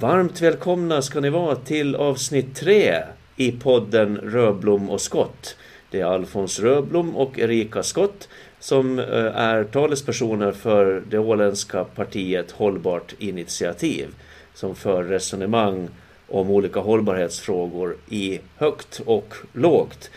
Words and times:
Varmt 0.00 0.40
välkomna 0.40 1.02
ska 1.02 1.20
ni 1.20 1.30
vara 1.30 1.56
till 1.56 1.94
avsnitt 1.94 2.56
tre 2.56 3.02
i 3.36 3.52
podden 3.52 4.16
Röblom 4.16 4.90
och 4.90 5.00
Skott. 5.00 5.56
Det 5.90 6.00
är 6.00 6.04
Alfons 6.04 6.60
Röblom 6.60 7.16
och 7.16 7.38
Erika 7.38 7.82
Skott 7.82 8.28
som 8.60 8.98
eh, 8.98 9.06
är 9.36 9.64
talespersoner 9.64 10.52
för 10.52 11.02
det 11.10 11.18
åländska 11.18 11.84
partiet 11.84 12.50
Hållbart 12.50 13.14
initiativ 13.18 14.08
som 14.54 14.74
för 14.74 15.04
resonemang 15.04 15.88
om 16.28 16.50
olika 16.50 16.80
hållbarhetsfrågor 16.80 17.96
i 18.08 18.40
högt 18.56 19.00
och 19.04 19.34
lågt. 19.52 20.10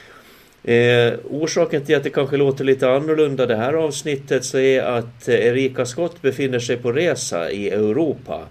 Eh, 0.64 1.14
orsaken 1.30 1.86
till 1.86 1.96
att 1.96 2.04
det 2.04 2.10
kanske 2.10 2.38
låter 2.38 2.64
lite 2.64 2.92
annorlunda 2.92 3.46
det 3.46 3.56
här 3.56 3.74
avsnittet 3.74 4.46
så 4.46 4.58
är 4.58 4.84
att 4.84 5.28
eh, 5.28 5.36
Erika 5.36 5.86
Skott 5.86 6.22
befinner 6.22 6.60
sig 6.60 6.78
på 6.78 6.92
resa 6.92 7.52
i 7.52 7.70
Europa. 7.70 8.42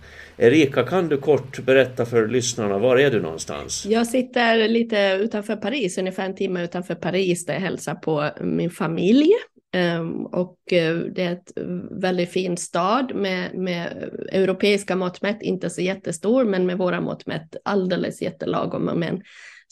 Erika, 0.42 0.82
kan 0.82 1.08
du 1.08 1.16
kort 1.16 1.58
berätta 1.58 2.06
för 2.06 2.28
lyssnarna, 2.28 2.78
var 2.78 2.96
är 2.96 3.10
du 3.10 3.22
någonstans? 3.22 3.86
Jag 3.86 4.06
sitter 4.06 4.68
lite 4.68 5.18
utanför 5.20 5.56
Paris, 5.56 5.98
ungefär 5.98 6.24
en 6.24 6.34
timme 6.34 6.64
utanför 6.64 6.94
Paris 6.94 7.46
där 7.46 7.54
jag 7.54 7.60
hälsar 7.60 7.94
på 7.94 8.30
min 8.40 8.70
familj. 8.70 9.28
Ehm, 9.72 10.26
och 10.26 10.72
eh, 10.72 10.96
det 10.96 11.22
är 11.22 11.32
ett 11.32 11.52
väldigt 11.90 12.30
fin 12.30 12.56
stad 12.56 13.14
med, 13.14 13.54
med 13.54 14.10
europeiska 14.32 14.96
mått 14.96 15.22
mätt, 15.22 15.42
inte 15.42 15.70
så 15.70 15.80
jättestor, 15.80 16.44
men 16.44 16.66
med 16.66 16.78
våra 16.78 17.00
mått 17.00 17.26
mätt 17.26 17.56
alldeles 17.64 18.22
jättelagom 18.22 18.84
med 18.84 19.08
en 19.08 19.22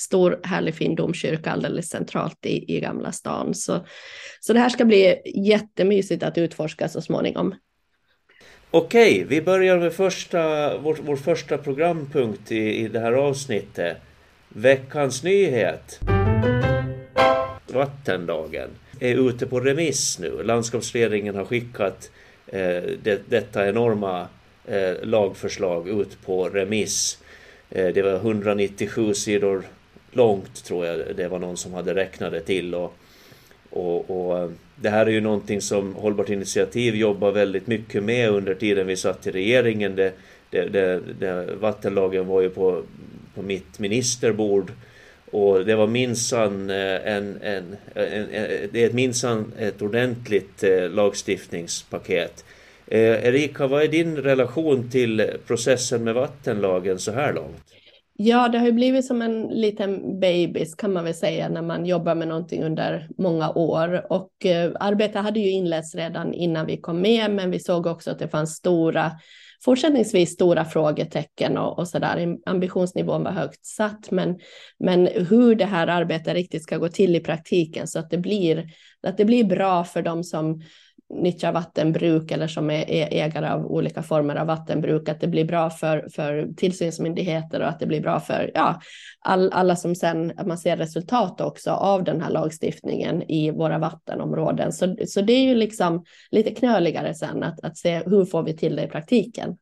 stor 0.01 0.41
härlig 0.43 0.75
fin 0.75 0.95
domkyrka 0.95 1.51
alldeles 1.51 1.89
centralt 1.89 2.47
i, 2.47 2.77
i 2.77 2.81
Gamla 2.81 3.13
stan. 3.13 3.55
Så, 3.55 3.87
så 4.41 4.53
det 4.53 4.61
här 4.61 4.69
ska 4.69 4.85
bli 4.85 5.17
jättemysigt 5.47 6.23
att 6.23 6.39
utforska 6.39 6.89
så 6.89 7.01
småningom. 7.01 7.55
Okej, 8.71 9.25
vi 9.29 9.43
börjar 9.43 9.79
med 9.79 9.93
första, 9.93 10.79
vår, 10.79 10.99
vår 11.03 11.17
första 11.17 11.59
programpunkt 11.59 12.53
i, 12.53 12.77
i 12.77 12.89
det 12.89 13.01
här 13.01 13.13
avsnittet. 13.13 13.97
Veckans 14.49 15.23
nyhet. 15.23 16.01
Vattendagen 17.67 18.69
är 19.01 19.29
ute 19.29 19.47
på 19.47 19.61
remiss 19.61 20.19
nu. 20.19 20.43
Landskapsledningen 20.43 21.35
har 21.35 21.45
skickat 21.45 22.11
eh, 22.47 22.83
det, 23.03 23.21
detta 23.29 23.69
enorma 23.69 24.29
eh, 24.67 24.95
lagförslag 25.03 25.89
ut 25.89 26.23
på 26.25 26.49
remiss. 26.49 27.19
Eh, 27.71 27.87
det 27.95 28.03
var 28.03 28.15
197 28.15 29.15
sidor 29.15 29.63
långt 30.13 30.65
tror 30.65 30.87
jag 30.87 31.17
det 31.17 31.29
var 31.29 31.39
någon 31.39 31.57
som 31.57 31.75
hade 31.75 31.95
räknat 31.95 32.33
det 32.33 32.41
till. 32.41 32.75
Och, 32.75 32.95
och, 33.71 34.11
och, 34.11 34.39
eh, 34.39 34.51
det 34.81 34.91
här 34.91 35.07
är 35.07 35.11
ju 35.11 35.21
någonting 35.21 35.61
som 35.61 35.95
Hållbart 35.95 36.31
initiativ 36.31 36.97
jobbar 36.97 37.33
väldigt 37.33 37.67
mycket 37.67 38.03
med 38.03 38.31
under 38.31 38.55
tiden 38.55 38.87
vi 38.87 38.97
satt 38.97 39.27
i 39.27 39.31
regeringen. 39.31 39.97
Det, 39.97 40.13
det, 40.51 40.69
det, 40.69 41.01
det 41.21 41.55
vattenlagen 41.61 42.27
var 42.27 42.41
ju 42.41 42.51
på, 42.51 42.83
på 43.35 43.43
mitt 43.43 43.79
ministerbord 43.79 44.73
och 45.31 45.65
det 45.65 45.77
var 45.77 45.87
minsann 45.87 46.71
eh, 46.71 46.77
en, 46.77 47.39
en, 47.43 47.77
en, 47.95 48.29
en, 48.33 48.69
det 48.73 48.85
är 48.85 48.93
minsann 48.93 49.53
ett 49.59 49.83
ordentligt 49.83 50.63
eh, 50.63 50.91
lagstiftningspaket. 50.91 52.45
Eh, 52.87 53.27
Erika, 53.27 53.67
vad 53.67 53.83
är 53.83 53.89
din 53.89 54.17
relation 54.17 54.91
till 54.91 55.31
processen 55.47 56.05
med 56.05 56.15
vattenlagen 56.15 56.99
så 56.99 57.13
här 57.13 57.33
långt? 57.33 57.65
Ja, 58.21 58.49
det 58.49 58.59
har 58.59 58.67
ju 58.67 58.73
blivit 58.73 59.07
som 59.07 59.23
en 59.23 59.43
liten 59.43 60.21
babys 60.21 60.75
kan 60.75 60.93
man 60.93 61.05
väl 61.05 61.15
säga 61.15 61.49
när 61.49 61.63
man 61.63 61.87
jobbar 61.87 62.15
med 62.15 62.29
någonting 62.29 62.65
under 62.65 63.09
många 63.19 63.51
år. 63.51 64.13
Och 64.13 64.47
eh, 64.47 64.73
arbetet 64.81 65.23
hade 65.23 65.41
ju 65.41 65.51
inletts 65.51 65.95
redan 65.95 66.35
innan 66.35 66.67
vi 66.67 66.77
kom 66.77 67.01
med, 67.01 67.31
men 67.31 67.51
vi 67.51 67.61
såg 67.61 67.87
också 67.87 68.11
att 68.11 68.19
det 68.19 68.29
fanns 68.29 68.55
stora, 68.55 69.13
fortsättningsvis 69.65 70.31
stora 70.31 70.65
frågetecken 70.65 71.59
och, 71.59 71.79
och 71.79 71.89
så 71.89 71.99
där. 71.99 72.37
Ambitionsnivån 72.47 73.25
var 73.25 73.31
högt 73.31 73.67
satt, 73.67 74.11
men, 74.11 74.39
men 74.79 75.07
hur 75.07 75.55
det 75.55 75.67
här 75.67 75.87
arbetet 75.87 76.35
riktigt 76.35 76.63
ska 76.63 76.77
gå 76.77 76.89
till 76.89 77.17
i 77.17 77.21
praktiken 77.21 77.89
så 77.89 77.99
att 77.99 78.11
det 78.11 78.19
blir, 78.19 78.67
att 79.03 79.17
det 79.17 79.25
blir 79.25 79.45
bra 79.45 79.85
för 79.85 80.03
dem 80.03 80.25
som 80.25 80.63
nyttjar 81.15 81.53
vattenbruk 81.53 82.31
eller 82.31 82.47
som 82.47 82.71
är 82.71 82.85
ägare 83.13 83.49
av 83.49 83.67
olika 83.67 84.03
former 84.03 84.37
av 84.37 84.47
vattenbruk, 84.47 85.09
att 85.09 85.21
det 85.21 85.27
blir 85.27 85.45
bra 85.45 85.71
för, 85.71 86.09
för 86.15 86.49
tillsynsmyndigheter 86.57 87.61
och 87.61 87.69
att 87.69 87.81
det 87.81 87.87
blir 87.87 88.01
bra 88.01 88.21
för 88.21 88.51
ja, 88.55 88.81
all, 89.21 89.53
alla 89.53 89.77
som 89.77 89.95
sen, 89.95 90.33
att 90.37 90.47
man 90.47 90.59
ser 90.59 90.77
resultat 90.77 91.41
också 91.41 91.71
av 91.71 92.05
den 92.05 92.21
här 92.21 92.31
lagstiftningen 92.31 93.23
i 93.31 93.51
våra 93.51 93.79
vattenområden. 93.79 94.73
Så, 94.73 94.97
så 95.07 95.21
det 95.21 95.33
är 95.33 95.45
ju 95.45 95.55
liksom 95.55 96.05
lite 96.31 96.55
knöligare 96.55 97.15
sen 97.15 97.43
att, 97.43 97.65
att 97.65 97.77
se 97.77 98.03
hur 98.07 98.25
får 98.25 98.43
vi 98.43 98.57
till 98.57 98.77
det 98.77 98.85
i 98.85 98.89
praktiken. 98.89 99.57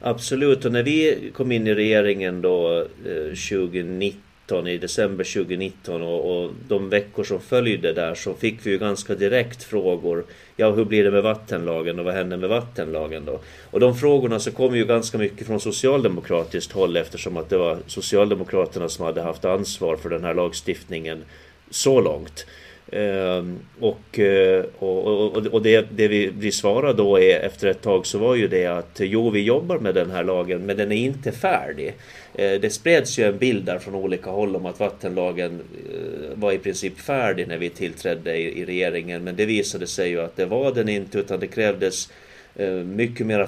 Absolut, 0.00 0.64
och 0.64 0.72
när 0.72 0.82
vi 0.82 1.30
kom 1.34 1.52
in 1.52 1.66
i 1.66 1.74
regeringen 1.74 2.42
då 2.42 2.86
2019 3.02 3.04
eh, 3.06 3.70
2019, 3.70 4.33
i 4.52 4.78
december 4.78 5.24
2019 5.24 6.02
och, 6.02 6.44
och, 6.44 6.50
de 6.68 6.88
veckor 6.88 7.24
som 7.24 7.40
följde 7.40 7.92
där 7.92 8.14
så 8.14 8.34
fick 8.34 8.66
vi 8.66 8.70
ju 8.70 8.78
ganska 8.78 9.14
direkt 9.14 9.62
frågor. 9.62 10.24
Ja, 10.56 10.70
hur 10.70 10.84
blir 10.84 11.04
det 11.04 11.10
med 11.10 11.22
vattenlagen 11.22 11.98
och 11.98 12.04
vad 12.04 12.14
händer 12.14 12.36
med 12.36 12.48
vattenlagen 12.48 13.24
då? 13.24 13.40
Och 13.70 13.80
de 13.80 13.96
frågorna 13.96 14.40
så 14.40 14.50
kom 14.50 14.76
ju 14.76 14.84
ganska 14.84 15.18
mycket 15.18 15.46
från 15.46 15.60
socialdemokratiskt 15.60 16.72
håll 16.72 16.96
eftersom 16.96 17.36
att 17.36 17.48
det 17.48 17.56
var 17.56 17.78
Socialdemokraterna 17.86 18.88
som 18.88 19.04
hade 19.04 19.22
haft 19.22 19.44
ansvar 19.44 19.96
för 19.96 20.10
den 20.10 20.24
här 20.24 20.34
lagstiftningen 20.34 21.24
så 21.70 22.00
långt. 22.00 22.46
Ehm, 22.92 23.58
och, 23.80 24.18
eh, 24.18 24.64
och, 24.78 25.06
och, 25.06 25.46
och 25.46 25.62
det, 25.62 25.86
det 25.90 26.08
vi, 26.08 26.30
vi 26.38 26.52
svarade 26.52 26.92
då 26.92 27.20
är, 27.20 27.40
efter 27.40 27.68
ett 27.68 27.82
tag 27.82 28.06
så 28.06 28.18
var 28.18 28.34
ju 28.34 28.48
det 28.48 28.66
att 28.66 29.00
jo, 29.00 29.30
vi 29.30 29.42
jobbar 29.42 29.78
med 29.78 29.94
den 29.94 30.10
här 30.10 30.24
lagen 30.24 30.66
men 30.66 30.76
den 30.76 30.92
är 30.92 30.96
inte 30.96 31.32
färdig. 31.32 31.94
Eh, 32.34 32.60
det 32.60 32.70
spreds 32.70 33.18
ju 33.18 33.24
en 33.24 33.38
bild 33.38 33.64
där 33.64 33.78
från 33.78 33.94
olika 33.94 34.30
håll 34.30 34.56
om 34.56 34.66
att 34.66 34.80
vattenlagen 34.80 35.52
eh, 35.52 36.34
var 36.34 36.52
i 36.52 36.58
princip 36.58 36.98
färdig 36.98 37.48
när 37.48 37.58
vi 37.58 37.70
tillträdde 37.70 38.36
i, 38.36 38.60
i 38.60 38.64
regeringen 38.64 39.24
men 39.24 39.36
det 39.36 39.46
visade 39.46 39.86
sig 39.86 40.10
ju 40.10 40.20
att 40.20 40.36
det 40.36 40.46
var 40.46 40.72
den 40.72 40.88
inte 40.88 41.18
utan 41.18 41.40
det 41.40 41.46
krävdes 41.46 42.12
eh, 42.56 42.70
mycket 42.70 43.26
mera 43.26 43.46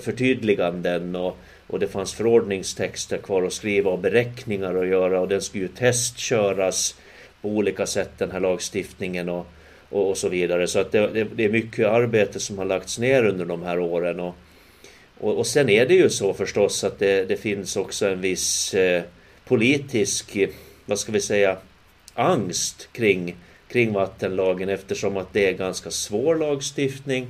förtydliganden 0.00 1.16
och, 1.16 1.36
och 1.66 1.78
det 1.78 1.88
fanns 1.88 2.14
förordningstexter 2.14 3.18
kvar 3.18 3.42
att 3.42 3.52
skriva 3.52 3.90
och 3.90 3.98
beräkningar 3.98 4.74
att 4.74 4.88
göra 4.88 5.20
och 5.20 5.28
den 5.28 5.42
skulle 5.42 5.64
ju 5.64 5.68
testköras 5.68 6.94
på 7.42 7.48
olika 7.48 7.86
sätt 7.86 8.10
den 8.18 8.30
här 8.30 8.40
lagstiftningen 8.40 9.28
och, 9.28 9.46
och, 9.88 10.10
och 10.10 10.18
så 10.18 10.28
vidare. 10.28 10.66
Så 10.66 10.78
att 10.78 10.92
det, 10.92 11.06
det, 11.06 11.24
det, 11.24 11.44
är 11.44 11.48
mycket 11.48 11.86
arbete 11.86 12.40
som 12.40 12.58
har 12.58 12.64
lagts 12.64 12.98
ner 12.98 13.24
under 13.24 13.44
de 13.44 13.62
här 13.62 13.78
åren. 13.78 14.20
Och, 14.20 14.34
och, 15.18 15.38
och 15.38 15.46
sen 15.46 15.68
är 15.68 15.86
det 15.86 15.94
ju 15.94 16.10
så 16.10 16.34
förstås 16.34 16.84
att 16.84 16.98
det, 16.98 17.24
det 17.24 17.36
finns 17.36 17.76
också 17.76 18.08
en 18.08 18.20
viss 18.20 18.74
eh, 18.74 19.02
politisk, 19.44 20.38
vad 20.86 20.98
ska 20.98 21.12
vi 21.12 21.20
säga, 21.20 21.56
angst 22.14 22.88
kring, 22.92 23.36
kring 23.68 23.92
vattenlagen 23.92 24.68
eftersom 24.68 25.16
att 25.16 25.32
det 25.32 25.48
är 25.48 25.52
ganska 25.52 25.90
svår 25.90 26.36
lagstiftning 26.36 27.26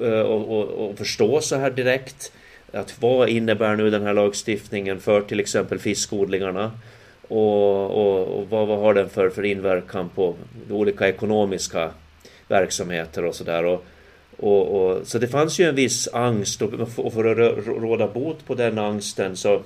eh, 0.00 0.20
och, 0.20 0.58
och, 0.58 0.68
och 0.68 0.98
förstå 0.98 1.40
så 1.40 1.56
här 1.56 1.70
direkt. 1.70 2.32
Att 2.72 2.94
vad 3.00 3.28
innebär 3.28 3.76
nu 3.76 3.90
den 3.90 4.02
här 4.02 4.14
lagstiftningen 4.14 5.00
för 5.00 5.20
till 5.20 5.40
exempel 5.40 5.78
fiskodlingarna? 5.78 6.72
Och, 7.28 7.90
och, 7.90 8.38
och 8.38 8.50
vad, 8.50 8.68
vad, 8.68 8.78
har 8.78 8.94
den 8.94 9.08
för, 9.08 9.30
för 9.30 9.44
inverkan 9.44 10.08
på 10.08 10.34
olika 10.70 11.08
ekonomiska 11.08 11.90
verksamheter 12.48 13.24
och 13.24 13.34
sådär. 13.34 13.64
Och, 13.64 13.84
och, 14.36 14.68
och, 14.68 15.06
så 15.06 15.18
det 15.18 15.28
fanns 15.28 15.58
ju 15.58 15.68
en 15.68 15.74
viss 15.74 16.08
angst 16.12 16.62
och, 16.62 17.12
för 17.12 17.24
att 17.24 17.66
råda 17.66 18.08
bot 18.08 18.46
på 18.46 18.54
den 18.54 18.78
angsten 18.78 19.36
så, 19.36 19.62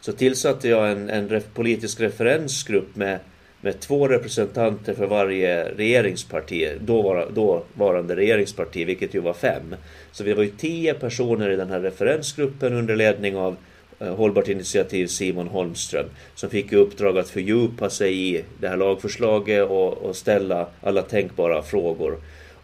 så 0.00 0.12
tillsatte 0.12 0.68
jag 0.68 0.92
en, 0.92 1.10
en 1.10 1.42
politisk 1.54 2.00
referensgrupp 2.00 2.96
med, 2.96 3.18
med 3.60 3.80
två 3.80 4.08
representanter 4.08 4.94
för 4.94 5.06
varje 5.06 5.64
regeringsparti, 5.64 6.68
dåvarande 6.80 8.14
då 8.14 8.20
regeringsparti, 8.20 8.84
vilket 8.84 9.14
ju 9.14 9.20
var 9.20 9.34
fem. 9.34 9.76
Så 10.12 10.24
vi 10.24 10.32
var 10.32 10.42
ju 10.42 10.50
tio 10.50 10.94
personer 10.94 11.50
i 11.50 11.56
den 11.56 11.70
här 11.70 11.80
referensgruppen 11.80 12.72
under 12.72 12.96
ledning 12.96 13.36
av 13.36 13.56
Eh, 14.00 14.14
hållbart 14.14 14.48
initiativ 14.48 15.06
Simon 15.06 15.48
Holmström 15.48 16.06
som 16.34 16.50
fick 16.50 16.72
i 16.72 16.76
uppdrag 16.76 17.18
att 17.18 17.28
fördjupa 17.28 17.90
sig 17.90 18.36
i 18.36 18.44
det 18.60 18.68
här 18.68 18.76
lagförslaget 18.76 19.70
och, 19.70 19.92
och 19.92 20.16
ställa 20.16 20.66
alla 20.80 21.02
tänkbara 21.02 21.62
frågor. 21.62 22.18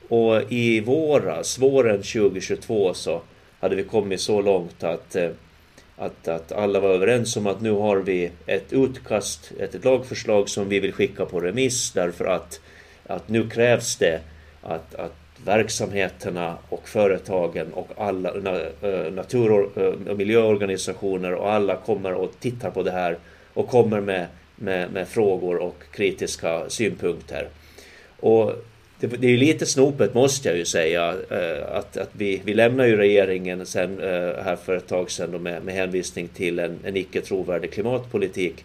Och 0.09 0.53
i 0.53 0.81
våras, 0.81 1.59
våren 1.59 1.97
2022 1.97 2.95
så 2.95 3.23
hade 3.61 3.77
vi 3.77 3.83
kommit 3.83 4.21
så 4.21 4.41
långt 4.41 4.85
att, 4.85 5.17
eh, 5.17 5.31
att, 5.97 6.29
att 6.29 6.53
alla 6.53 6.81
var 6.81 6.91
överens 6.91 7.37
om 7.37 7.47
att 7.47 7.61
nu 7.61 7.71
har 7.71 7.97
vi 7.97 8.31
ett 8.47 8.73
utkast, 8.73 9.53
ett, 9.61 9.75
ett 9.75 9.85
lagförslag 9.85 10.49
som 10.49 10.69
vi 10.69 10.81
vill 10.81 10.93
skicka 10.93 11.25
på 11.25 11.41
remiss 11.41 11.93
därför 11.93 12.25
att, 12.25 12.61
att 13.07 13.29
nu 13.29 13.51
krävs 13.51 13.97
det 13.97 14.21
att, 14.63 14.95
att 14.95 15.15
verksamheterna 15.47 16.57
och 16.69 16.89
företagen 16.89 17.73
och 17.73 17.89
alla 17.97 18.31
eh, 18.83 19.13
natur 19.13 19.53
och 19.53 19.79
eh, 19.79 20.17
miljöorganisationer 20.17 21.35
och 21.35 21.53
alla 21.53 21.77
kommer 21.77 22.15
och 22.15 22.33
tittar 22.41 22.71
på 22.71 22.83
det 22.83 22.91
här 22.91 23.19
och 23.55 23.69
kommer 23.69 24.01
med, 24.01 24.27
med, 24.57 24.93
med 24.93 25.09
frågor 25.09 25.57
och 25.57 25.83
kritiska 25.91 26.71
synpunkter. 26.71 27.49
Och 28.21 28.53
det, 29.01 29.07
det 29.07 29.27
är 29.27 29.37
lite 29.37 29.67
snopet 29.67 30.15
måste 30.15 30.49
jag 30.49 30.59
ju 30.59 30.65
säga 30.65 31.15
eh, 31.31 31.77
att, 31.77 31.97
att 31.97 32.11
vi, 32.13 32.43
vi 32.45 32.55
lämnar 32.55 32.85
ju 32.85 32.97
regeringen 32.97 33.67
sen, 33.67 33.99
här 34.45 34.57
för 34.57 34.77
ett 34.77 34.89
tag 34.89 35.11
sedan 35.11 35.43
med, 35.43 35.65
med 35.65 35.75
hänvisning 35.75 36.29
till 36.29 36.59
en, 36.59 36.79
en 36.85 36.97
icke 36.97 37.21
trovärdig 37.21 37.73
klimatpolitik. 37.73 38.65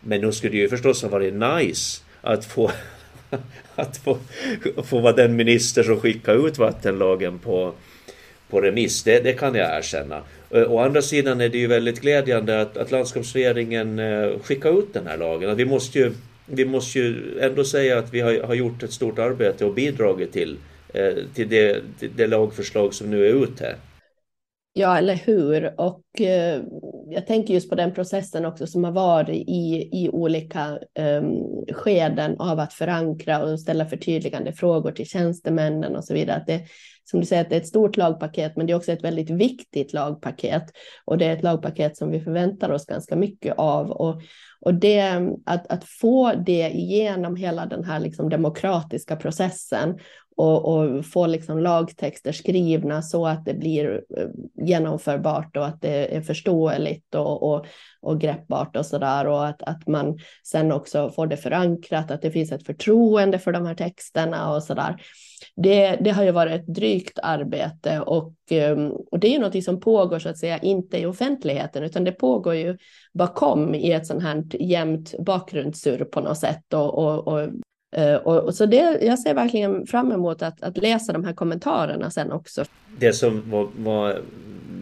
Men 0.00 0.20
nu 0.20 0.32
skulle 0.32 0.52
det 0.52 0.58
ju 0.58 0.68
förstås 0.68 1.02
ha 1.02 1.08
varit 1.08 1.34
nice 1.34 2.02
att 2.20 2.44
få 2.44 2.70
att 3.74 3.96
få, 3.96 4.18
få 4.84 5.00
vara 5.00 5.12
den 5.12 5.36
minister 5.36 5.82
som 5.82 6.00
skickar 6.00 6.46
ut 6.46 6.58
vattenlagen 6.58 7.38
på, 7.38 7.72
på 8.50 8.60
remiss, 8.60 9.02
det, 9.02 9.20
det 9.20 9.32
kan 9.32 9.54
jag 9.54 9.78
erkänna. 9.78 10.22
Eh, 10.50 10.72
å 10.72 10.78
andra 10.78 11.02
sidan 11.02 11.40
är 11.40 11.48
det 11.48 11.58
ju 11.58 11.66
väldigt 11.66 12.00
glädjande 12.00 12.60
att, 12.60 12.76
att 12.76 12.90
landskapsregeringen 12.90 13.98
eh, 13.98 14.38
skickar 14.42 14.78
ut 14.78 14.92
den 14.92 15.06
här 15.06 15.16
lagen. 15.16 15.56
Vi 15.56 15.64
måste 15.64 15.98
ju 15.98 16.12
vi 16.46 16.64
måste 16.64 16.98
ju 16.98 17.38
ändå 17.40 17.64
säga 17.64 17.98
att 17.98 18.14
vi 18.14 18.20
har, 18.20 18.42
har 18.42 18.54
gjort 18.54 18.82
ett 18.82 18.92
stort 18.92 19.18
arbete 19.18 19.64
och 19.64 19.74
bidragit 19.74 20.32
till, 20.32 20.56
eh, 20.94 21.14
till, 21.34 21.48
det, 21.48 21.80
till 21.98 22.10
det 22.16 22.26
lagförslag 22.26 22.94
som 22.94 23.10
nu 23.10 23.26
är 23.26 23.42
ute. 23.42 23.74
Ja, 24.78 24.98
eller 24.98 25.14
hur? 25.14 25.80
Och 25.80 26.20
eh, 26.20 26.62
jag 27.10 27.26
tänker 27.26 27.54
just 27.54 27.70
på 27.70 27.74
den 27.74 27.94
processen 27.94 28.44
också 28.44 28.66
som 28.66 28.84
har 28.84 28.92
varit 28.92 29.48
i, 29.48 29.88
i 29.92 30.08
olika 30.12 30.78
eh, 30.94 31.22
skeden 31.72 32.36
av 32.38 32.58
att 32.58 32.72
förankra 32.72 33.44
och 33.44 33.60
ställa 33.60 33.86
förtydligande 33.86 34.52
frågor 34.52 34.92
till 34.92 35.06
tjänstemännen 35.06 35.96
och 35.96 36.04
så 36.04 36.14
vidare. 36.14 36.36
Att 36.36 36.46
det, 36.46 36.60
som 37.04 37.20
du 37.20 37.26
säger, 37.26 37.42
att 37.42 37.50
det 37.50 37.56
är 37.56 37.60
ett 37.60 37.66
stort 37.66 37.96
lagpaket, 37.96 38.56
men 38.56 38.66
det 38.66 38.72
är 38.72 38.76
också 38.76 38.92
ett 38.92 39.04
väldigt 39.04 39.30
viktigt 39.30 39.92
lagpaket. 39.92 40.64
Och 41.04 41.18
det 41.18 41.24
är 41.24 41.32
ett 41.32 41.42
lagpaket 41.42 41.96
som 41.96 42.10
vi 42.10 42.20
förväntar 42.20 42.70
oss 42.70 42.86
ganska 42.86 43.16
mycket 43.16 43.54
av. 43.58 43.90
Och, 43.90 44.22
och 44.60 44.74
det, 44.74 45.02
att, 45.46 45.66
att 45.72 45.84
få 45.84 46.32
det 46.32 46.70
igenom 46.70 47.36
hela 47.36 47.66
den 47.66 47.84
här 47.84 48.00
liksom 48.00 48.28
demokratiska 48.28 49.16
processen 49.16 49.98
och, 50.36 50.64
och, 50.68 51.06
få 51.06 51.26
liksom 51.26 51.58
lagtexter 51.58 52.32
skrivna 52.32 53.02
så 53.02 53.26
att 53.26 53.44
det 53.44 53.54
blir 53.54 54.02
eh, 54.16 54.28
genomförbart 54.66 55.56
och 55.56 55.66
att 55.66 55.80
det 55.80 56.16
är 56.16 56.20
förståeligt 56.20 57.14
och, 57.14 57.42
och, 57.42 57.66
och 58.00 58.20
greppbart 58.20 58.76
och 58.76 58.86
så 58.86 58.98
där 58.98 59.26
och 59.26 59.46
att, 59.46 59.62
att 59.62 59.88
man 59.88 60.18
sen 60.44 60.72
också 60.72 61.10
får 61.10 61.26
det 61.26 61.36
förankrat, 61.36 62.10
att 62.10 62.22
det 62.22 62.30
finns 62.30 62.52
ett 62.52 62.66
förtroende 62.66 63.38
för 63.38 63.52
de 63.52 63.66
här 63.66 63.74
texterna 63.74 64.54
och 64.54 64.62
så 64.62 64.74
där. 64.74 64.96
Det, 65.56 65.96
det 66.00 66.10
har 66.10 66.24
ju 66.24 66.30
varit 66.30 66.60
ett 66.60 66.66
drygt 66.66 67.18
arbete 67.22 68.00
och, 68.00 68.34
ehm, 68.50 68.90
och 68.90 69.18
det 69.18 69.26
är 69.26 69.32
ju 69.32 69.38
något 69.38 69.64
som 69.64 69.80
pågår 69.80 70.18
så 70.18 70.28
att 70.28 70.38
säga 70.38 70.58
inte 70.58 70.98
i 70.98 71.06
offentligheten 71.06 71.82
utan 71.82 72.04
det 72.04 72.12
pågår 72.12 72.54
ju 72.54 72.78
bakom 73.14 73.74
i 73.74 73.92
ett 73.92 74.06
sånt 74.06 74.22
här 74.22 74.44
jämnt 74.50 75.14
bakgrundssurr 75.18 76.04
på 76.04 76.20
något 76.20 76.38
sätt 76.38 76.74
och, 76.74 76.98
och, 77.28 77.48
Eh, 77.96 78.14
och 78.14 78.44
och, 78.44 78.54
så 78.54 78.66
det, 78.66 78.98
jag 79.02 79.18
ser 79.18 79.34
verkligen 79.34 79.86
fram 79.86 80.12
emot 80.12 80.42
att, 80.42 80.62
att 80.62 80.76
läsa 80.76 81.12
de 81.12 81.24
här 81.24 81.32
kommentarerna 81.32 82.10
sen 82.10 82.32
också. 82.32 82.64
Det 82.98 83.12
som 83.12 83.50
var, 83.50 83.68
var 83.78 84.20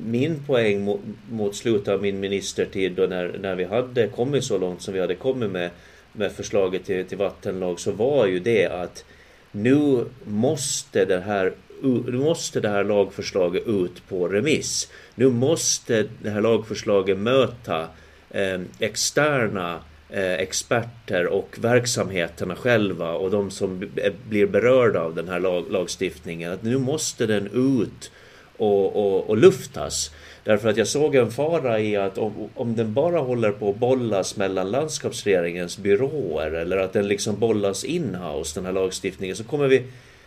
min 0.05 0.45
poäng 0.47 0.85
mot, 0.85 1.01
mot 1.31 1.57
slutet 1.57 1.89
av 1.89 2.03
min 2.03 2.21
ministertid 2.21 2.93
då 2.93 3.03
när, 3.03 3.39
när 3.41 3.55
vi 3.55 3.65
hade 3.65 4.09
kommit 4.09 4.45
så 4.45 4.59
långt 4.59 4.83
som 4.83 4.95
vi 4.95 5.01
hade 5.01 5.15
kommit 5.15 5.51
med, 5.51 5.71
med 6.13 6.33
förslaget 6.33 6.85
till, 6.85 7.05
till 7.05 7.19
vattenlag 7.19 7.81
så 7.81 7.93
var 7.93 8.27
ju 8.27 8.41
det 8.41 8.67
att 8.67 9.05
nu 9.53 10.05
måste 10.25 11.05
det 11.05 11.21
här 11.21 11.53
nu 11.83 12.19
måste 12.19 12.61
det 12.61 12.69
här 12.69 12.85
lagförslaget 12.85 13.67
ut 13.67 14.09
på 14.09 14.29
remiss. 14.29 14.91
Nu 15.15 15.31
måste 15.31 16.07
det 16.23 16.31
här 16.31 16.41
lagförslaget 16.41 17.19
möta 17.19 17.89
eh, 18.31 18.61
externa 18.79 19.81
Eh, 20.17 20.33
experter 20.33 21.27
och 21.27 21.57
verksamheterna 21.61 22.57
själva 22.57 23.13
och 23.13 23.31
de 23.31 23.51
som 23.51 23.83
eh, 23.97 24.13
blir 24.29 24.47
berörda 24.47 25.01
av 25.01 25.15
den 25.15 25.29
här 25.29 25.41
lag, 25.41 25.65
lagstiftningen 25.71 26.53
att 26.53 26.63
nu 26.63 26.79
måste 26.79 27.27
den 27.27 27.47
ut 27.47 28.11
och, 28.57 28.97
och, 28.97 29.31
och, 29.31 29.37
luftas. 29.37 30.11
Därför 30.45 30.69
att 30.69 30.77
jag 30.77 30.89
såg 30.89 31.15
en 31.15 31.31
fara 31.31 31.81
i 31.81 31.97
att 31.97 32.19
om, 32.19 32.49
om 32.55 32.77
den 32.77 32.95
bara 32.95 33.19
håller 33.19 33.51
på 33.53 33.71
att 33.71 33.77
bollas 33.77 34.37
mellan 34.37 34.71
landskapsregeringens 34.71 35.79
byråer 35.79 36.51
eller 36.51 36.77
att 36.77 36.93
den 36.93 37.09
liksom 37.09 37.39
bollas 37.39 37.85
in-house, 37.85 38.61
den 38.61 38.67
här 38.67 38.73
lagstiftningen, 38.73 39.37
så 39.37 39.45
kommer 39.45 39.69
vi 39.69 39.83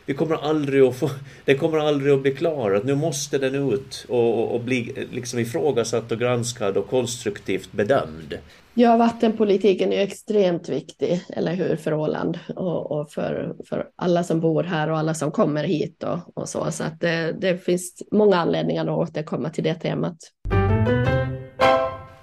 vi 0.08 0.14
kommer 0.14 0.36
aldrig 0.36 0.84
att 0.84 0.96
få, 0.96 1.10
den 1.46 1.58
kommer 1.58 1.78
aldrig 1.78 2.14
att 2.14 2.22
bli 2.22 2.32
klar. 2.32 2.72
Att 2.72 2.84
nu 2.84 2.96
måste 2.96 3.38
den 3.38 3.56
ut 3.56 4.06
och, 4.10 4.40
och, 4.40 4.56
och 4.56 4.62
bli 4.62 4.94
eh, 4.96 5.04
liksom 5.12 5.40
ifrågasatt 5.40 6.12
och 6.12 6.20
granskad 6.20 6.78
och 6.78 6.88
konstruktivt 6.90 7.72
bedömd. 7.72 8.38
Ja, 8.74 8.98
vattenpolitiken 8.98 9.94
är 9.94 10.02
extremt 10.02 10.70
viktig, 10.70 11.26
eller 11.30 11.54
hur, 11.54 11.76
för 11.76 11.94
Åland 11.94 12.40
och, 12.56 12.92
och, 12.92 13.12
för, 13.12 13.56
för 13.70 13.88
alla 13.96 14.24
som 14.24 14.40
bor 14.40 14.64
här 14.64 14.90
och 14.90 14.98
alla 14.98 15.14
som 15.14 15.32
kommer 15.32 15.64
hit 15.64 16.04
och, 16.04 16.38
och 16.38 16.50
så. 16.50 16.72
Så 16.72 16.84
att 16.84 17.00
det, 17.00 17.36
det 17.42 17.58
finns 17.58 18.04
många 18.12 18.36
anledningar 18.36 18.84
att 18.84 19.10
återkomma 19.10 19.50
till 19.50 19.64
det 19.64 19.76
temat. 19.76 20.18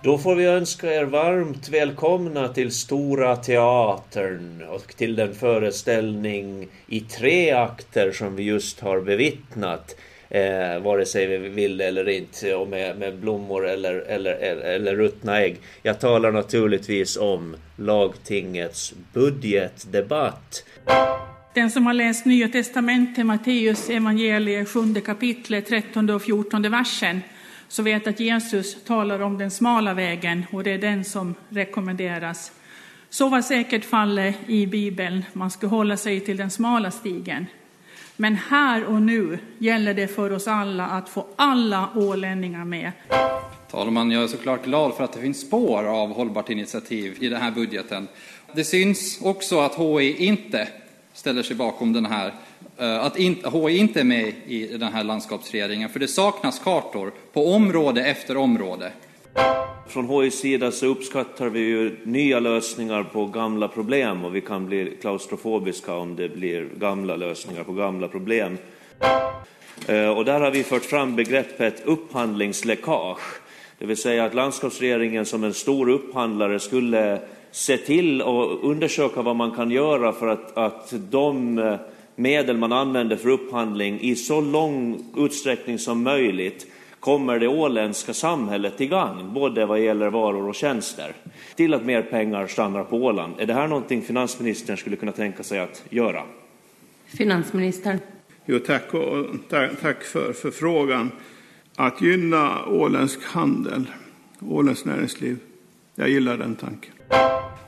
Då 0.04 0.18
får 0.18 0.34
vi 0.34 0.44
önska 0.44 0.94
er 0.94 1.04
varmt 1.04 1.68
välkomna 1.68 2.48
till 2.48 2.72
Stora 2.72 3.36
Teatern 3.36 4.62
och 4.68 4.96
till 4.96 5.16
den 5.16 5.34
föreställning 5.34 6.68
i 6.86 7.00
tre 7.00 7.50
akter 7.50 8.12
som 8.12 8.36
vi 8.36 8.42
just 8.42 8.80
har 8.80 9.00
bevittnat. 9.00 9.96
Eh, 10.28 10.82
vare 10.82 11.06
sig 11.06 11.26
vi 11.26 11.48
vill 11.48 11.80
eller 11.80 12.08
inte, 12.08 12.54
och 12.54 12.68
med, 12.68 12.98
med 12.98 13.16
blommor 13.16 13.68
eller, 13.68 13.94
eller, 13.94 14.32
eller, 14.32 14.62
eller 14.62 14.96
ruttna 14.96 15.40
ägg. 15.40 15.56
Jag 15.82 16.00
talar 16.00 16.32
naturligtvis 16.32 17.16
om 17.16 17.56
lagtingets 17.76 18.94
budgetdebatt. 19.12 20.64
Den 21.54 21.70
som 21.70 21.86
har 21.86 21.94
läst 21.94 22.24
Nya 22.24 22.48
Testamentet, 22.48 23.26
Matteus 23.26 23.90
evangeliet, 23.90 24.68
sjunde 24.68 25.00
kapitlet, 25.00 25.66
13 25.66 26.10
och 26.10 26.22
14 26.22 26.70
versen, 26.70 27.20
så 27.68 27.82
vet 27.82 28.06
att 28.06 28.20
Jesus 28.20 28.84
talar 28.84 29.20
om 29.20 29.38
den 29.38 29.50
smala 29.50 29.94
vägen 29.94 30.46
och 30.52 30.64
det 30.64 30.70
är 30.70 30.78
den 30.78 31.04
som 31.04 31.34
rekommenderas. 31.48 32.52
Så 33.10 33.28
var 33.28 33.42
säkert 33.42 33.84
fallet 33.84 34.36
i 34.46 34.66
Bibeln, 34.66 35.24
man 35.32 35.50
skulle 35.50 35.70
hålla 35.70 35.96
sig 35.96 36.20
till 36.20 36.36
den 36.36 36.50
smala 36.50 36.90
stigen. 36.90 37.46
Men 38.16 38.36
här 38.36 38.84
och 38.84 39.02
nu 39.02 39.38
gäller 39.58 39.94
det 39.94 40.08
för 40.08 40.32
oss 40.32 40.48
alla 40.48 40.86
att 40.86 41.08
få 41.08 41.26
alla 41.36 41.88
ålänningar 41.94 42.64
med. 42.64 42.92
Talman, 43.70 44.10
jag 44.10 44.22
är 44.22 44.28
såklart 44.28 44.64
glad 44.64 44.94
för 44.94 45.04
att 45.04 45.12
det 45.12 45.20
finns 45.20 45.40
spår 45.40 45.84
av 45.84 46.12
hållbart 46.14 46.50
initiativ 46.50 47.16
i 47.20 47.28
den 47.28 47.42
här 47.42 47.50
budgeten. 47.50 48.08
Det 48.54 48.64
syns 48.64 49.20
också 49.22 49.60
att 49.60 49.74
HI 49.74 50.26
inte 50.26 50.68
ställer 51.12 51.42
sig 51.42 51.56
bakom 51.56 51.92
den 51.92 52.06
här, 52.06 52.34
Eh, 52.76 53.04
att 53.04 53.16
HI 53.16 53.78
inte 53.78 54.00
är 54.00 54.04
med 54.04 54.32
i 54.46 54.66
den 54.66 54.92
här 54.92 55.04
landskapsregeringen, 55.04 55.88
för 55.88 56.00
det 56.00 56.08
saknas 56.08 56.58
kartor 56.58 57.12
på 57.32 57.54
område 57.54 58.04
efter 58.04 58.36
område. 58.36 58.92
Från 59.88 60.08
HIs 60.08 60.34
sida 60.34 60.72
så 60.72 60.86
uppskattar 60.86 61.48
vi 61.48 61.60
ju 61.60 61.96
nya 62.04 62.40
lösningar 62.40 63.02
på 63.02 63.26
gamla 63.26 63.68
problem 63.68 64.24
och 64.24 64.36
vi 64.36 64.40
kan 64.40 64.66
bli 64.66 64.96
klaustrofobiska 65.00 65.94
om 65.94 66.16
det 66.16 66.28
blir 66.28 66.68
gamla 66.78 67.16
lösningar 67.16 67.64
på 67.64 67.72
gamla 67.72 68.08
problem. 68.08 68.58
Eh, 69.86 70.08
och 70.08 70.24
där 70.24 70.40
har 70.40 70.50
vi 70.50 70.62
fört 70.62 70.84
fram 70.84 71.16
begreppet 71.16 71.82
upphandlingsläckage, 71.84 73.40
det 73.78 73.86
vill 73.86 73.96
säga 73.96 74.24
att 74.24 74.34
landskapsregeringen 74.34 75.26
som 75.26 75.44
en 75.44 75.54
stor 75.54 75.88
upphandlare 75.88 76.60
skulle 76.60 77.20
se 77.50 77.76
till 77.76 78.22
och 78.22 78.70
undersöka 78.70 79.22
vad 79.22 79.36
man 79.36 79.50
kan 79.50 79.70
göra 79.70 80.12
för 80.12 80.26
att, 80.26 80.56
att 80.56 80.92
de 81.10 81.58
eh, 81.58 81.76
medel 82.16 82.56
man 82.56 82.72
använder 82.72 83.16
för 83.16 83.28
upphandling 83.28 84.00
i 84.00 84.16
så 84.16 84.40
lång 84.40 85.04
utsträckning 85.16 85.78
som 85.78 86.02
möjligt 86.02 86.66
kommer 87.00 87.38
det 87.38 87.48
åländska 87.48 88.14
samhället 88.14 88.76
till 88.76 88.88
gagn, 88.88 89.32
både 89.34 89.66
vad 89.66 89.80
gäller 89.80 90.10
varor 90.10 90.48
och 90.48 90.54
tjänster, 90.54 91.12
till 91.54 91.74
att 91.74 91.84
mer 91.84 92.02
pengar 92.02 92.46
stannar 92.46 92.84
på 92.84 92.96
Åland. 92.96 93.34
Är 93.38 93.46
det 93.46 93.54
här 93.54 93.68
någonting 93.68 94.02
finansministern 94.02 94.76
skulle 94.76 94.96
kunna 94.96 95.12
tänka 95.12 95.42
sig 95.42 95.58
att 95.58 95.82
göra? 95.90 96.22
Finansministern. 97.06 97.98
Jo, 98.46 98.58
tack, 98.58 98.94
och 98.94 99.26
tack 99.80 100.02
för, 100.02 100.32
för 100.32 100.50
frågan. 100.50 101.10
Att 101.76 102.02
gynna 102.02 102.66
åländsk 102.66 103.24
handel, 103.24 103.86
åländskt 104.40 104.86
näringsliv, 104.86 105.38
jag 105.94 106.08
gillar 106.08 106.36
den 106.36 106.56
tanken. 106.56 106.92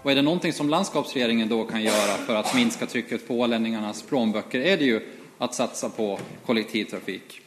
Och 0.06 0.12
är 0.12 0.16
det 0.16 0.22
någonting 0.22 0.52
som 0.52 0.68
landskapsregeringen 0.68 1.48
då 1.48 1.64
kan 1.64 1.82
göra 1.82 2.16
för 2.26 2.34
att 2.34 2.54
minska 2.54 2.86
trycket 2.86 3.28
på 3.28 3.40
ålänningarnas 3.40 4.02
plånböcker 4.02 4.60
är 4.60 4.76
det 4.76 4.84
ju 4.84 5.00
att 5.38 5.54
satsa 5.54 5.88
på 5.88 6.18
kollektivtrafik. 6.44 7.40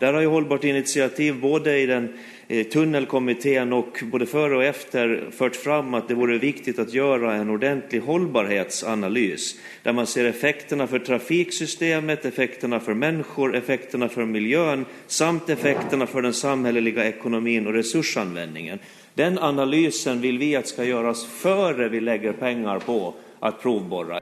Där 0.00 0.12
har 0.12 0.20
ju 0.20 0.26
Hållbart 0.26 0.64
initiativ 0.64 1.40
både 1.40 1.78
i 1.78 1.86
den 1.86 2.18
eh, 2.48 2.66
tunnelkommittén 2.66 3.72
och 3.72 4.02
både 4.02 4.26
före 4.26 4.56
och 4.56 4.64
efter 4.64 5.30
fört 5.30 5.56
fram 5.56 5.94
att 5.94 6.08
det 6.08 6.14
vore 6.14 6.38
viktigt 6.38 6.78
att 6.78 6.94
göra 6.94 7.34
en 7.34 7.50
ordentlig 7.50 8.00
hållbarhetsanalys 8.00 9.54
där 9.82 9.92
man 9.92 10.06
ser 10.06 10.24
effekterna 10.24 10.86
för 10.86 10.98
trafiksystemet, 10.98 12.24
effekterna 12.24 12.80
för 12.80 12.94
människor, 12.94 13.56
effekterna 13.56 14.08
för 14.08 14.24
miljön 14.24 14.84
samt 15.06 15.48
effekterna 15.48 16.06
för 16.06 16.22
den 16.22 16.34
samhälleliga 16.34 17.04
ekonomin 17.04 17.66
och 17.66 17.72
resursanvändningen. 17.72 18.78
Den 19.18 19.38
analysen 19.38 20.20
vill 20.20 20.38
vi 20.38 20.56
att 20.56 20.66
ska 20.68 20.84
göras 20.84 21.24
före 21.24 21.88
vi 21.88 22.00
lägger 22.00 22.32
pengar 22.32 22.78
på 22.78 23.14
att 23.40 23.62
provborra. 23.62 24.20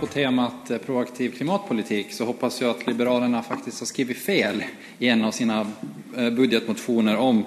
På 0.00 0.06
temat 0.06 0.70
eh, 0.70 0.78
proaktiv 0.78 1.30
klimatpolitik 1.30 2.12
så 2.12 2.24
hoppas 2.24 2.60
jag 2.60 2.70
att 2.70 2.86
Liberalerna 2.86 3.42
faktiskt 3.42 3.78
har 3.78 3.86
skrivit 3.86 4.18
fel 4.18 4.64
i 4.98 5.08
en 5.08 5.24
av 5.24 5.30
sina 5.30 5.66
eh, 6.16 6.30
budgetmotioner 6.30 7.16
om 7.16 7.44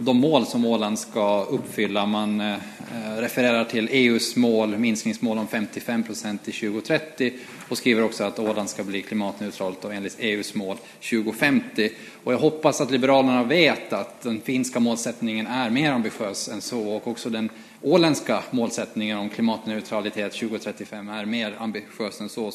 de 0.00 0.16
mål 0.16 0.46
som 0.46 0.64
Åland 0.64 0.98
ska 0.98 1.42
uppfylla. 1.42 2.06
Man 2.06 2.40
eh, 2.40 2.54
eh, 2.54 3.16
refererar 3.16 3.64
till 3.64 3.88
EUs 3.90 4.36
mål, 4.36 4.78
minskningsmål 4.78 5.38
om 5.38 5.46
55 5.46 6.02
procent 6.02 6.44
till 6.44 6.54
2030 6.54 7.32
och 7.68 7.78
skriver 7.78 8.02
också 8.02 8.24
att 8.24 8.38
Åland 8.38 8.70
ska 8.70 8.84
bli 8.84 9.02
klimatneutralt 9.02 9.84
och 9.84 9.94
enligt 9.94 10.16
EUs 10.18 10.54
mål 10.54 10.76
2050. 11.10 11.90
Och 12.24 12.32
jag 12.32 12.38
hoppas 12.38 12.80
att 12.80 12.90
Liberalerna 12.90 13.44
vet 13.44 13.92
att 13.92 14.20
den 14.20 14.40
finska 14.40 14.80
målsättningen 14.80 15.46
är 15.46 15.70
mer 15.70 15.92
ambitiös 15.92 16.48
än 16.48 16.60
så 16.60 16.88
och 16.88 17.08
också 17.08 17.30
den 17.30 17.50
åländska 17.82 18.42
målsättningen 18.50 19.18
om 19.18 19.28
klimatneutralitet 19.28 20.32
2035 20.32 21.08
är 21.08 21.24
mer 21.24 21.54
ambitiös 21.58 22.20
än 22.20 22.28
så. 22.28 22.52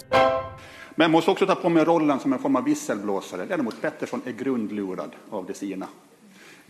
Men 0.96 1.06
jag 1.06 1.12
måste 1.12 1.32
också 1.32 1.46
ta 1.46 1.56
på 1.56 1.70
mig 1.70 1.84
rollen 1.84 2.20
som 2.20 2.34
en 2.34 2.40
form 2.40 2.56
av 2.56 2.64
visselblåsare. 2.64 3.46
Ledamot 3.46 3.82
Pettersson 3.82 4.22
är 4.26 4.32
grundlurad 4.32 5.12
av 5.30 5.46
de 5.46 5.54
sina. 5.54 5.88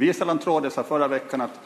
Visaland 0.03 0.41
Tråde 0.41 0.69
sa 0.69 0.83
förra 0.83 1.07
veckan 1.07 1.41
att 1.41 1.59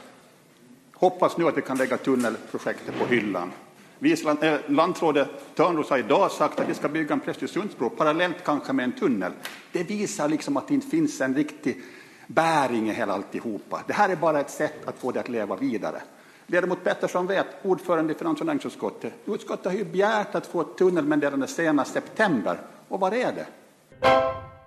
hoppas 0.94 1.38
nu 1.38 1.48
att 1.48 1.58
vi 1.58 1.62
kan 1.62 1.78
lägga 1.78 1.98
tunnelprojektet 1.98 3.00
på 3.00 3.06
hyllan. 3.06 3.52
Visaland, 4.00 4.44
eh, 4.44 4.58
landrådet 4.68 5.56
Törnros 5.56 5.90
har 5.90 5.98
idag 5.98 6.32
sagt 6.32 6.60
att 6.60 6.70
vi 6.70 6.74
ska 6.74 6.90
bygga 6.90 7.14
en 7.14 7.20
Prästösundsbro 7.20 7.90
parallellt 7.90 8.44
kanske 8.46 8.74
med 8.74 8.84
en 8.84 8.92
tunnel. 8.92 9.32
Det 9.72 9.84
visar 9.84 10.28
liksom 10.28 10.58
att 10.58 10.68
det 10.68 10.74
inte 10.74 10.88
finns 10.88 11.22
en 11.22 11.36
riktig 11.36 11.82
bäring 12.28 12.90
i 12.90 12.94
hela 12.94 13.14
alltihopa. 13.14 13.82
Det 13.88 13.94
här 13.94 14.10
är 14.10 14.16
bara 14.16 14.40
ett 14.40 14.52
sätt 14.52 14.88
att 14.88 15.00
få 15.00 15.12
det 15.12 15.20
att 15.20 15.30
leva 15.30 15.56
vidare. 15.56 16.02
Ledamot 16.48 16.84
Pettersson 16.84 17.28
vet, 17.28 17.48
ordförande 17.62 18.14
i 18.14 18.16
finans 18.16 18.40
och 18.40 18.46
näringsutskottet, 18.46 19.14
utskottet 19.26 19.66
har 19.66 19.74
ju 19.74 19.86
begärt 19.86 20.36
att 20.36 20.48
få 20.48 20.62
ett 20.62 20.78
tunnelmeddelande 20.78 21.48
senast 21.48 21.94
september. 21.94 22.58
Och 22.88 23.00
var 23.00 23.12
är 23.12 23.34
det? 23.34 23.48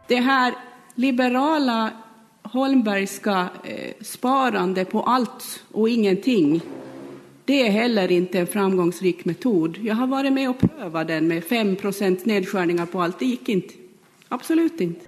Det 0.07 0.21
här 0.21 0.55
liberala 0.95 1.91
Holmbergska 2.53 3.49
eh, 3.65 3.93
sparande 4.01 4.85
på 4.85 5.03
allt 5.03 5.63
och 5.73 5.89
ingenting, 5.89 6.61
det 7.45 7.67
är 7.67 7.71
heller 7.71 8.11
inte 8.11 8.39
en 8.39 8.47
framgångsrik 8.47 9.25
metod. 9.25 9.79
Jag 9.83 9.95
har 9.95 10.07
varit 10.07 10.33
med 10.33 10.51
och 10.51 10.59
prövat 10.59 11.09
den 11.09 11.29
med 11.29 11.43
5% 11.43 12.21
nedskärningar 12.25 12.87
på 12.87 13.03
allt. 13.03 13.19
Det 13.19 13.27
gick 13.27 13.49
inte. 13.49 13.75
Absolut 14.29 14.81
inte. 14.81 15.07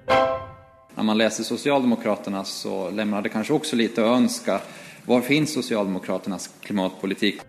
När 0.95 1.05
man 1.05 1.19
läser 1.19 1.45
Socialdemokraterna 1.45 2.45
så 2.45 2.91
lämnar 2.91 3.23
det 3.23 3.29
kanske 3.29 3.53
också 3.53 3.77
lite 3.77 4.05
att 4.05 4.19
önska. 4.19 4.61
Var 5.07 5.21
finns 5.21 5.53
Socialdemokraternas 5.55 6.51
klimatpolitik? 6.61 7.41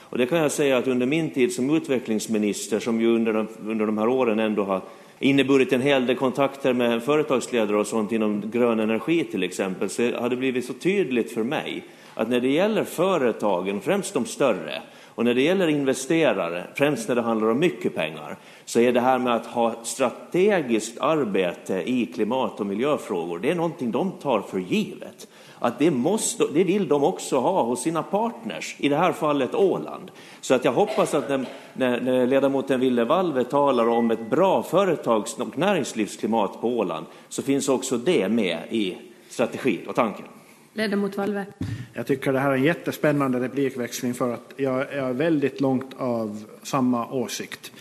Och 0.00 0.18
det 0.18 0.26
kan 0.26 0.38
jag 0.38 0.52
säga 0.52 0.78
att 0.78 0.86
under 0.86 1.06
min 1.06 1.30
tid 1.30 1.52
som 1.52 1.76
utvecklingsminister, 1.76 2.80
som 2.80 3.00
ju 3.00 3.14
under 3.14 3.32
de, 3.32 3.48
under 3.60 3.86
de 3.86 3.98
här 3.98 4.08
åren 4.08 4.38
ändå 4.38 4.64
har 4.64 4.82
inneburit 5.22 5.72
en 5.72 5.80
hel 5.80 6.06
del 6.06 6.16
kontakter 6.16 6.72
med 6.72 7.02
företagsledare 7.02 7.76
och 7.76 7.86
sånt 7.86 8.12
inom 8.12 8.50
grön 8.50 8.80
energi 8.80 9.24
till 9.24 9.42
exempel, 9.42 9.90
så 9.90 10.02
har 10.02 10.28
det 10.28 10.36
blivit 10.36 10.64
så 10.64 10.72
tydligt 10.72 11.32
för 11.32 11.42
mig 11.42 11.84
att 12.14 12.28
när 12.28 12.40
det 12.40 12.48
gäller 12.48 12.84
företagen, 12.84 13.80
främst 13.80 14.14
de 14.14 14.24
större, 14.24 14.82
och 15.14 15.24
när 15.24 15.34
det 15.34 15.42
gäller 15.42 15.68
investerare, 15.68 16.64
främst 16.74 17.08
när 17.08 17.14
det 17.14 17.22
handlar 17.22 17.50
om 17.50 17.58
mycket 17.58 17.94
pengar, 17.94 18.36
så 18.64 18.80
är 18.80 18.92
det 18.92 19.00
här 19.00 19.18
med 19.18 19.34
att 19.34 19.46
ha 19.46 19.74
strategiskt 19.84 20.98
arbete 21.00 21.82
i 21.86 22.06
klimat 22.06 22.60
och 22.60 22.66
miljöfrågor, 22.66 23.38
det 23.38 23.50
är 23.50 23.54
någonting 23.54 23.90
de 23.90 24.12
tar 24.12 24.40
för 24.40 24.58
givet 24.58 25.28
att 25.60 25.78
det, 25.78 25.90
måste, 25.90 26.44
det 26.54 26.64
vill 26.64 26.88
de 26.88 27.04
också 27.04 27.38
ha 27.38 27.62
hos 27.62 27.82
sina 27.82 28.02
partners, 28.02 28.76
i 28.78 28.88
det 28.88 28.96
här 28.96 29.12
fallet 29.12 29.54
Åland. 29.54 30.10
Så 30.40 30.54
att 30.54 30.64
jag 30.64 30.72
hoppas 30.72 31.14
att 31.14 31.28
när, 31.28 31.46
när, 31.72 32.00
när 32.00 32.26
ledamoten 32.26 32.80
Ville 32.80 33.04
Valve 33.04 33.44
talar 33.44 33.88
om 33.88 34.10
ett 34.10 34.30
bra 34.30 34.62
företags 34.62 35.34
och 35.38 35.58
näringslivsklimat 35.58 36.60
på 36.60 36.78
Åland 36.78 37.06
så 37.28 37.42
finns 37.42 37.68
också 37.68 37.96
det 37.96 38.28
med 38.28 38.58
i 38.70 38.96
strategin 39.28 39.86
och 39.86 39.94
tanken. 39.94 40.24
Ledamot 40.72 41.16
Valve. 41.16 41.46
Jag 41.94 42.06
tycker 42.06 42.32
det 42.32 42.38
här 42.38 42.50
är 42.50 42.56
en 42.56 42.64
jättespännande 42.64 43.40
replikväxling 43.40 44.14
för 44.14 44.34
att 44.34 44.52
jag 44.56 44.92
är 44.92 45.12
väldigt 45.12 45.60
långt 45.60 45.94
av 45.98 46.44
samma 46.62 47.10
åsikt. 47.12 47.72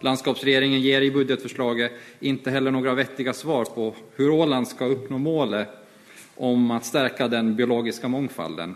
Landskapsregeringen 0.00 0.80
ger 0.80 1.00
i 1.00 1.10
budgetförslaget 1.10 1.92
inte 2.20 2.50
heller 2.50 2.70
några 2.70 2.94
vettiga 2.94 3.32
svar 3.32 3.64
på 3.64 3.94
hur 4.14 4.30
Åland 4.30 4.68
ska 4.68 4.84
uppnå 4.84 5.18
målet 5.18 5.68
om 6.36 6.70
att 6.70 6.84
stärka 6.84 7.28
den 7.28 7.56
biologiska 7.56 8.08
mångfalden. 8.08 8.74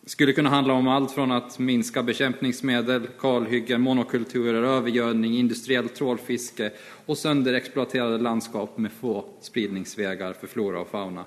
Det 0.00 0.10
skulle 0.10 0.32
kunna 0.32 0.50
handla 0.50 0.74
om 0.74 0.88
allt 0.88 1.12
från 1.12 1.32
att 1.32 1.58
minska 1.58 2.02
bekämpningsmedel, 2.02 3.06
kalhyggen, 3.18 3.80
monokulturer, 3.80 4.62
övergödning, 4.62 5.38
industriellt 5.38 5.94
trålfiske 5.94 6.70
och 7.06 7.18
sönderexploaterade 7.18 8.18
landskap 8.18 8.78
med 8.78 8.92
få 8.92 9.24
spridningsvägar 9.40 10.32
för 10.32 10.46
flora 10.46 10.80
och 10.80 10.88
fauna. 10.88 11.24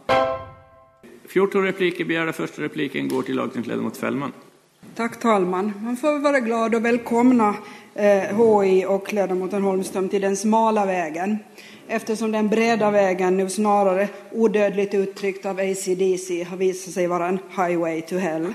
14 1.27 1.63
repliker 1.63 2.05
begärda. 2.05 2.33
Första 2.33 2.61
repliken 2.61 3.07
går 3.07 3.21
till 3.21 3.35
lagtingsledamot 3.35 3.97
Fällman. 3.97 4.31
Tack 4.95 5.19
talman. 5.19 5.73
Man 5.83 5.97
får 5.97 6.19
vara 6.19 6.39
glad 6.39 6.75
och 6.75 6.85
välkomna 6.85 7.55
eh, 7.95 8.61
HI 8.61 8.85
och 8.85 9.13
ledamoten 9.13 9.63
Holmström 9.63 10.09
till 10.09 10.21
den 10.21 10.37
smala 10.37 10.85
vägen 10.85 11.37
eftersom 11.87 12.31
den 12.31 12.47
breda 12.47 12.91
vägen 12.91 13.37
nu 13.37 13.49
snarare 13.49 14.09
odödligt 14.31 14.93
uttryckt 14.93 15.45
av 15.45 15.59
ACDC 15.59 16.43
har 16.43 16.57
visat 16.57 16.93
sig 16.93 17.07
vara 17.07 17.27
en 17.27 17.39
highway 17.55 18.01
to 18.01 18.15
hell. 18.15 18.53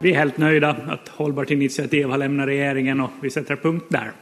Vi 0.00 0.12
är 0.12 0.16
helt 0.16 0.38
nöjda 0.38 0.68
att 0.88 1.08
Hållbart 1.08 1.50
initiativ 1.50 2.08
har 2.08 2.18
lämnat 2.18 2.46
regeringen 2.46 3.00
och 3.00 3.10
vi 3.22 3.30
sätter 3.30 3.56
punkt 3.56 3.86
där. 3.88 4.12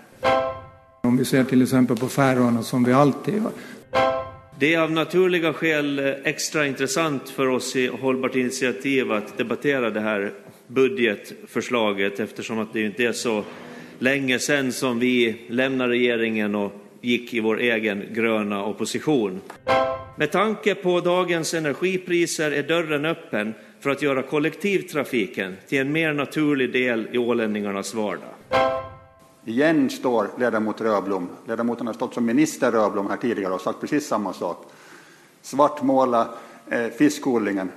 Om 1.02 1.16
vi 1.16 1.24
ser 1.24 1.44
till 1.44 1.62
exempel 1.62 1.96
på 1.96 2.08
Färöarna 2.08 2.62
som 2.62 2.84
vi 2.84 2.92
alltid 2.92 3.34
gör. 3.34 3.50
Det 4.58 4.74
är 4.74 4.80
av 4.80 4.92
naturliga 4.92 5.52
skäl 5.52 5.98
extra 6.24 6.66
intressant 6.66 7.28
för 7.28 7.46
oss 7.46 7.76
i 7.76 7.86
Hållbart 7.86 8.34
initiativ 8.34 9.12
att 9.12 9.38
debattera 9.38 9.90
det 9.90 10.00
här 10.00 10.32
budgetförslaget 10.66 12.20
eftersom 12.20 12.58
att 12.58 12.72
det 12.72 12.82
inte 12.82 13.04
är 13.04 13.12
så 13.12 13.44
länge 13.98 14.38
sedan 14.38 14.72
som 14.72 14.98
vi 14.98 15.46
lämnade 15.48 15.90
regeringen 15.90 16.54
och 16.54 16.72
gick 17.00 17.34
i 17.34 17.40
vår 17.40 17.60
egen 17.60 18.04
gröna 18.14 18.64
opposition. 18.64 19.40
Med 20.16 20.32
tanke 20.32 20.74
på 20.74 21.00
dagens 21.00 21.54
energipriser 21.54 22.50
är 22.50 22.62
dörren 22.62 23.04
öppen 23.04 23.54
för 23.80 23.90
att 23.90 24.02
göra 24.02 24.22
kollektivtrafiken 24.22 25.56
till 25.68 25.78
en 25.78 25.92
mer 25.92 26.12
naturlig 26.12 26.72
del 26.72 27.08
i 27.12 27.18
ålänningarnas 27.18 27.94
vardag. 27.94 28.28
Igen 29.44 29.90
står 29.90 30.28
ledamot 30.38 30.80
Röblom, 30.80 31.28
ledamoten 31.48 31.86
har 31.86 31.94
stått 31.94 32.14
som 32.14 32.26
minister 32.26 32.72
Röblom 32.72 33.10
här 33.10 33.16
tidigare 33.16 33.54
och 33.54 33.60
sagt 33.60 33.80
precis 33.80 34.06
samma 34.06 34.32
sak. 34.32 34.66
Svartmåla 35.42 36.28
eh, 36.70 36.86
fiskodlingen. 36.86 37.70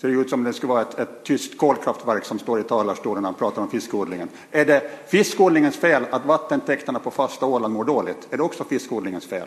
Ser 0.00 0.08
ut 0.08 0.30
som 0.30 0.44
det 0.44 0.52
skulle 0.52 0.72
vara 0.72 0.82
ett, 0.82 0.98
ett 0.98 1.24
tyst 1.24 1.58
kolkraftverk 1.58 2.24
som 2.24 2.38
står 2.38 2.60
i 2.60 2.62
talarstolen 2.62 3.22
när 3.22 3.28
han 3.28 3.38
pratar 3.38 3.62
om 3.62 3.70
fiskodlingen. 3.70 4.28
Är 4.50 4.64
det 4.64 4.82
fiskodlingens 5.08 5.76
fel 5.76 6.02
att 6.10 6.26
vattentäkterna 6.26 6.98
på 6.98 7.10
fasta 7.10 7.46
Åland 7.46 7.74
mår 7.74 7.84
dåligt? 7.84 8.28
Är 8.30 8.36
det 8.36 8.42
också 8.42 8.64
fiskodlingens 8.64 9.26
fel? 9.26 9.46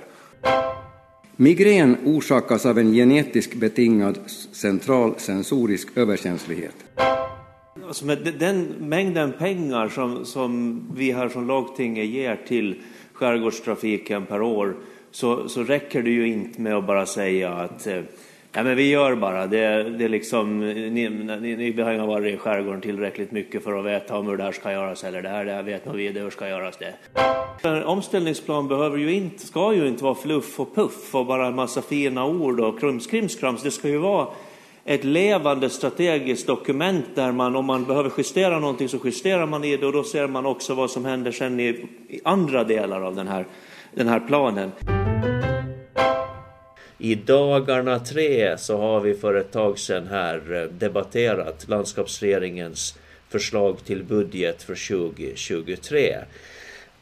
Migrän 1.36 1.98
orsakas 2.05 2.65
av 2.65 2.79
en 2.79 2.93
genetiskt 2.93 3.53
betingad 3.53 4.20
central 4.51 5.13
sensorisk 5.17 5.98
överkänslighet. 5.98 6.75
Alltså 7.88 8.05
med 8.05 8.36
den 8.39 8.63
mängden 8.79 9.34
pengar 9.39 9.89
som, 9.89 10.25
som 10.25 10.81
vi 10.96 11.12
här 11.12 11.29
från 11.29 11.48
lagtinget 11.48 12.05
ger 12.05 12.36
till 12.48 12.81
skärgårdstrafiken 13.13 14.25
per 14.25 14.41
år 14.41 14.75
så, 15.12 15.50
så 15.50 15.63
räcker 15.63 16.03
det 16.03 16.12
ju 16.12 16.27
inte 16.27 16.62
med 16.62 16.75
att 16.75 16.88
bara 16.88 17.05
säga 17.05 17.53
att 17.53 17.88
eh, 17.88 18.01
Ja, 18.53 18.63
men 18.63 18.75
vi 18.75 18.89
gör 18.89 19.15
bara. 19.15 19.48
Det, 19.48 19.84
det 19.84 20.05
är 20.05 20.10
liksom, 20.10 20.60
ni, 20.60 21.10
ni, 21.10 21.55
ni 21.55 21.81
har 21.81 22.08
varit 22.08 22.34
i 22.34 22.38
skärgården 22.38 22.81
tillräckligt 22.81 23.31
mycket 23.31 23.63
för 23.63 23.79
att 23.79 23.86
veta 23.86 24.17
om 24.17 24.27
hur 24.27 24.38
det 24.38 24.43
här 24.43 24.51
ska 24.51 24.72
göras 24.72 25.03
eller 25.03 25.22
det 25.22 25.29
här, 25.29 25.46
det 25.46 25.53
här 25.53 25.63
vet 25.63 25.86
nog 25.86 25.96
vi, 25.96 26.12
det 26.12 26.20
hur 26.20 26.29
ska 26.29 26.50
göras 26.50 26.77
det. 26.77 26.93
En 27.67 27.84
omställningsplan 27.84 28.67
behöver 28.67 28.98
ju 28.98 29.13
inte, 29.13 29.48
ska 29.48 29.74
ju 29.74 29.88
inte 29.88 30.03
vara 30.03 30.15
fluff 30.15 30.60
och 30.60 30.75
puff 30.75 31.15
och 31.15 31.25
bara 31.25 31.48
en 31.48 31.55
massa 31.55 31.81
fina 31.81 32.25
ord 32.25 32.60
och 32.60 32.79
krumskrimskrams. 32.79 33.63
Det 33.63 33.72
ska 33.72 33.88
ju 33.88 33.98
vara 33.98 34.27
ett 34.86 35.03
levande 35.03 35.70
strategiskt 35.70 36.48
dokument 36.48 37.05
där 37.15 37.31
man, 37.31 37.55
om 37.55 37.65
man 37.65 37.86
behöver 37.86 38.12
justera 38.17 38.60
någonting 38.60 38.89
så 38.89 38.98
justerar 39.03 39.46
man 39.46 39.63
i 39.63 39.77
det 39.77 39.86
och 39.86 39.93
då 39.93 40.03
ser 40.03 40.27
man 40.27 40.46
också 40.46 40.74
vad 40.74 40.91
som 40.91 41.05
händer 41.05 41.31
sen 41.31 41.60
i, 41.60 41.67
i 42.08 42.22
andra 42.24 42.63
delar 42.63 43.01
av 43.01 43.15
den 43.15 43.27
här, 43.27 43.46
den 43.93 44.08
här 44.08 44.20
planen. 44.20 44.72
I 47.03 47.15
dagarna 47.15 48.00
tre 48.00 48.58
så 48.58 48.77
har 48.77 49.00
vi 49.00 49.13
för 49.13 49.34
ett 49.34 49.51
tag 49.51 49.79
sedan 49.79 50.08
här 50.08 50.53
eh, 50.53 50.63
debatterat 50.63 51.67
landskapsregeringens 51.67 53.00
förslag 53.29 53.86
till 53.86 54.03
budget 54.03 54.63
för 54.63 55.05
2023. 55.05 56.17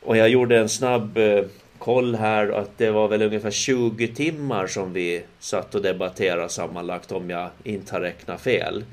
Och 0.02 0.18
jag 0.18 0.30
gjorde 0.30 0.58
en 0.58 0.70
snabb 0.70 1.18
eh, 1.18 1.44
koll 1.78 2.16
här 2.16 2.50
att 2.50 2.78
det 2.78 2.92
var 2.92 3.08
väl 3.08 3.22
ungefär 3.22 3.52
20 3.52 4.08
timmar 4.08 4.68
som 4.68 4.94
vi 4.94 5.24
satt 5.40 5.76
och 5.76 5.82
debatterade 5.82 6.50
sammanlagt 6.50 7.12
om 7.12 7.30
jag 7.30 7.50
inte 7.64 7.94
har 7.94 8.02
räknat 8.02 8.42
fel. 8.42 8.84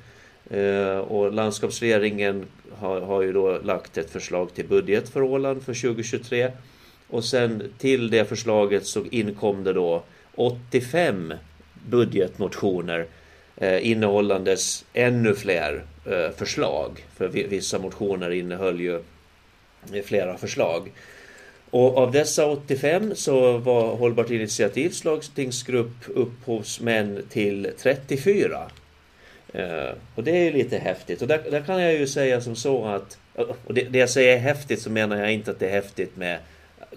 Eh, 0.51 0.99
och 0.99 1.33
landskapsregeringen 1.33 2.47
har, 2.73 3.01
har 3.01 3.23
ju 3.23 3.33
då 3.33 3.59
lagt 3.59 3.99
ett 3.99 4.11
förslag 4.11 4.55
till 4.55 4.69
budget 4.69 5.09
för 5.09 5.23
Åland 5.23 5.63
för 5.63 5.75
2023. 5.75 6.51
Och 7.09 7.25
sen 7.25 7.73
till 7.79 8.11
det 8.11 8.25
förslaget 8.25 8.87
så 8.87 9.05
inkom 9.11 9.65
det 9.65 9.73
då 9.73 10.03
85 10.37 11.35
budgetmotioner 11.89 13.07
eh, 13.57 13.91
innehållandes 13.91 14.85
ännu 14.93 15.35
fler 15.35 15.85
eh, 16.07 16.31
förslag. 16.37 17.05
För 17.17 17.29
vissa 17.29 17.79
motioner 17.79 18.31
innehöll 18.31 18.81
ju 18.81 19.03
flera 20.05 20.37
förslag. 20.37 20.93
Och 21.71 21.97
av 21.99 22.13
dessa 22.13 22.47
85 22.47 23.15
så 23.15 23.59
var 23.59 23.97
Hållbart 23.97 24.31
initiativs 24.31 25.05
lagstingsgrupp 25.05 25.97
upphovsmän 26.07 27.23
till 27.31 27.71
34. 27.79 28.71
Eh, 29.53 29.91
och 30.15 30.25
det 30.25 30.31
är 30.31 30.45
ju 30.45 30.53
lite 30.53 30.79
häftigt. 30.79 31.23
Och 31.23 31.29
där, 31.29 31.43
där, 31.51 31.61
kan 31.61 31.83
jag 31.83 31.95
ju 31.95 32.07
säga 32.07 32.41
som 32.41 32.57
så 32.57 32.85
att... 32.85 33.19
Och 33.67 33.75
det, 33.75 33.83
det 33.83 33.99
jag 33.99 34.11
säger 34.11 34.37
är 34.37 34.39
häftigt 34.39 34.83
så 34.83 34.91
menar 34.91 35.17
jag 35.17 35.33
inte 35.33 35.51
att 35.51 35.59
det 35.59 35.67
är 35.67 35.73
häftigt 35.73 36.17
med... 36.17 36.39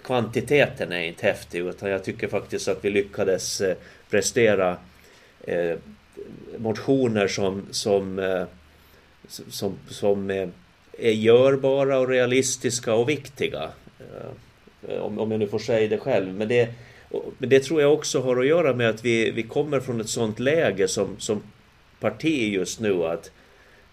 Kvantiteten 0.04 0.92
är 0.92 1.02
inte 1.02 1.26
häftig 1.26 1.58
utan 1.58 1.90
jag 1.90 2.04
tycker 2.04 2.28
faktiskt 2.28 2.68
att 2.68 2.84
vi 2.84 2.90
lyckades 2.90 3.60
eh, 3.60 3.76
prestera 4.10 4.76
eh, 5.40 5.76
motioner 6.58 7.28
som, 7.28 7.66
som, 7.70 8.18
eh, 8.18 8.44
som, 9.28 9.78
som 9.88 10.30
är 10.98 11.10
görbara 11.10 11.98
och 11.98 12.08
realistiska 12.08 12.94
och 12.94 13.08
viktiga. 13.08 13.70
Om, 15.00 15.18
om 15.18 15.30
jag 15.30 15.40
nu 15.40 15.46
får 15.46 15.58
säga 15.58 15.88
det 15.88 15.98
själv. 15.98 16.34
Men 16.34 16.48
det, 16.48 16.68
men 17.38 17.48
det 17.48 17.60
tror 17.60 17.82
jag 17.82 17.92
också 17.92 18.20
har 18.20 18.36
att 18.36 18.46
göra 18.46 18.74
med 18.74 18.90
att 18.90 19.04
vi, 19.04 19.30
vi 19.30 19.42
kommer 19.42 19.80
från 19.80 20.00
ett 20.00 20.08
sånt 20.08 20.38
läge 20.38 20.88
som, 20.88 21.16
som 21.18 21.42
parti 22.00 22.52
just 22.52 22.80
nu 22.80 23.04
att 23.04 23.30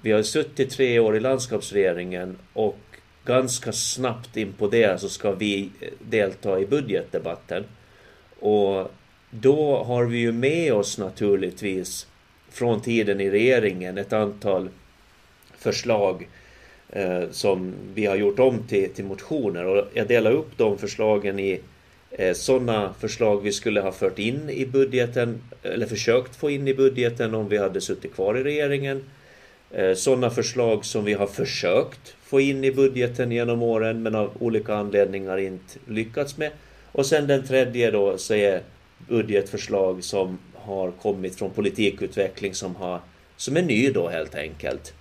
vi 0.02 0.12
har 0.12 0.24
suttit 0.24 0.70
tre 0.70 1.00
år 1.00 1.18
i 1.18 1.20
landskapsregeringen 1.20 2.38
och 2.54 2.78
ganska 3.28 3.72
snabbt 3.72 4.38
in 4.38 4.54
på 4.54 4.68
det 4.68 5.02
så 5.02 5.10
ska 5.10 5.32
vi 5.32 5.70
eh, 5.80 5.90
delta 6.00 6.60
i 6.60 6.66
budgetdebatten. 6.66 7.64
Och 8.40 8.92
då 9.30 9.84
har 9.84 10.06
vi 10.06 10.18
ju 10.18 10.32
med 10.32 10.74
oss 10.74 10.98
naturligtvis 10.98 12.08
från 12.50 12.82
tiden 12.82 13.22
i 13.22 13.30
regeringen 13.30 13.98
ett 13.98 14.14
antal 14.14 14.70
förslag 15.58 16.28
eh, 16.90 17.24
som 17.32 17.74
vi 17.94 18.06
har 18.06 18.16
gjort 18.16 18.40
om 18.40 18.68
till, 18.68 18.94
till 18.94 19.06
motioner. 19.06 19.66
Och 19.66 19.86
jag 19.94 20.08
delar 20.08 20.32
upp 20.32 20.58
de 20.58 20.78
förslagen 20.78 21.40
i 21.40 21.62
eh, 22.12 22.34
sådana 22.34 22.94
förslag 23.00 23.44
vi 23.44 23.52
skulle 23.52 23.82
ha 23.82 23.92
fört 23.92 24.20
in 24.20 24.50
i 24.50 24.66
budgeten 24.66 25.42
eller 25.64 25.86
försökt 25.86 26.36
få 26.36 26.50
in 26.50 26.68
i 26.68 26.74
budgeten 26.74 27.36
om 27.36 27.50
vi 27.50 27.58
hade 27.58 27.82
suttit 27.82 28.14
kvar 28.14 28.38
i 28.38 28.44
regeringen. 28.44 29.04
Eh, 29.72 29.94
sådana 29.94 30.30
förslag 30.30 30.86
som 30.86 31.06
vi 31.06 31.14
har 31.14 31.28
försökt 31.28 32.16
få 32.22 32.40
in 32.42 32.64
i 32.64 32.72
budgeten 32.72 33.32
genom 33.32 33.62
åren 33.62 34.04
men 34.04 34.16
av 34.16 34.32
olika 34.40 34.76
anledningar 34.76 35.38
inte 35.38 35.80
lyckats 35.88 36.38
med. 36.38 36.52
Och 36.92 37.06
sen 37.06 37.28
den 37.28 37.44
tredje 37.44 37.92
då 37.92 38.18
så 38.18 38.34
är 38.34 38.62
budgetförslag 39.08 40.04
som 40.04 40.40
har 40.56 40.92
kommit 40.92 41.36
från 41.36 41.50
politikutveckling 41.50 42.54
som, 42.54 42.76
har, 42.76 43.02
som 43.36 43.58
är 43.58 43.62
ny 43.62 43.92
då 43.92 44.08
helt 44.08 44.36
enkelt. 44.36 44.94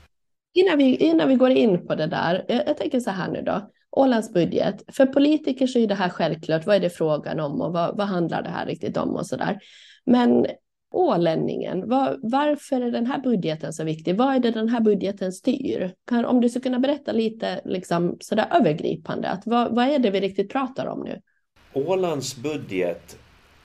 Innan 0.55 0.79
vi, 0.79 0.97
innan 0.97 1.29
vi 1.29 1.35
går 1.35 1.51
in 1.51 1.87
på 1.87 1.95
det 1.95 2.07
där, 2.07 2.45
jag, 2.49 2.63
jag 2.67 2.77
tänker 2.77 3.01
så 3.01 3.11
här 3.11 3.31
nu 3.31 3.43
då. 3.43 3.71
Ålands 3.91 4.33
budget. 4.33 4.83
För 4.93 5.07
politiker 5.07 5.67
så 5.67 5.79
är 5.79 5.87
det 5.87 5.95
här 5.95 6.09
självklart. 6.09 6.67
Vad 6.67 6.77
är 6.77 6.81
det 6.81 6.91
frågan 6.91 7.41
om 7.41 7.61
och 7.61 7.73
vad, 7.73 7.97
vad 7.97 8.07
handlar 8.07 8.43
det 8.43 8.49
här 8.49 8.67
riktigt 8.67 8.97
om 8.97 9.17
och 9.17 9.27
så 9.27 9.37
där. 9.37 9.59
Men 10.07 10.47
ålänningen, 10.91 11.89
var, 11.89 12.19
varför 12.23 12.81
är 12.81 12.91
den 12.91 13.07
här 13.07 13.19
budgeten 13.19 13.73
så 13.73 13.85
viktig? 13.85 14.17
Vad 14.17 14.35
är 14.35 14.39
det 14.39 14.51
den 14.51 14.69
här 14.69 14.81
budgeten 14.81 15.33
styr? 15.33 15.93
Kan, 16.09 16.25
om 16.25 16.41
du 16.41 16.49
skulle 16.49 16.63
kunna 16.63 16.79
berätta 16.79 17.13
lite 17.13 17.61
liksom, 17.65 18.17
sådär 18.21 18.49
övergripande, 18.53 19.29
att 19.29 19.43
vad, 19.47 19.75
vad 19.75 19.89
är 19.89 19.99
det 19.99 20.11
vi 20.11 20.21
riktigt 20.21 20.53
pratar 20.53 20.87
om 20.87 21.05
nu? 21.05 21.21
Ålands 21.73 22.37
budget 22.37 23.19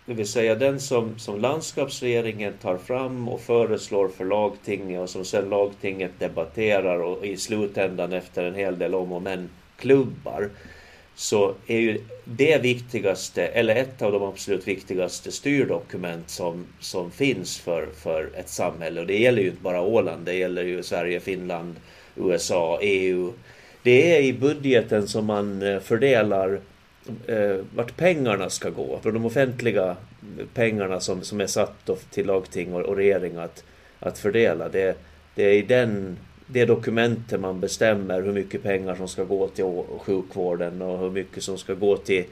det 0.06 0.14
vill 0.14 0.28
säga 0.28 0.56
den 0.56 0.80
som, 0.80 1.20
som 1.20 1.40
landskapsregeringen 1.40 2.54
tar 2.62 2.78
fram 2.78 3.28
och 3.28 3.42
föreslår 3.42 4.08
för 4.08 4.26
lagtinget 4.26 5.02
och 5.02 5.10
som 5.10 5.26
sedan 5.26 5.50
lagtinget 5.50 6.20
debatterar 6.20 7.00
och 7.00 7.26
i 7.26 7.38
slutändan 7.38 8.14
efter 8.14 8.44
en 8.44 8.56
hel 8.56 8.80
del 8.80 8.96
om 8.96 9.12
och 9.12 9.22
men 9.22 9.50
klubbar. 9.76 10.50
Så 11.16 11.56
är 11.68 11.80
ju 11.80 12.02
det 12.26 12.62
viktigaste, 12.62 13.48
eller 13.48 13.76
ett 13.76 14.02
av 14.02 14.12
de 14.12 14.24
absolut 14.24 14.68
viktigaste 14.68 15.32
styrdokument 15.32 16.30
som, 16.30 16.66
som 16.80 17.12
finns 17.12 17.60
för, 17.60 17.88
för 17.96 18.30
ett 18.36 18.50
samhälle. 18.50 19.02
Och 19.02 19.08
det 19.08 19.20
gäller 19.20 19.42
ju 19.42 19.48
inte 19.50 19.62
bara 19.62 19.82
Åland, 19.82 20.26
det 20.26 20.34
gäller 20.34 20.64
ju 20.64 20.84
Sverige, 20.84 21.20
Finland, 21.20 21.76
USA, 22.16 22.80
EU. 22.82 23.34
Det 23.84 24.18
är 24.18 24.22
i 24.22 24.34
budgeten 24.34 25.08
som 25.08 25.26
man 25.26 25.62
eh, 25.62 25.80
fördelar 25.80 26.60
eh, 27.28 27.58
vart 27.76 27.98
pengarna 27.98 28.50
ska 28.50 28.70
gå. 28.70 29.00
För 29.04 29.12
de 29.12 29.26
offentliga 29.26 29.96
pengarna 30.54 31.00
som, 31.00 31.22
som 31.22 31.42
är 31.42 31.48
satt 31.48 31.90
till 32.10 32.26
lagting 32.26 32.74
och, 32.74 32.82
och 32.82 32.96
regering 32.96 33.38
att, 33.38 33.64
att 34.00 34.18
fördela. 34.18 34.70
Det, 34.70 34.98
det 35.36 35.44
är 35.44 35.54
i 35.54 35.62
den, 35.62 36.18
det 36.52 36.66
dokumentet 36.66 37.40
man 37.40 37.60
bestämmer 37.60 38.22
hur 38.22 38.34
mycket 38.34 38.64
pengar 38.64 38.96
som 38.96 39.08
ska 39.08 39.24
gå 39.24 39.48
till 39.48 39.66
sjukvården 40.00 40.82
och 40.82 41.00
hur 41.00 41.10
mycket 41.10 41.44
som 41.44 41.58
ska 41.58 41.74
gå 41.74 41.98
till, 41.98 42.24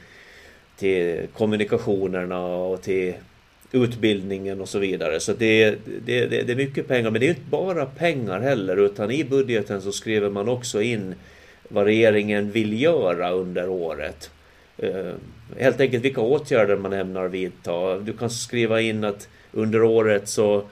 till 0.78 1.28
kommunikationerna 1.34 2.46
och 2.46 2.82
till 2.82 3.14
utbildningen 3.72 4.62
och 4.62 4.70
så 4.70 4.80
vidare. 4.80 5.20
Så 5.20 5.34
det, 5.34 5.76
det, 6.06 6.26
det, 6.26 6.42
det 6.42 6.52
är 6.52 6.56
mycket 6.56 6.88
pengar. 6.88 7.12
Men 7.12 7.22
det 7.22 7.28
är 7.28 7.30
inte 7.30 7.50
bara 7.50 7.86
pengar 7.86 8.40
heller 8.40 8.78
utan 8.78 9.12
i 9.12 9.24
budgeten 9.24 9.82
så 9.82 9.92
skriver 9.92 10.30
man 10.30 10.50
också 10.50 10.82
in 10.82 11.16
vad 11.68 11.86
regeringen 11.86 12.52
vill 12.52 12.82
göra 12.82 13.32
under 13.32 13.70
året. 13.70 14.32
Eh, 14.78 15.14
helt 15.58 15.80
enkelt 15.80 16.04
vilka 16.04 16.22
åtgärder 16.22 16.78
man 16.78 16.94
ämnar 16.94 17.28
vidta. 17.28 18.00
Du 18.00 18.14
kan 18.14 18.30
skriva 18.30 18.82
in 18.82 19.04
att 19.04 19.28
under 19.52 19.84
året 19.84 20.28
så 20.28 20.64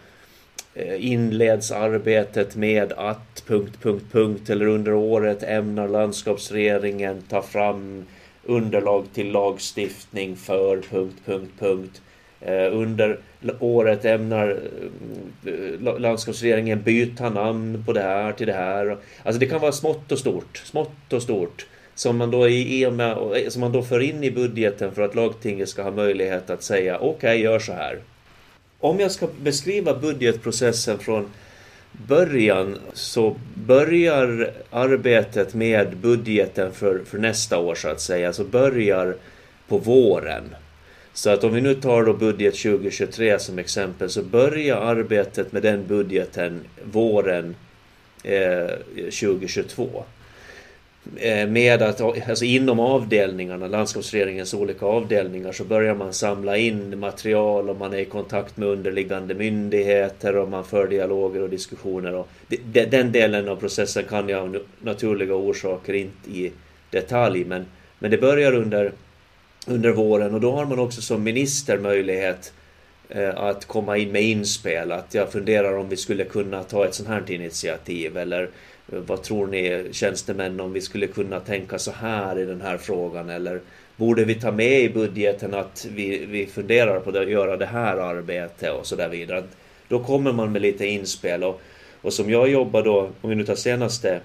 Eh, 0.78 1.12
inleds 1.12 1.72
arbetet 1.72 2.56
med 2.56 2.94
att... 2.94 3.44
Punkt, 3.48 3.78
punkt, 3.82 4.06
punkt, 4.12 4.50
eller 4.50 4.66
under 4.66 4.94
året 4.94 5.44
ämnar 5.44 5.88
landskapsregeringen 5.88 7.22
ta 7.30 7.42
fram 7.42 8.06
underlag 8.44 9.06
till 9.14 9.32
lagstiftning 9.32 10.36
för... 10.36 10.82
Punkt, 10.90 11.16
punkt, 11.26 11.52
punkt. 11.60 12.02
Eh, 12.42 12.78
under 12.78 13.20
året 13.60 14.06
ämnar 14.06 14.60
eh, 15.46 16.00
landskapsregeringen 16.00 16.82
byta 16.82 17.30
namn 17.30 17.84
på 17.86 17.94
det 17.94 18.02
här 18.02 18.32
till 18.32 18.48
det 18.48 18.54
här. 18.54 18.98
Alltså 19.24 19.40
det 19.40 19.46
kan 19.46 19.62
vara 19.62 19.72
smått 19.72 20.12
och 20.12 20.20
stort. 20.20 20.58
Smått 20.58 21.14
och 21.14 21.22
stort 21.22 21.68
som 21.96 22.18
man 22.18 22.32
då, 22.32 22.50
i, 22.50 22.92
med, 22.92 23.18
som 23.50 23.62
man 23.62 23.72
då 23.72 23.84
för 23.84 24.00
in 24.00 24.24
i 24.24 24.32
budgeten 24.32 24.92
för 24.92 25.02
att 25.02 25.16
lagtinget 25.16 25.70
ska 25.70 25.84
ha 25.84 25.92
möjlighet 25.92 26.50
att 26.50 26.64
säga 26.64 26.98
okej, 26.98 27.10
okay, 27.10 27.42
gör 27.42 27.60
så 27.60 27.74
här. 27.74 28.00
Om 28.80 29.00
jag 29.00 29.12
ska 29.12 29.28
beskriva 29.42 29.94
budgetprocessen 29.94 31.00
från 31.00 31.30
början 31.92 32.78
så 32.94 33.36
börjar 33.54 34.54
arbetet 34.70 35.54
med 35.54 35.98
budgeten 35.98 36.74
för, 36.74 37.02
för 37.06 37.18
nästa 37.18 37.58
år 37.58 37.76
så 37.76 37.88
att 37.88 38.02
säga, 38.02 38.34
så 38.34 38.44
börjar 38.44 39.16
på 39.68 39.78
våren. 39.78 40.56
Så 41.14 41.30
att 41.30 41.44
om 41.44 41.54
vi 41.54 41.62
nu 41.62 41.76
tar 41.76 42.04
då 42.04 42.14
budget 42.14 42.56
2023 42.56 43.40
som 43.40 43.60
exempel 43.60 44.10
så 44.10 44.24
börjar 44.24 44.78
arbetet 44.78 45.52
med 45.52 45.62
den 45.62 45.88
budgeten 45.88 46.62
våren 46.84 47.56
eh, 48.24 48.68
2022. 48.96 50.04
Eh, 51.16 51.48
med 51.48 51.82
att 51.82 52.02
alltså 52.02 52.46
inom 52.46 52.80
avdelningarna, 52.80 53.68
landskapsregeringens 53.68 54.54
olika 54.54 54.86
avdelningar, 54.86 55.52
så 55.52 55.64
börjar 55.64 55.96
man 55.96 56.14
samla 56.14 56.58
in 56.58 57.00
material 57.00 57.70
och 57.70 57.78
man 57.78 57.94
är 57.94 57.98
i 57.98 58.06
kontakt 58.06 58.58
med 58.58 58.70
underliggande 58.70 59.34
myndigheter 59.34 60.36
och 60.38 60.50
man 60.50 60.66
för 60.66 60.88
dialoger 60.88 61.42
och 61.42 61.50
diskussioner. 61.50 62.16
Och 62.16 62.28
den 62.88 63.12
delen 63.12 63.50
av 63.50 63.56
processen 63.56 64.04
kan 64.10 64.30
jag 64.30 64.42
av 64.42 64.60
naturliga 64.82 65.36
orsaker 65.36 65.94
inte 65.94 66.30
i 66.30 66.52
detalj, 66.90 67.46
men, 67.46 67.66
men 68.00 68.12
det 68.12 68.18
börjar 68.18 68.54
under, 68.54 68.92
under 69.68 69.92
våren 69.92 70.34
och 70.34 70.42
då 70.42 70.52
har 70.52 70.66
man 70.66 70.80
också 70.80 71.02
som 71.02 71.24
minister 71.24 71.78
möjlighet 71.78 72.54
eh, 73.10 73.38
att 73.38 73.66
komma 73.66 73.98
in 73.98 74.12
med 74.12 74.24
inspel, 74.24 74.92
att 74.92 75.14
jag 75.14 75.32
funderar 75.32 75.78
om 75.78 75.90
vi 75.90 75.98
skulle 75.98 76.24
kunna 76.24 76.64
ta 76.64 76.86
ett 76.86 76.94
sånt 76.94 77.10
här 77.10 77.32
initiativ 77.32 78.18
eller 78.18 78.50
vad 78.88 79.24
tror 79.24 79.48
ni 79.48 79.88
tjänstemän 79.92 80.60
om 80.60 80.74
vi 80.74 80.82
skulle 80.82 81.08
kunna 81.08 81.40
tänka 81.40 81.80
så 81.80 81.92
här 81.92 82.40
i 82.40 82.46
den 82.46 82.62
här 82.62 82.78
frågan 82.78 83.30
eller 83.30 83.62
borde 83.96 84.26
vi 84.26 84.36
ta 84.36 84.52
med 84.52 84.82
i 84.82 84.90
budgeten 84.90 85.54
att 85.54 85.88
vi, 85.92 86.26
vi 86.26 86.46
funderar 86.46 87.00
på 87.00 87.10
att 87.10 87.30
göra 87.30 87.58
det 87.58 87.66
här 87.66 87.98
arbetet 87.98 88.74
och 88.74 88.86
så 88.86 88.96
där 88.96 89.10
vidare. 89.10 89.44
Då 89.88 90.04
kommer 90.04 90.32
man 90.32 90.52
med 90.52 90.62
lite 90.62 90.86
inspel 90.86 91.44
och, 91.44 91.62
och 92.02 92.14
som 92.14 92.30
jag 92.30 92.50
jobbar 92.50 92.84
då, 92.84 93.10
om 93.22 93.30
vi 93.30 93.36
nu 93.36 93.46
tar 93.46 93.56
senaste 93.56 94.20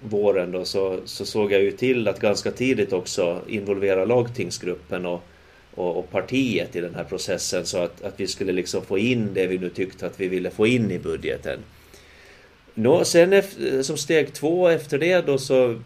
våren 0.00 0.52
då, 0.52 0.64
så, 0.64 1.00
så 1.04 1.24
såg 1.26 1.52
jag 1.52 1.62
ju 1.62 1.70
till 1.70 2.08
att 2.08 2.20
ganska 2.20 2.50
tidigt 2.50 2.92
också 2.92 3.40
involvera 3.48 4.04
lagtingsgruppen 4.04 5.06
och, 5.06 5.22
och, 5.74 5.98
och, 5.98 6.10
partiet 6.10 6.76
i 6.76 6.80
den 6.80 6.94
här 6.94 7.04
processen 7.04 7.66
så 7.66 7.78
att, 7.78 8.02
att 8.02 8.20
vi 8.20 8.26
skulle 8.26 8.52
liksom 8.52 8.82
få 8.82 8.98
in 8.98 9.34
det 9.34 9.46
vi 9.46 9.58
nu 9.58 9.68
tyckte 9.68 10.06
att 10.06 10.20
vi 10.20 10.28
ville 10.28 10.50
få 10.50 10.66
in 10.66 10.90
i 10.90 10.98
budgeten. 10.98 11.58
Nå, 12.78 13.04
sen 13.04 13.32
efter, 13.32 13.82
som 13.82 13.96
steg 13.96 14.32
två 14.32 14.68
efter 14.68 14.98
det 14.98 15.26
då 15.26 15.38
så 15.38 15.80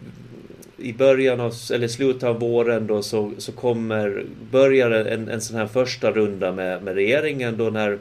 i 0.77 0.93
början 0.93 1.39
av, 1.39 1.53
eller 1.73 1.87
slutet 1.87 2.23
av 2.23 2.39
våren 2.39 2.87
då 2.87 3.01
så, 3.03 3.31
så 3.37 3.51
kommer, 3.51 4.25
börjar 4.51 4.91
en, 4.91 5.29
en 5.29 5.41
sån 5.41 5.57
här 5.57 5.67
första 5.67 6.11
runda 6.11 6.51
med, 6.51 6.83
med 6.83 6.95
regeringen 6.95 7.57
då 7.57 7.69
när 7.69 7.99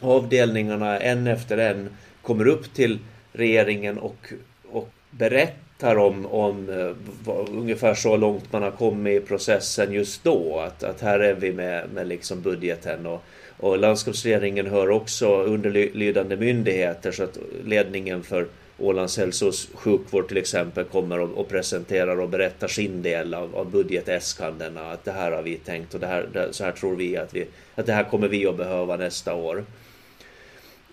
avdelningarna 0.00 0.98
en 0.98 1.26
efter 1.26 1.58
en 1.58 1.88
kommer 2.22 2.46
upp 2.48 2.74
till 2.74 2.98
regeringen 3.32 3.98
och, 3.98 4.32
och 4.70 4.88
berättar 5.10 5.96
om, 5.96 6.26
om 6.26 6.68
eh, 6.68 6.96
vad, 7.24 7.48
ungefär 7.48 7.94
så 7.94 8.16
långt 8.16 8.52
man 8.52 8.62
har 8.62 8.70
kommit 8.70 9.22
i 9.22 9.26
processen 9.26 9.92
just 9.92 10.24
då. 10.24 10.58
Att, 10.58 10.82
att 10.82 11.00
här 11.00 11.20
är 11.20 11.34
vi 11.34 11.52
med, 11.52 11.90
med 11.94 12.08
liksom 12.08 12.42
budgeten 12.42 13.06
och, 13.06 13.24
och 13.60 13.78
landskapsregeringen 13.78 14.66
hör 14.66 14.90
också 14.90 15.42
underlydande 15.42 16.36
myndigheter 16.36 17.12
så 17.12 17.22
att 17.22 17.38
ledningen 17.64 18.22
för 18.22 18.46
Ålands 18.78 19.18
hälso 19.18 19.48
och 19.48 19.54
sjukvård 19.74 20.28
till 20.28 20.36
exempel 20.36 20.84
kommer 20.84 21.20
och, 21.20 21.38
och 21.38 21.48
presenterar 21.48 22.20
och 22.20 22.28
berättar 22.28 22.68
sin 22.68 23.02
del 23.02 23.34
av, 23.34 23.56
av 23.56 23.70
budgetäskandena. 23.70 24.92
Att 24.92 25.04
det 25.04 25.12
här 25.12 25.32
har 25.32 25.42
vi 25.42 25.56
tänkt 25.56 25.94
och 25.94 26.00
det 26.00 26.06
här, 26.06 26.28
det, 26.32 26.52
så 26.52 26.64
här 26.64 26.72
tror 26.72 26.96
vi 26.96 27.16
att, 27.16 27.34
vi 27.34 27.46
att 27.74 27.86
det 27.86 27.92
här 27.92 28.04
kommer 28.04 28.28
vi 28.28 28.46
att 28.46 28.56
behöva 28.56 28.96
nästa 28.96 29.34
år. 29.34 29.64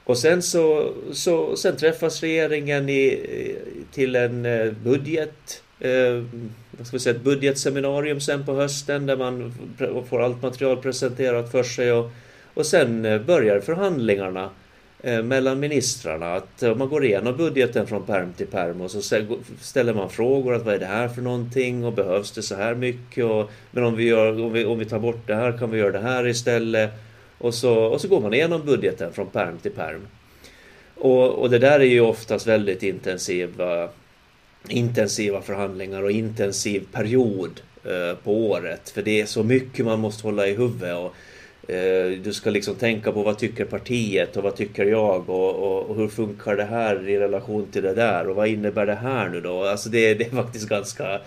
Och 0.03 0.17
sen 0.17 0.41
så, 0.41 0.93
så 1.11 1.55
sen 1.55 1.77
träffas 1.77 2.21
regeringen 2.21 2.89
i, 2.89 3.55
till 3.91 4.15
en 4.15 4.45
eh, 4.45 4.71
budget 4.71 5.63
eh, 5.79 6.23
vad 6.71 6.87
ska 6.87 6.97
vi 6.97 6.99
säga, 6.99 7.15
ett 7.15 7.23
budgetseminarium 7.23 8.21
sen 8.21 8.45
på 8.45 8.53
hösten 8.53 9.05
där 9.05 9.17
man 9.17 9.53
får 10.09 10.21
allt 10.21 10.41
material 10.41 10.77
presenterat 10.77 11.51
för 11.51 11.63
sig 11.63 11.91
och, 11.91 12.11
och 12.57 12.65
sen 12.65 13.05
eh, 13.05 13.21
börjar 13.21 13.59
förhandlingarna 13.59 14.49
eh, 15.03 15.23
mellan 15.23 15.59
ministrarna. 15.59 16.33
Att 16.33 16.63
eh, 16.63 16.75
man 16.75 16.89
går 16.89 17.05
igenom 17.05 17.37
budgeten 17.37 17.87
från 17.87 18.05
perm 18.05 18.33
till 18.33 18.47
perm 18.47 18.81
och 18.81 18.91
så 18.91 19.01
ställer 19.61 19.93
man 19.93 20.09
frågor 20.09 20.53
att 20.53 20.65
vad 20.65 20.75
är 20.75 20.79
det 20.79 20.85
här 20.85 21.07
för 21.07 21.21
någonting 21.21 21.85
och 21.85 21.93
behövs 21.93 22.31
det 22.31 22.41
så 22.41 22.55
här 22.55 22.75
mycket 22.75 23.25
och 23.25 23.51
men 23.71 23.83
om 23.83 23.95
vi, 23.95 24.03
gör, 24.03 24.43
om 24.43 24.53
vi, 24.53 24.65
om 24.65 24.79
vi 24.79 24.85
tar 24.85 24.99
bort 24.99 25.27
det 25.27 25.35
här 25.35 25.57
kan 25.57 25.71
vi 25.71 25.77
göra 25.77 25.91
det 25.91 25.99
här 25.99 26.27
istället. 26.27 26.91
Och 27.37 27.53
så, 27.53 27.75
och 27.75 28.01
så 28.01 28.07
går 28.07 28.21
man 28.21 28.33
igenom 28.33 28.65
budgeten 28.65 29.13
från 29.13 29.27
perm 29.27 29.57
till 29.57 29.71
perm. 29.71 30.07
Och, 30.95 31.29
och 31.29 31.49
det 31.49 31.59
där 31.59 31.79
är 31.79 31.85
ju 31.85 32.01
oftast 32.01 32.47
väldigt 32.47 32.83
intensiva, 32.83 33.89
intensiva 34.67 35.41
förhandlingar 35.41 36.03
och 36.03 36.11
intensiv 36.11 36.87
period 36.91 37.61
eh, 37.83 38.17
på 38.23 38.33
året. 38.49 38.89
För 38.89 39.01
det 39.01 39.21
är 39.21 39.25
så 39.25 39.43
mycket 39.43 39.85
man 39.85 39.99
måste 39.99 40.27
hålla 40.27 40.47
i 40.47 40.55
huvudet. 40.55 40.97
Och, 40.97 41.13
Eh, 41.67 42.19
du 42.23 42.33
ska 42.33 42.49
liksom 42.49 42.75
tänka 42.75 43.11
på 43.11 43.23
vad 43.23 43.37
tycker 43.37 43.65
partiet 43.65 44.37
och 44.37 44.43
vad 44.43 44.55
tycker 44.55 44.85
jag 44.85 45.29
och, 45.29 45.55
och, 45.55 45.89
och, 45.89 45.95
hur 45.95 46.07
funkar 46.07 46.55
det 46.55 46.63
här 46.63 47.09
i 47.09 47.19
relation 47.19 47.67
till 47.71 47.83
det 47.83 47.93
där 47.93 48.29
och 48.29 48.35
vad 48.35 48.47
innebär 48.47 48.85
det 48.85 48.95
här 48.95 49.29
nu 49.29 49.41
då? 49.41 49.63
Alltså 49.63 49.89
det, 49.89 50.13
det 50.13 50.25
är 50.25 50.29
faktiskt 50.29 50.69
ganska 50.69 51.21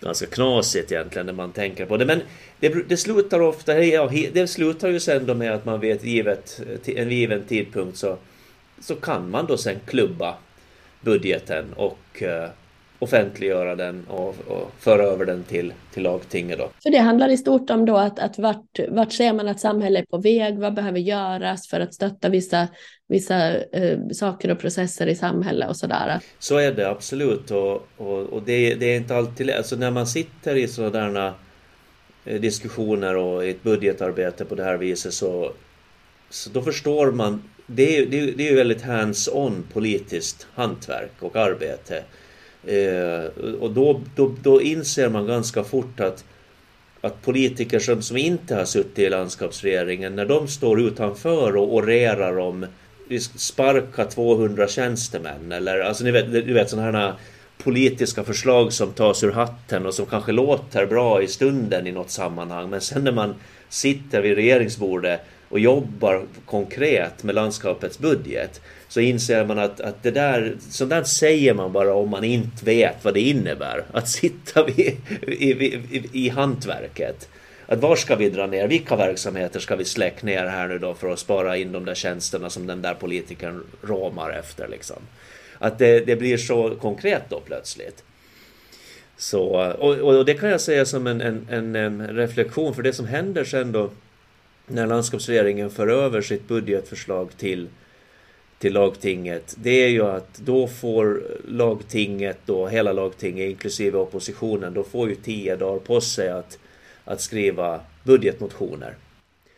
ganska 0.00 0.26
knasigt 0.26 0.92
egentligen 0.92 1.26
när 1.26 1.32
man 1.32 1.52
tänker 1.52 1.86
på 1.86 1.96
det. 1.96 2.04
Men 2.04 2.20
det, 2.60 2.88
det 2.88 2.96
slutar 2.96 3.40
ofta, 3.40 3.84
ja, 3.84 4.10
det 4.32 4.46
slutar 4.46 4.88
ju 4.88 5.00
sen 5.00 5.26
då 5.26 5.34
med 5.34 5.54
att 5.54 5.64
man 5.64 5.80
vet 5.80 6.04
givet, 6.04 6.60
en 6.86 7.10
given 7.10 7.44
tidpunkt 7.44 7.98
så, 7.98 8.16
så 8.80 8.94
kan 8.94 9.30
man 9.30 9.46
då 9.46 9.56
sen 9.56 9.76
klubba 9.86 10.34
budgeten 11.00 11.64
och 11.76 12.22
eh, 12.22 12.48
offentliggöra 12.98 13.76
den 13.76 14.06
och, 14.08 14.28
och, 14.28 14.72
föra 14.78 15.02
över 15.02 15.26
den 15.26 15.44
till, 15.44 15.72
till 15.94 16.02
lagtinget. 16.02 16.58
Då. 16.58 16.70
Så 16.78 16.90
det 16.90 16.98
handlar 16.98 17.28
i 17.28 17.36
stort 17.36 17.70
om 17.70 17.86
då 17.86 17.96
att, 17.96 18.18
att 18.18 18.38
vart, 18.38 18.78
vart 18.88 19.12
ser 19.12 19.32
man 19.32 19.48
att 19.48 19.60
samhället 19.60 20.02
är 20.02 20.06
på 20.06 20.18
väg, 20.18 20.58
vad 20.58 20.74
behöver 20.74 20.98
göras 20.98 21.68
för 21.68 21.80
att 21.80 21.94
stötta 21.94 22.28
vissa, 22.28 22.68
vissa 23.08 23.54
eh, 23.56 23.98
saker 24.12 24.50
och 24.50 24.58
processer 24.58 25.06
i 25.06 25.14
samhället 25.14 25.68
och 25.68 25.76
sådär? 25.76 26.20
Så 26.38 26.56
är 26.56 26.72
det 26.72 26.88
absolut 26.88 27.50
och, 27.50 27.88
och, 27.96 28.18
och 28.18 28.42
det, 28.42 28.74
det, 28.74 28.86
är 28.86 28.96
inte 28.96 29.16
alltid 29.16 29.50
alltså 29.50 29.76
när 29.76 29.90
man 29.90 30.06
sitter 30.06 30.56
i 30.56 30.68
sådana 30.68 31.34
eh, 32.24 32.40
diskussioner 32.40 33.16
och 33.16 33.46
i 33.46 33.50
ett 33.50 33.62
budgetarbete 33.62 34.44
på 34.44 34.54
det 34.54 34.64
här 34.64 34.76
viset 34.76 35.14
så, 35.14 35.52
så 36.30 36.50
då 36.50 36.62
förstår 36.62 37.12
man 37.12 37.42
det 37.66 37.98
är, 37.98 38.06
det 38.06 38.20
är, 38.20 38.32
det 38.32 38.48
är 38.48 38.54
väldigt 38.54 38.82
hands-on 38.82 39.62
politiskt 39.72 40.46
hantverk 40.54 41.12
och 41.20 41.36
arbete. 41.36 42.02
Eh, 42.66 43.24
och 43.60 43.70
då, 43.70 44.00
då, 44.14 44.34
då 44.42 44.62
inser 44.62 45.08
man 45.08 45.26
ganska 45.26 45.64
fort 45.64 46.00
att, 46.00 46.24
att 47.00 47.22
politiker 47.22 47.78
som, 47.78 48.02
som 48.02 48.16
inte 48.16 48.54
har 48.54 48.64
suttit 48.64 48.98
i 48.98 49.10
landskapsregeringen, 49.10 50.16
när 50.16 50.26
de 50.26 50.48
står 50.48 50.80
utanför 50.80 51.56
och 51.56 51.74
orerar 51.74 52.38
om 52.38 52.66
sparka 53.36 54.04
200 54.04 54.68
tjänstemän 54.68 55.52
eller 55.52 55.80
alltså 55.80 56.04
ni 56.04 56.10
vet, 56.10 56.32
du 56.32 56.52
vet 56.52 56.70
sådana 56.70 56.98
här 56.98 57.14
politiska 57.62 58.24
förslag 58.24 58.72
som 58.72 58.92
tas 58.92 59.24
ur 59.24 59.32
hatten 59.32 59.86
och 59.86 59.94
som 59.94 60.06
kanske 60.06 60.32
låter 60.32 60.86
bra 60.86 61.22
i 61.22 61.26
stunden 61.26 61.86
i 61.86 61.92
något 61.92 62.10
sammanhang 62.10 62.70
men 62.70 62.80
sen 62.80 63.04
när 63.04 63.12
man 63.12 63.34
sitter 63.68 64.22
vid 64.22 64.34
regeringsbordet 64.34 65.20
och 65.48 65.60
jobbar 65.60 66.22
konkret 66.44 67.22
med 67.22 67.34
landskapets 67.34 67.98
budget 67.98 68.60
så 68.96 69.00
inser 69.00 69.44
man 69.44 69.58
att, 69.58 69.80
att 69.80 70.02
det 70.02 70.10
där, 70.10 70.56
sånt 70.70 70.90
där 70.90 71.04
säger 71.04 71.54
man 71.54 71.72
bara 71.72 71.94
om 71.94 72.10
man 72.10 72.24
inte 72.24 72.64
vet 72.64 73.04
vad 73.04 73.14
det 73.14 73.20
innebär. 73.20 73.84
Att 73.92 74.08
sitta 74.08 74.64
vid, 74.64 74.96
i, 75.26 75.50
i, 75.50 76.10
i 76.12 76.28
hantverket. 76.28 77.28
Att 77.66 77.80
var 77.80 77.96
ska 77.96 78.16
vi 78.16 78.30
dra 78.30 78.46
ner? 78.46 78.68
Vilka 78.68 78.96
verksamheter 78.96 79.60
ska 79.60 79.76
vi 79.76 79.84
släcka 79.84 80.26
ner 80.26 80.46
här 80.46 80.68
nu 80.68 80.78
då 80.78 80.94
för 80.94 81.12
att 81.12 81.18
spara 81.18 81.56
in 81.56 81.72
de 81.72 81.84
där 81.84 81.94
tjänsterna 81.94 82.50
som 82.50 82.66
den 82.66 82.82
där 82.82 82.94
politikern 82.94 83.64
råmar 83.82 84.30
efter 84.30 84.68
liksom. 84.68 85.02
Att 85.58 85.78
det, 85.78 86.00
det 86.00 86.16
blir 86.16 86.36
så 86.36 86.74
konkret 86.80 87.22
då 87.28 87.40
plötsligt. 87.40 88.04
Så, 89.16 89.72
och, 89.78 89.94
och 89.94 90.24
det 90.24 90.34
kan 90.34 90.50
jag 90.50 90.60
säga 90.60 90.84
som 90.84 91.06
en, 91.06 91.20
en, 91.20 91.46
en, 91.50 91.76
en 91.76 92.16
reflektion 92.16 92.74
för 92.74 92.82
det 92.82 92.92
som 92.92 93.06
händer 93.06 93.44
sen 93.44 93.72
då 93.72 93.90
när 94.66 94.86
landskapsregeringen 94.86 95.70
för 95.70 95.88
över 95.88 96.20
sitt 96.20 96.48
budgetförslag 96.48 97.30
till, 97.36 97.68
till 98.58 98.72
lagtinget, 98.72 99.54
det 99.58 99.84
är 99.84 99.88
ju 99.88 100.06
att 100.06 100.38
då 100.38 100.68
får 100.68 101.22
lagtinget, 101.48 102.38
då, 102.46 102.66
hela 102.66 102.92
lagtinget 102.92 103.50
inklusive 103.50 103.98
oppositionen, 103.98 104.74
då 104.74 104.82
får 104.82 105.08
ju 105.08 105.14
tio 105.14 105.56
dagar 105.56 105.78
på 105.78 106.00
sig 106.00 106.28
att, 106.28 106.58
att 107.04 107.20
skriva 107.20 107.80
budgetmotioner. 108.04 108.94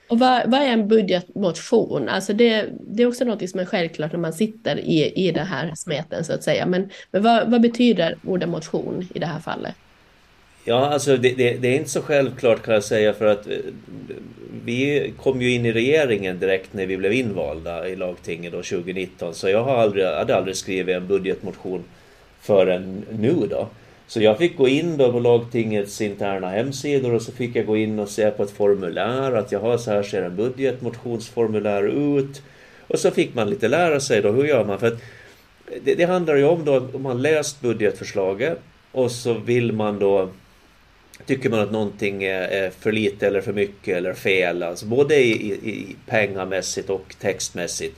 Och 0.08 0.18
vad, 0.18 0.50
vad, 0.50 0.61
är 0.61 0.66
en 0.66 0.88
budgetmotion? 0.88 2.08
Alltså 2.08 2.32
det, 2.32 2.68
det 2.80 3.02
är 3.02 3.06
också 3.06 3.24
något 3.24 3.50
som 3.50 3.61
är 3.61 3.64
självklart 3.64 4.12
när 4.12 4.18
man 4.18 4.32
sitter 4.32 4.78
i, 4.78 5.12
i 5.26 5.30
den 5.30 5.46
här 5.46 5.72
smeten 5.76 6.24
så 6.24 6.32
att 6.32 6.42
säga. 6.42 6.66
Men, 6.66 6.90
men 7.11 7.22
vad, 7.22 7.50
vad 7.50 7.61
betyder 7.61 8.18
ordet 8.26 8.48
motion 8.48 9.08
i 9.14 9.18
det 9.18 9.26
här 9.26 9.40
fallet? 9.40 9.74
Ja, 10.64 10.88
alltså 10.88 11.16
det, 11.16 11.31
det, 11.31 11.53
det, 11.53 11.68
är 11.68 11.77
inte 11.77 11.90
så 11.90 12.03
självklart 12.03 12.62
kan 12.62 12.75
jag 12.75 12.85
säga 12.85 13.12
för 13.12 13.27
att 13.27 13.47
eh, 13.47 13.57
vi 14.64 15.12
kom 15.23 15.42
ju 15.42 15.53
in 15.53 15.66
i 15.66 15.73
regeringen 15.73 16.38
direkt 16.38 16.73
när 16.73 16.87
vi 16.87 16.97
blev 16.97 17.12
invalda 17.12 17.88
i 17.88 17.97
lagtinget 17.97 18.53
då 18.53 18.59
2019 18.62 19.35
så 19.35 19.49
jag 19.49 19.64
har 19.64 19.77
aldrig, 19.77 20.07
hade 20.07 20.37
aldrig 20.37 20.57
skrivit 20.57 20.97
en 20.97 21.07
budgetmotion 21.07 21.85
förrän 22.40 23.05
nu 23.11 23.35
då. 23.51 23.68
Så 24.07 24.23
jag 24.23 24.38
fick 24.38 24.57
gå 24.57 24.68
in 24.68 24.97
då 24.97 25.12
på 25.12 25.21
lagtingets 25.21 26.01
interna 26.01 26.49
hemsidor 26.49 27.14
och 27.14 27.23
så 27.23 27.33
fick 27.33 27.57
jag 27.57 27.66
gå 27.66 27.77
in 27.77 27.99
och 27.99 28.09
se 28.09 28.31
på 28.31 28.42
ett 28.42 28.51
formulär 28.51 29.33
att 29.33 29.53
jaha, 29.53 29.79
så 29.79 29.90
här 29.90 30.03
ser 30.03 30.23
en 30.23 30.37
budgetmotionsformulär 30.37 31.83
ut. 31.83 32.42
Och 32.87 32.99
så 32.99 33.11
fick 33.11 33.35
man 33.35 33.51
lite 33.51 33.68
lära 33.68 34.01
sig 34.01 34.23
då, 34.23 34.31
hur 34.31 34.44
gör 34.44 34.64
man? 34.64 34.79
För 34.79 34.87
att 34.87 35.01
det, 35.85 35.94
det 35.94 36.05
handlar 36.05 36.37
ju 36.37 36.44
om 36.44 36.64
då 36.64 36.88
om 36.92 37.03
man 37.03 37.23
läst 37.23 37.61
budgetförslaget 37.61 38.59
och 38.92 39.11
så 39.11 39.35
vill 39.35 39.73
man 39.73 39.99
då 39.99 40.29
Tycker 41.26 41.50
man 41.50 41.61
att 41.61 41.72
någonting 41.72 42.24
är 42.24 42.70
för 42.70 42.92
lite 42.92 43.26
eller 43.26 43.40
för 43.40 43.52
mycket 43.52 43.96
eller 43.96 44.14
fel, 44.14 44.62
alltså 44.62 44.87
både 44.87 45.16
i, 45.16 45.52
i, 45.52 45.96
pengamässigt 46.07 46.90
och 46.90 47.14
textmässigt. 47.20 47.96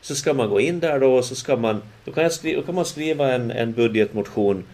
Så 0.00 0.14
ska 0.14 0.34
man 0.34 0.50
gå 0.50 0.60
in 0.60 0.80
där 0.80 1.00
då 1.00 1.14
och 1.14 1.24
så 1.24 1.34
ska 1.34 1.56
man, 1.56 1.82
då 2.04 2.12
kan, 2.12 2.30
skriva, 2.30 2.60
då 2.60 2.66
kan 2.66 2.74
man 2.74 2.84
skriva 2.84 3.32
en, 3.32 3.50
en 3.50 3.72
budgetmotion 3.72 4.64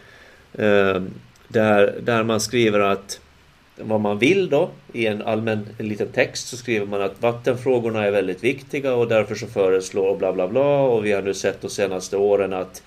eh, 0.53 1.03
där, 1.49 2.01
där 2.03 2.25
man 2.25 2.41
skriver 2.41 2.81
att 2.81 3.21
vad 3.77 4.01
man 4.01 4.19
vill 4.19 4.51
då 4.51 4.71
i 4.93 5.07
en 5.07 5.23
allmän 5.23 5.67
en 5.79 5.89
liten 5.89 6.09
text 6.09 6.49
så 6.49 6.57
skriver 6.57 6.87
man 6.87 7.03
att 7.03 7.23
vattenfrågorna 7.23 8.07
är 8.07 8.11
väldigt 8.11 8.45
viktiga 8.45 8.95
och 8.95 9.09
därför 9.09 9.35
så 9.35 9.47
föreslår 9.47 10.17
bla 10.17 10.33
bla 10.33 10.49
bla 10.49 10.81
och 10.81 11.05
vi 11.05 11.13
har 11.13 11.23
nu 11.23 11.35
sett 11.35 11.61
de 11.61 11.71
senaste 11.71 12.17
åren 12.17 12.53
att 12.53 12.83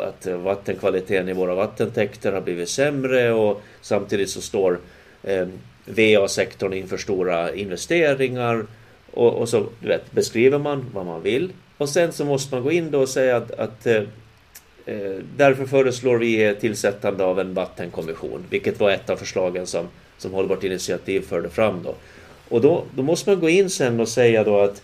att 0.00 0.26
eh, 0.26 0.36
vattenkvaliteten 0.36 1.28
i 1.28 1.32
våra 1.32 1.54
vattentäkter 1.54 2.32
har 2.32 2.40
blivit 2.40 2.68
sämre 2.68 3.32
och 3.32 3.62
samtidigt 3.80 4.30
så 4.30 4.40
står 4.40 4.78
eh, 5.22 5.48
VA-sektorn 5.84 6.72
inför 6.72 6.96
stora 6.96 7.54
investeringar 7.54 8.66
och, 9.12 9.34
och 9.34 9.48
så 9.48 9.66
vet, 9.80 10.12
beskriver 10.12 10.58
man 10.58 10.86
vad 10.94 11.06
man 11.06 11.22
vill 11.22 11.52
och 11.80 11.88
sen 11.88 12.12
så 12.12 12.24
måste 12.24 12.54
man 12.54 12.64
gå 12.64 12.72
in 12.72 12.90
då 12.90 13.00
och 13.00 13.08
säga 13.08 13.36
att, 13.36 13.50
att 13.50 13.86
eh, 13.86 14.02
eh, 14.86 15.16
därför 15.36 15.66
föreslår 15.66 16.18
vi 16.18 16.56
tillsättande 16.60 17.24
av 17.24 17.40
en 17.40 17.54
vattenkommission, 17.54 18.44
vilket 18.50 18.80
var 18.80 18.90
ett 18.90 19.10
av 19.10 19.16
förslagen 19.16 19.66
som, 19.66 19.88
som 20.18 20.32
Hållbart 20.32 20.64
initiativ 20.64 21.20
förde 21.20 21.50
fram 21.50 21.82
då. 21.82 21.94
Och 22.48 22.60
då, 22.60 22.84
då 22.94 23.02
måste 23.02 23.30
man 23.30 23.40
gå 23.40 23.48
in 23.48 23.70
sen 23.70 24.00
och 24.00 24.08
säga 24.08 24.44
då 24.44 24.60
att 24.60 24.82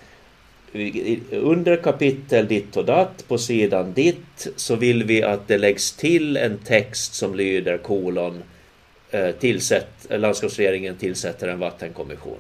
under 1.31 1.77
kapitel 1.77 2.47
ditt 2.49 2.77
och 2.77 2.85
datt 2.85 3.29
på 3.29 3.39
sidan 3.39 3.93
ditt 3.93 4.49
så 4.57 4.77
vill 4.77 5.05
vi 5.05 5.23
att 5.23 5.49
det 5.49 5.59
läggs 5.59 5.93
till 5.93 6.37
en 6.37 6.59
text 6.59 7.15
som 7.15 7.35
lyder 7.35 7.79
kolon 7.79 8.43
eh, 9.11 9.31
tillsätt, 9.31 10.07
landskapsregeringen 10.11 10.97
tillsätter 10.97 11.49
en 11.49 11.59
vattenkommission. 11.59 12.39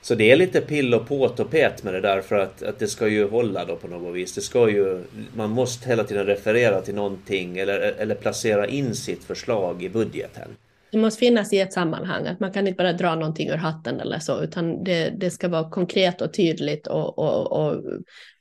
Så 0.00 0.14
det 0.14 0.30
är 0.30 0.36
lite 0.36 0.60
pill 0.60 0.94
och 0.94 1.08
påt 1.08 1.40
och 1.40 1.50
pet 1.50 1.82
med 1.82 1.94
det 1.94 2.00
där 2.00 2.20
för 2.20 2.38
att, 2.38 2.62
att 2.62 2.78
det 2.78 2.88
ska 2.88 3.08
ju 3.08 3.28
hålla 3.28 3.64
då 3.64 3.76
på 3.76 3.88
något 3.88 4.14
vis. 4.14 4.34
Det 4.34 4.40
ska 4.40 4.70
ju, 4.70 5.02
man 5.34 5.50
måste 5.50 5.88
hela 5.88 6.04
tiden 6.04 6.26
referera 6.26 6.80
till 6.80 6.94
någonting 6.94 7.58
eller, 7.58 7.78
eller 7.78 8.14
placera 8.14 8.66
in 8.66 8.94
sitt 8.94 9.24
förslag 9.24 9.82
i 9.82 9.88
budgeten. 9.88 10.48
Det 10.90 10.98
måste 10.98 11.20
finnas 11.20 11.52
i 11.52 11.60
ett 11.60 11.72
sammanhang, 11.72 12.26
att 12.26 12.40
man 12.40 12.52
kan 12.52 12.66
inte 12.66 12.76
bara 12.76 12.92
dra 12.92 13.14
någonting 13.14 13.48
ur 13.48 13.56
hatten 13.56 14.00
eller 14.00 14.18
så, 14.18 14.42
utan 14.42 14.84
det, 14.84 15.10
det 15.10 15.30
ska 15.30 15.48
vara 15.48 15.70
konkret 15.70 16.20
och 16.20 16.34
tydligt 16.34 16.86
och, 16.86 17.18
och, 17.18 17.52
och 17.52 17.82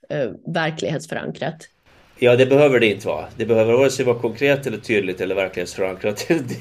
och 0.10 0.56
verklighetsförankrat. 0.56 1.70
Ja, 2.20 2.36
det 2.36 2.46
behöver 2.46 2.80
det 2.80 2.88
inte 2.88 3.08
vara. 3.08 3.26
Det 3.38 3.46
behöver 3.46 3.74
vare 3.74 3.90
sig 3.90 4.06
vara 4.06 4.20
konkret 4.20 4.68
eller 4.68 4.78
tydligt 4.78 5.22
eller 5.22 5.36
verklighetsförankrat. 5.36 6.28
det, 6.28 6.58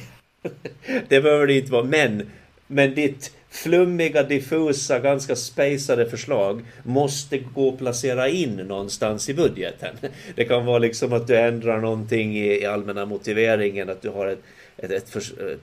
det 1.09 1.21
behöver 1.21 1.47
det 1.47 1.55
inte 1.55 1.73
vara, 1.73 1.85
men, 1.85 2.31
men 2.67 2.95
ditt 2.95 3.33
flummiga, 3.51 4.23
diffusa, 4.23 4.99
ganska 4.99 5.37
spejsade 5.37 6.11
förslag 6.11 6.65
måste 6.83 7.39
gå 7.39 7.69
att 7.69 7.79
placera 7.79 8.29
in 8.29 8.57
någonstans 8.57 9.29
i 9.29 9.35
budgeten. 9.35 9.97
Det 10.35 10.45
kan 10.45 10.67
vara 10.67 10.79
liksom 10.79 11.13
att 11.13 11.27
du 11.27 11.37
ändrar 11.37 11.81
någonting 11.81 12.37
i, 12.37 12.63
i 12.63 12.67
allmänna 12.67 13.07
motiveringen, 13.07 13.91
att 13.91 14.03
du 14.03 14.09
har 14.09 14.27
ett, 14.27 14.43
ett, 14.79 14.91
ett, 14.91 15.17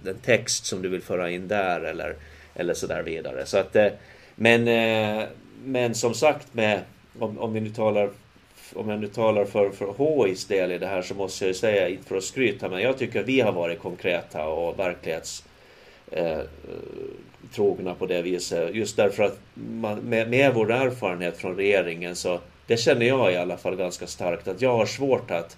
en 0.08 0.18
text 0.22 0.66
som 0.66 0.82
du 0.82 0.90
vill 0.90 1.02
föra 1.02 1.30
in 1.30 1.48
där 1.48 1.82
eller, 1.82 2.16
eller 2.56 2.74
så 2.74 2.88
där 2.88 3.04
vidare. 3.04 3.46
Så 3.46 3.58
att, 3.58 3.76
eh, 3.76 3.88
men, 4.36 4.68
eh, 4.68 5.28
men 5.64 5.96
som 5.96 6.14
sagt, 6.14 6.54
med, 6.54 6.82
om, 7.20 7.40
om 7.40 7.54
vi 7.54 7.60
nu 7.60 7.70
talar 7.70 8.10
om 8.76 8.90
jag 8.90 9.00
nu 9.00 9.08
talar 9.08 9.46
för, 9.46 9.70
för 9.70 10.26
HIs 10.26 10.46
del 10.46 10.72
i 10.72 10.78
det 10.78 10.88
här 10.88 11.02
så 11.02 11.14
måste 11.14 11.46
jag 11.46 11.48
ju 11.48 11.54
säga, 11.54 11.90
inte 11.90 12.04
för 12.04 12.18
att 12.18 12.24
skryta, 12.24 12.70
men 12.70 12.82
jag 12.82 12.98
tycker 12.98 13.20
att 13.20 13.26
vi 13.26 13.42
har 13.42 13.52
varit 13.52 13.80
konkreta 13.80 14.46
och 14.46 14.80
verklighets 14.80 15.44
eh, 16.12 16.40
trogna 17.56 17.94
på 17.94 18.06
det 18.06 18.22
viset. 18.22 18.76
Just 18.76 18.98
därför 18.98 19.24
att 19.24 19.40
man, 19.54 20.00
med, 20.00 20.30
med 20.30 20.54
vår 20.54 20.72
erfarenhet 20.72 21.38
från 21.38 21.56
regeringen 21.56 22.16
så 22.16 22.40
det 22.68 22.78
känner 22.78 23.06
jag 23.06 23.34
i 23.34 23.38
alla 23.38 23.58
fall 23.58 23.76
ganska 23.76 24.08
starkt 24.08 24.48
att 24.48 24.62
jag 24.62 24.78
har 24.78 24.86
svårt 24.86 25.32
att 25.32 25.58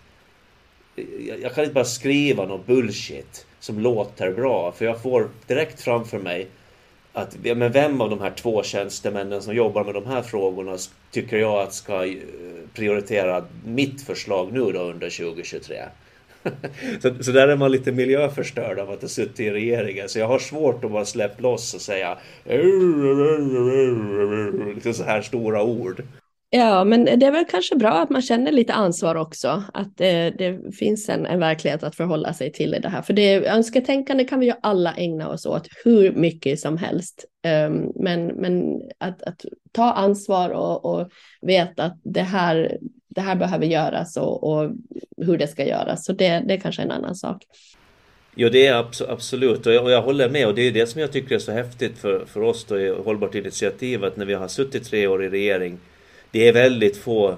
jag, 0.95 1.41
jag 1.41 1.53
kan 1.53 1.63
inte 1.63 1.73
bara 1.73 1.86
skriva 1.86 2.45
något 2.45 2.67
bullshit 2.67 3.45
som 3.60 3.79
låter 3.79 4.31
bra 4.31 4.71
för 4.71 4.86
jag 4.86 5.01
får 5.01 5.29
direkt 5.47 5.81
framför 5.81 6.19
mig 6.19 6.47
att 7.13 7.38
men 7.43 7.71
vem 7.71 8.01
av 8.01 8.10
de 8.10 8.21
här 8.21 8.34
två 8.36 8.63
tjänstemännen 8.63 9.41
som 9.41 9.55
jobbar 9.55 9.84
med 9.84 9.93
de 9.93 10.05
här 10.05 10.21
frågorna 10.21 10.77
tycker 11.12 11.38
jag 11.38 11.62
att 11.62 11.73
ska 11.73 12.05
eh, 12.05 12.15
prioritera 12.73 13.45
mitt 13.65 14.01
förslag 14.01 14.53
nu 14.53 14.71
då 14.71 14.79
under 14.79 15.10
2023? 15.10 15.75
så, 17.01 17.23
så 17.23 17.31
där 17.31 17.47
är 17.47 17.55
man 17.55 17.71
lite 17.71 17.91
miljöförstörd 17.91 18.79
av 18.79 18.91
att 18.91 19.01
ha 19.01 19.08
suttit 19.08 19.39
i 19.39 19.51
regeringen. 19.51 20.10
Så 20.10 20.19
jag 20.19 20.27
har 20.27 20.39
svårt 20.39 20.84
att 20.84 20.91
bara 20.91 21.05
släppa 21.05 21.41
loss 21.41 21.73
och 21.73 21.81
säga 21.81 22.17
så 24.93 25.03
här 25.03 25.21
stora 25.21 25.63
ord. 25.63 26.03
Ja, 26.49 26.84
men 26.84 27.05
det 27.05 27.25
är 27.25 27.31
väl 27.31 27.45
kanske 27.45 27.75
bra 27.75 27.91
att 27.91 28.10
man 28.10 28.21
känner 28.21 28.51
lite 28.51 28.73
ansvar 28.73 29.15
också, 29.15 29.63
att 29.73 29.97
det, 29.97 30.29
det 30.29 30.75
finns 30.75 31.10
en, 31.10 31.25
en, 31.25 31.39
verklighet 31.39 31.84
att 31.84 31.95
förhålla 31.95 32.34
sig 32.34 32.51
till 32.51 32.75
i 32.75 32.79
det 32.79 32.89
här. 32.89 33.01
För 33.01 33.13
det 33.13 33.47
önsketänkande 33.47 34.23
kan 34.23 34.39
vi 34.39 34.45
ju 34.45 34.53
alla 34.62 34.93
ägna 34.93 35.29
oss 35.29 35.45
åt 35.45 35.67
hur 35.86 36.12
mycket 36.12 36.60
som 36.60 36.77
helst. 36.77 37.25
Um, 37.67 37.91
men 37.95 38.27
men 38.27 38.81
att, 38.97 39.21
att, 39.23 39.45
ta 39.71 39.91
ansvar 39.91 40.49
och, 40.49 40.86
och 40.86 41.10
veta 41.41 41.84
att 41.84 41.99
det 42.03 42.21
här, 42.21 42.77
det 43.08 43.21
här 43.21 43.36
behöver 43.36 43.65
göras 43.65 44.17
och, 44.17 44.43
och 44.43 44.71
hur 45.17 45.38
det 45.38 45.47
ska 45.47 45.65
göras. 45.65 46.05
Så 46.05 46.13
det, 46.13 46.43
det 46.47 46.53
är 46.53 46.60
kanske 46.60 46.81
en 46.81 46.91
annan 46.91 47.15
sak. 47.15 47.43
Ja, 48.36 48.49
det 48.49 48.67
är 48.67 48.86
absolut 49.10 49.65
och 49.65 49.73
jag, 49.73 49.84
och 49.84 49.91
jag, 49.91 50.01
håller 50.01 50.29
med 50.29 50.47
och 50.47 50.55
det 50.55 50.62
är 50.62 50.71
det 50.71 50.88
som 50.88 51.01
jag 51.01 51.12
tycker 51.12 51.36
är 51.36 51.39
så 51.39 51.51
häftigt 51.51 51.97
för, 51.97 52.25
för 52.25 52.41
oss 52.41 52.65
då 52.65 52.79
i 52.79 52.89
Hållbart 52.89 53.36
initiativ 53.36 54.03
att 54.03 54.17
när 54.17 54.25
vi 54.25 54.34
har 54.34 54.47
suttit 54.47 54.86
tre 54.86 55.08
år 55.08 55.23
i 55.23 55.29
regering 55.29 55.77
det 56.36 56.48
är 56.48 56.54
väldigt 56.54 56.98
få 56.98 57.38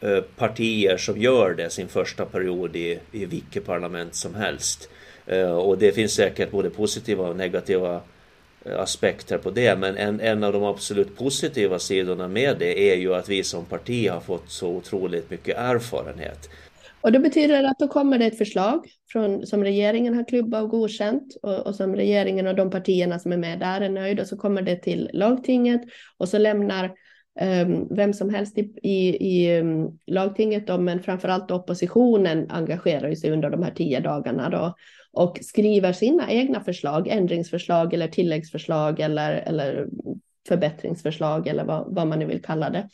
eh, 0.00 0.20
partier 0.36 0.96
som 0.96 1.20
gör 1.20 1.54
det 1.54 1.70
sin 1.70 1.88
första 1.88 2.24
period 2.24 2.76
i, 2.76 2.98
i 3.12 3.26
vilket 3.26 3.66
parlament 3.66 4.14
som 4.14 4.34
helst. 4.34 4.90
Eh, 5.26 5.52
och 5.52 5.78
det 5.78 5.92
finns 5.92 6.14
säkert 6.14 6.50
både 6.50 6.70
positiva 6.70 7.28
och 7.28 7.36
negativa 7.36 8.00
eh, 8.64 8.80
aspekter 8.80 9.38
på 9.38 9.50
det. 9.50 9.78
Men 9.78 9.96
en, 9.96 10.20
en 10.20 10.44
av 10.44 10.52
de 10.52 10.64
absolut 10.64 11.16
positiva 11.16 11.78
sidorna 11.78 12.28
med 12.28 12.56
det 12.58 12.92
är 12.92 12.96
ju 12.96 13.14
att 13.14 13.28
vi 13.28 13.44
som 13.44 13.64
parti 13.64 14.08
har 14.08 14.20
fått 14.20 14.50
så 14.50 14.68
otroligt 14.68 15.30
mycket 15.30 15.58
erfarenhet. 15.58 16.48
Och 17.00 17.12
det 17.12 17.18
betyder 17.18 17.64
att 17.64 17.78
då 17.78 17.88
kommer 17.88 18.18
det 18.18 18.26
ett 18.26 18.38
förslag 18.38 18.86
från, 19.08 19.46
som 19.46 19.64
regeringen 19.64 20.14
har 20.14 20.28
klubbat 20.28 20.62
och 20.62 20.68
godkänt 20.70 21.36
och, 21.42 21.66
och, 21.66 21.74
som 21.74 21.96
regeringen 21.96 22.46
och 22.46 22.54
de 22.54 22.70
partierna 22.70 23.18
som 23.18 23.32
är 23.32 23.36
med 23.36 23.58
där 23.58 23.80
är 23.80 23.88
nöjda 23.88 24.22
och 24.22 24.28
så 24.28 24.36
kommer 24.36 24.62
det 24.62 24.76
till 24.76 25.10
lagtinget 25.12 25.82
och 26.18 26.28
så 26.28 26.38
lämnar 26.38 26.90
Ehm, 27.40 27.86
vem 27.90 28.12
som 28.12 28.34
helst 28.34 28.58
i, 28.58 28.72
i, 28.82 29.16
i 29.16 29.56
ehm, 29.56 29.88
lagtinget 30.06 30.66
då, 30.66 30.78
men 30.78 31.02
framförallt 31.02 31.50
oppositionen 31.50 32.50
engagerar 32.50 33.14
sig 33.14 33.30
under 33.30 33.50
de 33.50 33.62
här 33.62 33.70
tio 33.70 34.00
dagarna 34.00 34.48
då 34.48 34.74
och 35.12 35.38
skriver 35.42 35.92
sina 35.92 36.30
egna 36.30 36.60
förslag, 36.60 37.08
ändringsförslag 37.08 37.94
eller 37.94 38.08
tilläggsförslag 38.08 39.00
eller, 39.00 39.32
eller 39.32 39.86
förbättringsförslag 40.48 41.48
eller 41.48 41.64
vad, 41.64 41.94
vad 41.94 42.06
man 42.06 42.18
nu 42.18 42.24
vill 42.26 42.42
kalla 42.42 42.70
det. 42.70 42.88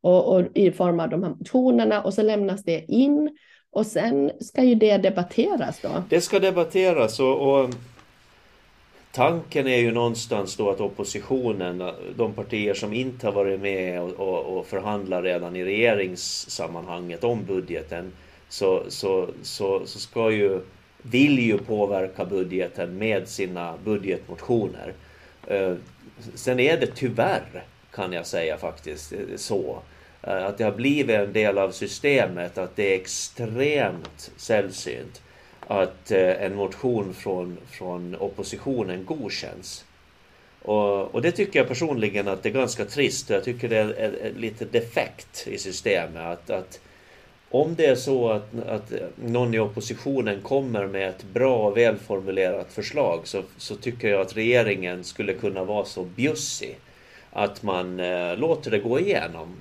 Och, 0.00 0.36
och, 0.36 0.46
i 0.54 0.72
form 0.72 1.00
av 1.00 1.08
de 1.08 1.22
här 1.22 1.30
motionerna 1.30 2.02
och 2.02 2.14
så 2.14 2.22
lämnas 2.22 2.64
det 2.64 2.84
in 2.88 3.36
och 3.72 3.86
sen 3.86 4.30
ska 4.40 4.62
ju 4.62 4.74
det 4.74 4.96
debatteras 4.96 5.80
då. 5.80 5.88
Det 6.08 6.20
ska 6.20 6.38
debatteras 6.38 7.20
och, 7.20 7.40
och 7.40 7.70
tanken 9.12 9.66
är 9.66 9.78
ju 9.78 9.90
någonstans 9.92 10.56
då 10.56 10.70
att 10.70 10.80
oppositionen, 10.80 11.92
de 12.16 12.32
partier 12.32 12.74
som 12.74 12.92
inte 12.92 13.26
har 13.26 13.32
varit 13.32 13.60
med 13.60 14.02
och, 14.02 14.10
och, 14.10 14.58
och 14.58 14.66
förhandlar 14.66 15.22
redan 15.22 15.56
i 15.56 15.64
regeringssammanhanget 15.64 17.24
om 17.24 17.44
budgeten, 17.44 18.12
så, 18.48 18.82
så, 18.88 19.28
så, 19.42 19.86
så 19.86 19.98
ska 19.98 20.30
ju, 20.30 20.60
vill 21.02 21.38
ju 21.38 21.58
påverka 21.58 22.24
budgeten 22.24 22.98
med 22.98 23.28
sina 23.28 23.74
budgetmotioner. 23.84 24.92
Eh, 25.46 25.74
sen 26.34 26.60
är 26.60 26.80
det 26.80 26.94
tyvärr, 26.94 27.64
kan 27.94 28.12
jag 28.12 28.26
säga 28.26 28.56
faktiskt, 28.56 29.12
så 29.36 29.82
eh, 30.22 30.46
att 30.46 30.58
det 30.58 30.64
har 30.64 30.72
blivit 30.72 31.16
en 31.16 31.32
del 31.32 31.58
av 31.58 31.70
systemet 31.70 32.58
att 32.58 32.76
det 32.76 32.94
är 32.94 33.00
extremt 33.00 34.30
sällsynt 34.36 35.22
att 35.66 36.10
eh, 36.10 36.42
en 36.44 36.54
motion 36.54 37.14
från, 37.14 37.58
från 37.70 38.16
oppositionen 38.16 39.04
godkänns. 39.04 39.84
Och, 40.62 41.14
och, 41.14 41.22
det 41.22 41.32
tycker 41.32 41.58
jag 41.58 41.68
personligen 41.68 42.28
att 42.28 42.42
det 42.42 42.48
är 42.48 42.52
ganska 42.52 42.84
trist. 42.84 43.30
Jag 43.30 43.44
tycker 43.44 43.68
det 43.68 43.76
är, 43.76 43.88
är, 43.88 44.12
är 44.12 44.32
lite 44.36 44.64
defekt 44.64 45.48
i 45.48 45.58
systemet. 45.58 46.22
Att, 46.22 46.50
att 46.50 46.80
om 47.50 47.74
det 47.74 47.86
är 47.86 47.94
så 47.94 48.30
att, 48.30 48.54
att 48.66 48.92
någon 49.16 49.54
i 49.54 49.58
oppositionen 49.58 50.40
kommer 50.40 50.86
med 50.86 51.08
ett 51.08 51.24
bra 51.24 51.68
och 51.68 51.76
välformulerat 51.76 52.72
förslag 52.72 53.20
så, 53.24 53.42
så 53.56 53.76
tycker 53.76 54.08
jag 54.08 54.20
att 54.20 54.36
regeringen 54.36 55.04
skulle 55.04 55.34
kunna 55.34 55.64
vara 55.64 55.84
så 55.84 56.04
bjussig 56.04 56.78
att 57.30 57.62
man 57.62 58.00
eh, 58.00 58.36
låter 58.36 58.70
det 58.70 58.78
gå 58.78 59.00
igenom. 59.00 59.56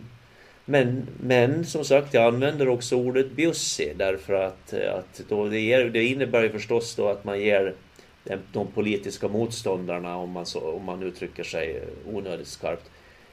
Men, 0.66 1.08
men 1.20 1.66
som 1.66 1.86
sagt, 1.86 2.14
jag 2.14 2.24
använder 2.24 2.70
också 2.70 2.96
ordet 2.96 3.32
bjussig 3.32 3.94
därför 3.98 4.34
att, 4.34 4.74
att 4.74 5.22
då 5.30 5.48
det, 5.48 5.60
ger, 5.60 5.86
det 5.86 6.04
innebär 6.04 6.44
ju 6.44 6.50
förstås 6.50 6.96
då 6.96 7.08
att 7.08 7.24
man 7.24 7.40
ger 7.40 7.76
de 8.54 8.68
politiska 8.68 9.28
motståndarna, 9.28 10.18
om 10.18 10.30
man, 10.32 10.46
så, 10.46 10.72
om 10.72 10.86
man 10.86 11.04
uttrycker 11.04 11.44
sig 11.44 11.84
onödigt 12.06 12.48
skarpt, 12.48 12.92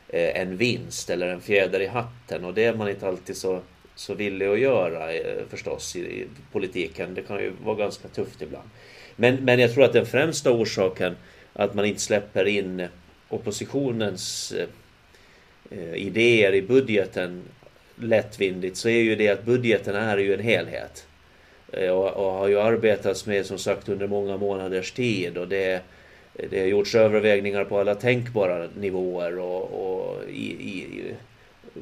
eh, 0.08 0.40
en 0.40 0.56
vinst 0.56 1.10
eller 1.10 1.28
en 1.28 1.40
fjäder 1.40 1.80
i 1.80 1.86
hatten 1.86 2.44
och 2.44 2.54
det 2.54 2.64
är 2.64 2.74
man 2.74 2.88
inte 2.88 3.08
alltid 3.08 3.36
så, 3.36 3.60
så 3.94 4.14
villig 4.14 4.46
att 4.46 4.60
göra 4.60 5.12
eh, 5.12 5.46
förstås 5.48 5.96
i, 5.96 6.00
i 6.00 6.26
politiken. 6.52 7.14
Det 7.14 7.22
kan 7.22 7.38
ju 7.38 7.52
vara 7.64 7.76
ganska 7.76 8.08
tufft 8.08 8.42
ibland. 8.42 8.68
Men, 9.16 9.34
men 9.34 9.58
jag 9.58 9.74
tror 9.74 9.84
att 9.84 9.92
den 9.92 10.06
främsta 10.06 10.50
orsaken 10.50 11.16
att 11.52 11.74
man 11.74 11.84
inte 11.84 12.00
släpper 12.00 12.44
in 12.44 12.88
oppositionens 13.28 14.52
eh, 14.52 14.68
Eh, 15.70 15.94
idéer 15.94 16.54
i 16.54 16.62
budgeten 16.62 17.42
lättvindigt 17.96 18.76
så 18.76 18.88
är 18.88 19.00
ju 19.00 19.16
det 19.16 19.28
att 19.28 19.44
budgeten 19.44 19.94
är 19.94 20.18
ju 20.18 20.34
en 20.34 20.40
helhet. 20.40 21.06
Eh, 21.72 21.90
och, 21.90 22.26
och, 22.26 22.32
har 22.32 22.48
ju 22.48 22.60
arbetats 22.60 23.26
med 23.26 23.46
som 23.46 23.58
sagt 23.58 23.88
under 23.88 24.06
många 24.06 24.36
månaders 24.36 24.92
tid 24.92 25.38
och 25.38 25.48
det, 25.48 25.82
det 26.50 26.58
har 26.58 26.66
gjorts 26.66 26.94
övervägningar 26.94 27.64
på 27.64 27.78
alla 27.78 27.94
tänkbara 27.94 28.68
nivåer 28.76 29.38
och, 29.38 29.62
och, 29.62 30.28
i, 30.30 30.46
i, 30.46 30.86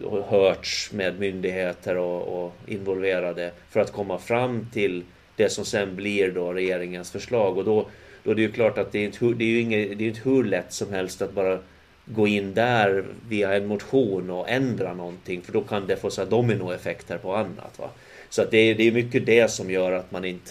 och 0.05 0.25
hörts 0.25 0.93
med 0.93 1.21
myndigheter 1.21 1.97
och, 1.97 2.45
och, 2.45 2.53
involverade 2.67 3.51
för 3.71 3.81
att 3.81 3.93
komma 3.93 4.19
fram 4.19 4.67
till 4.73 5.05
det 5.37 5.49
som 5.49 5.65
sen 5.65 5.97
blir 5.97 6.31
då 6.31 6.53
regeringens 6.53 7.11
förslag 7.11 7.59
och 7.59 7.65
då, 7.65 7.89
då 8.23 8.31
är 8.31 8.35
det 8.35 8.43
ju 8.43 8.53
klart 8.53 8.79
att 8.79 8.93
det 8.93 8.99
är 8.99 9.05
inte, 9.05 9.25
det 9.25 9.45
är 9.45 9.49
ju 9.49 9.61
inget, 9.61 9.99
det 9.99 10.05
är 10.05 10.09
inte 10.09 10.31
hur 10.31 10.45
lätt 10.45 10.73
som 10.73 10.93
helst 10.93 11.23
att 11.23 11.33
bara 11.33 11.59
gå 12.07 12.27
in 12.27 12.55
där 12.55 13.05
via 13.29 13.57
en 13.57 13.67
motion 13.67 14.31
och 14.31 14.51
ändra 14.51 14.95
någonting 14.95 15.43
för 15.43 15.53
då 15.53 15.61
kan 15.61 15.87
det 15.87 15.97
få 15.97 16.11
så 16.11 16.25
dominoeffekter 16.25 17.19
på 17.19 17.37
annat. 17.37 17.79
Va? 17.79 17.91
Så 18.29 18.43
att 18.43 18.51
det, 18.51 18.59
är, 18.59 18.75
det 18.75 18.83
är 18.83 18.93
mycket 18.93 19.27
det 19.27 19.51
som 19.51 19.71
gör 19.71 19.93
att 19.93 20.13
man 20.13 20.25
inte 20.25 20.51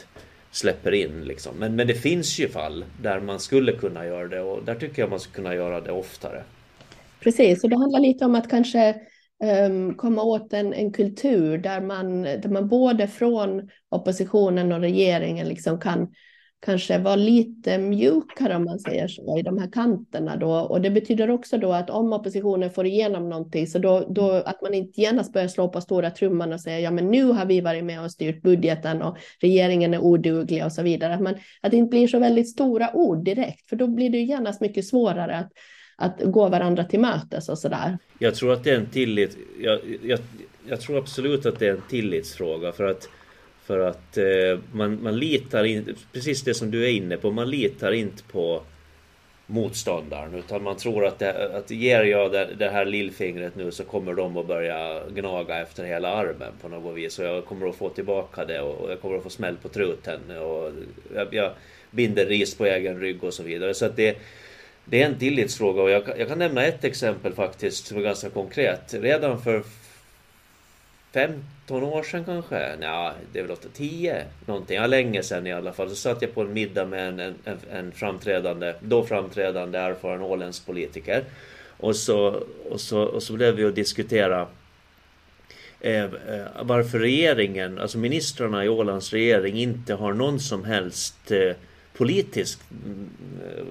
släpper 0.52 0.91
in. 0.91 1.24
Liksom. 1.24 1.56
Men, 1.60 1.76
men 1.76 1.88
det 1.88 1.94
finns 1.94 2.39
ju 2.39 2.48
fall 2.48 2.86
där 3.02 3.20
man 3.20 3.39
skulle 3.39 3.72
kunna 3.72 4.06
göra 4.06 4.28
det 4.28 4.41
och 4.41 4.63
där 4.63 4.76
tycker 4.76 5.02
jag 5.02 5.10
man 5.10 5.20
skulle 5.20 5.36
kunna 5.36 5.56
göra 5.56 5.82
det 5.82 5.91
oftare. 5.91 6.44
Precis, 7.20 7.63
och 7.63 7.70
det 7.70 7.78
handlar 7.78 8.00
lite 8.00 8.26
om 8.26 8.36
att 8.36 8.50
kanske 8.50 8.96
um, 9.68 9.94
komma 9.94 10.24
åt 10.24 10.54
en, 10.54 10.74
en 10.74 10.94
kultur 10.94 11.58
där 11.58 11.82
man, 11.82 12.22
där 12.22 12.50
man 12.50 12.68
både 12.68 13.08
från 13.08 13.70
oppositionen 13.89 14.72
och 14.72 14.80
regeringen 14.80 15.48
liksom 15.48 15.80
kan 15.80 16.08
kanske 16.60 16.98
vara 16.98 17.15
lite 17.15 17.78
mjukare 17.78 18.56
om 18.56 18.63
man 18.63 18.80
säger 18.80 19.08
så 19.08 19.39
i 19.39 19.41
de 19.41 19.58
här 19.58 19.72
kanterna 19.72 20.36
då. 20.36 20.52
Och 20.52 20.82
det 20.82 20.89
betyder 20.89 21.30
också 21.30 21.58
då 21.58 21.72
att 21.72 21.89
om 21.89 22.13
oppositionen 22.13 22.72
får 22.72 22.86
igenom 22.86 23.30
någonting 23.30 23.68
så 23.68 23.80
då, 23.80 24.06
då 24.10 24.32
att 24.32 24.62
man 24.62 24.74
inte 24.74 25.02
genast 25.02 25.34
börjar 25.34 25.48
slå 25.48 25.70
på 25.70 25.82
stora 25.82 26.10
trumman 26.10 26.54
och 26.54 26.62
säga 26.62 26.80
ja 26.80 26.91
men 26.91 27.12
nu 27.12 27.24
har 27.24 27.46
vi 27.46 27.62
varit 27.62 27.84
med 27.84 28.04
och 28.04 28.12
styrt 28.12 28.41
budgeten 28.41 29.02
och 29.02 29.18
regeringen 29.41 29.94
är 29.94 30.00
oduglig 30.00 30.65
och 30.65 30.72
så 30.72 30.84
vidare. 30.84 31.13
Att, 31.13 31.22
man, 31.22 31.36
att 31.62 31.72
det 31.72 31.78
inte 31.78 31.89
blir 31.89 32.08
så 32.08 32.20
väldigt 32.20 32.50
stora 32.50 32.96
ord 32.96 33.26
direkt 33.26 33.70
för 33.70 33.76
då 33.76 33.88
blir 33.88 34.10
det 34.10 34.18
ju 34.18 34.26
genast 34.26 34.62
mycket 34.62 34.86
svårare 34.86 35.36
att, 35.38 35.52
att 35.98 36.32
gå 36.32 36.50
varandra 36.50 36.84
till 36.84 37.00
mötes 37.00 37.50
och 37.50 37.60
så 37.60 37.70
där. 37.70 37.98
Jag 38.20 38.36
tror 38.36 38.54
att 38.54 38.63
det 38.63 38.72
är 38.72 38.78
en 38.78 38.86
tillit. 38.86 39.38
Jag, 39.62 39.80
jag, 40.04 40.20
jag 40.68 40.82
tror 40.82 40.98
absolut 40.98 41.46
att 41.46 41.60
det 41.60 41.68
är 41.68 41.72
en 41.72 41.82
tillitsfråga 41.89 42.72
för 42.72 42.84
att 42.84 43.10
för 43.65 43.80
att 43.80 44.17
eh, 44.17 44.60
man, 44.71 45.04
man 45.04 45.19
litar 45.19 45.63
inte, 45.63 45.93
precis 46.13 46.43
det 46.43 46.54
som 46.54 46.71
du 46.71 46.86
är 46.86 46.89
inne 46.89 47.17
på, 47.17 47.32
man 47.32 47.49
litar 47.49 47.91
inte 47.91 48.23
på 48.23 48.62
motståndaren 49.47 50.34
utan 50.36 50.63
man 50.63 50.78
tror 50.78 51.06
att, 51.06 51.19
det, 51.19 51.58
att 51.58 51.71
ger 51.71 52.04
jag 52.04 52.32
det, 52.32 52.49
det 52.58 52.69
här 52.69 52.86
lillfingret 52.86 53.56
nu 53.56 53.71
så 53.71 53.84
kommer 53.84 54.13
de 54.13 54.38
att 54.38 54.47
börja 54.47 55.01
gnaga 55.10 55.62
efter 55.62 55.84
hela 55.84 56.10
armen 56.10 56.51
på 56.62 56.67
något 56.67 56.97
vis 56.97 57.19
och 57.19 57.25
jag 57.25 57.45
kommer 57.45 57.67
att 57.69 57.75
få 57.75 57.89
tillbaka 57.89 58.45
det 58.45 58.62
och 58.62 58.91
jag 58.91 59.01
kommer 59.01 59.17
att 59.17 59.23
få 59.23 59.30
smäll 59.30 59.58
på 59.58 59.67
truten 59.69 60.19
och 60.38 60.71
jag, 61.15 61.34
jag 61.34 61.51
binder 61.91 62.25
ris 62.25 62.56
på 62.56 62.65
egen 62.65 62.99
rygg 62.99 63.23
och 63.23 63.34
så 63.34 63.43
vidare. 63.43 63.73
Så 63.73 63.86
att 63.86 63.95
det, 63.95 64.17
det 64.86 65.01
är 65.01 65.06
en 65.06 65.19
tillitsfråga 65.19 65.82
och 65.82 65.89
jag, 65.89 66.04
jag 66.17 66.28
kan 66.28 66.39
nämna 66.39 66.65
ett 66.65 66.84
exempel 66.84 67.34
faktiskt 67.34 67.88
som 67.88 67.97
är 67.97 68.01
ganska 68.01 68.30
konkret. 68.30 68.93
Redan 68.93 69.41
för 69.41 69.63
15 71.15 71.84
år 71.84 72.04
sedan 72.04 72.25
kanske? 72.25 72.75
Ja, 72.82 73.13
det 73.32 73.39
är 73.39 73.43
väl 73.43 73.51
8, 73.51 73.67
10 73.73 74.25
någonting. 74.45 74.75
Ja, 74.75 74.88
länge 74.88 75.23
sedan 75.23 75.47
i 75.47 75.54
alla 75.54 75.73
fall. 75.73 75.89
Så 75.89 75.95
satt 75.95 76.21
jag 76.21 76.34
på 76.34 76.41
en 76.41 76.54
middag 76.54 76.86
med 76.86 77.08
en, 77.08 77.19
en, 77.19 77.58
en 77.71 77.91
framträdande, 77.91 78.73
då 78.80 79.06
framträdande 79.06 79.78
erfaren 79.78 80.21
åländsk 80.21 80.65
politiker. 80.65 81.23
Och 81.78 81.95
så, 81.95 82.43
och, 82.69 82.82
så, 82.82 83.01
och 83.01 83.23
så 83.23 83.34
blev 83.34 83.56
vi 83.56 83.65
att 83.65 83.75
diskutera 83.75 84.47
eh, 85.80 86.04
eh 86.04 86.10
varför 86.62 86.99
regeringen, 86.99 87.80
alltså 87.80 87.97
ministrarna 87.97 88.65
i 88.65 88.69
Ålands 88.69 89.13
regering 89.13 89.56
inte 89.56 89.93
har 89.93 90.13
någon 90.13 90.39
som 90.39 90.65
helst 90.65 91.32
eh, 91.32 91.56
politisk, 91.97 92.60
mm, 92.86 93.10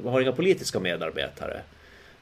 har 0.05 0.21
inga 0.21 0.33
politiska 0.33 0.81
medarbetare. 0.81 1.61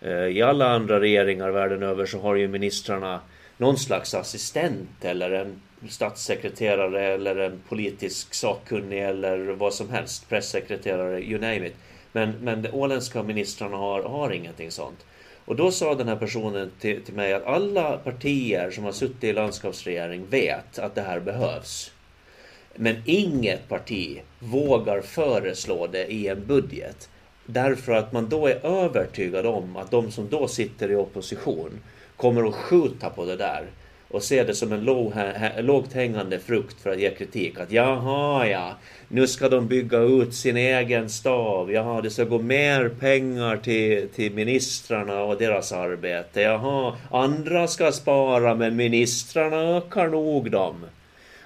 Eh, 0.01 0.27
I 0.27 0.43
alla 0.43 0.69
andra 0.69 1.01
regeringar 1.01 1.51
världen 1.51 1.83
över 1.83 2.07
så 2.07 2.19
har 2.19 2.35
ju 2.35 2.49
ministrarna 2.49 3.21
någon 3.63 3.79
slags 3.79 4.15
assistent 4.15 5.05
eller 5.05 5.31
en 5.31 5.61
statssekreterare 5.89 7.03
eller 7.15 7.37
en 7.37 7.61
politisk 7.69 8.35
sakkunnig 8.35 9.03
eller 9.03 9.39
vad 9.39 9.75
som 9.75 9.91
helst, 9.91 10.29
pressekreterare, 10.29 11.21
you 11.21 11.41
name 11.41 11.67
it. 11.67 11.75
Men, 12.13 12.31
men 12.41 12.63
de 12.63 12.71
åländska 12.71 13.23
ministrarna 13.23 13.77
har, 13.77 14.03
har 14.03 14.31
ingenting 14.31 14.71
sånt. 14.71 15.07
Och 15.45 15.57
då 15.57 15.71
sa 15.71 15.95
den 15.95 16.09
här 16.09 16.17
personen 16.17 16.71
till, 16.81 17.03
till 17.03 17.15
mig 17.15 17.33
att 17.33 17.47
alla 17.47 17.97
partier 17.97 18.71
som 18.71 18.85
har 18.85 18.93
suttit 18.93 19.25
i 19.25 19.33
landskapsregering 19.33 20.27
vet 20.27 20.79
att 20.79 20.95
det 20.95 21.03
här 21.03 21.21
behövs. 21.21 21.93
Men 22.75 22.97
inget 23.05 23.69
parti 23.69 24.21
vågar 24.39 25.01
föreslå 25.01 25.87
det 25.87 26.13
i 26.13 26.29
en 26.29 26.47
budget. 26.47 27.09
Därför 27.47 27.93
att 27.93 28.13
man 28.13 28.29
då 28.29 28.47
är 28.47 28.67
övertygad 28.67 29.47
om 29.47 29.77
att 29.77 29.91
de 29.91 30.11
som 30.11 30.29
då 30.29 30.49
sitter 30.49 30.91
i 30.91 30.97
opposition 30.97 31.81
kommer 32.23 32.49
att 32.49 32.55
skjuta 32.55 33.11
på 33.11 33.25
det 33.25 33.37
där 33.37 33.65
och 34.09 34.23
se 34.23 34.45
det 34.45 34.55
som 34.55 34.73
en 34.73 34.85
lågt 35.59 35.93
hängande 35.93 36.39
frukt 36.39 36.81
för 36.81 36.91
att 36.91 37.01
ge 37.01 37.11
kritik. 37.11 37.59
Att 37.59 37.73
jaha 37.73 38.47
ja, 38.47 38.77
nu 39.09 39.27
ska 39.27 39.49
de 39.49 39.67
bygga 39.67 39.99
ut 39.99 40.35
sin 40.35 40.57
egen 40.57 41.11
stav. 41.11 41.73
Jaha, 41.73 42.01
det 42.01 42.11
ska 42.11 42.25
gå 42.25 42.39
mer 42.39 42.89
pengar 42.89 43.57
till, 43.57 44.09
till 44.09 44.35
ministrarna 44.35 45.23
och 45.23 45.39
deras 45.39 45.73
arbete. 45.73 46.41
Jaha, 46.41 46.97
andra 47.11 47.67
ska 47.67 47.93
spara 47.93 48.55
men 48.55 48.77
ministrarna 48.77 49.77
ökar 49.77 50.09
nog 50.09 50.51
dem. 50.51 50.87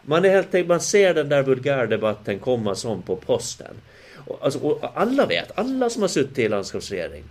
Man, 0.03 0.25
är 0.25 0.31
helt 0.31 0.55
enkelt, 0.55 0.69
man 0.69 0.81
ser 0.81 1.15
den 1.15 1.29
där 1.29 1.43
vulgärdebatten 1.43 2.39
komma 2.39 2.75
som 2.75 3.03
på 3.03 3.17
posten. 3.17 3.75
Och, 4.27 4.39
alltså, 4.41 4.59
och 4.59 4.91
alla 4.95 5.27
vet, 5.27 5.59
alla 5.59 5.91
som 5.91 6.03
har 6.03 6.09
suttit 6.09 6.39
i 6.39 6.49
landskapsregering 6.49 7.25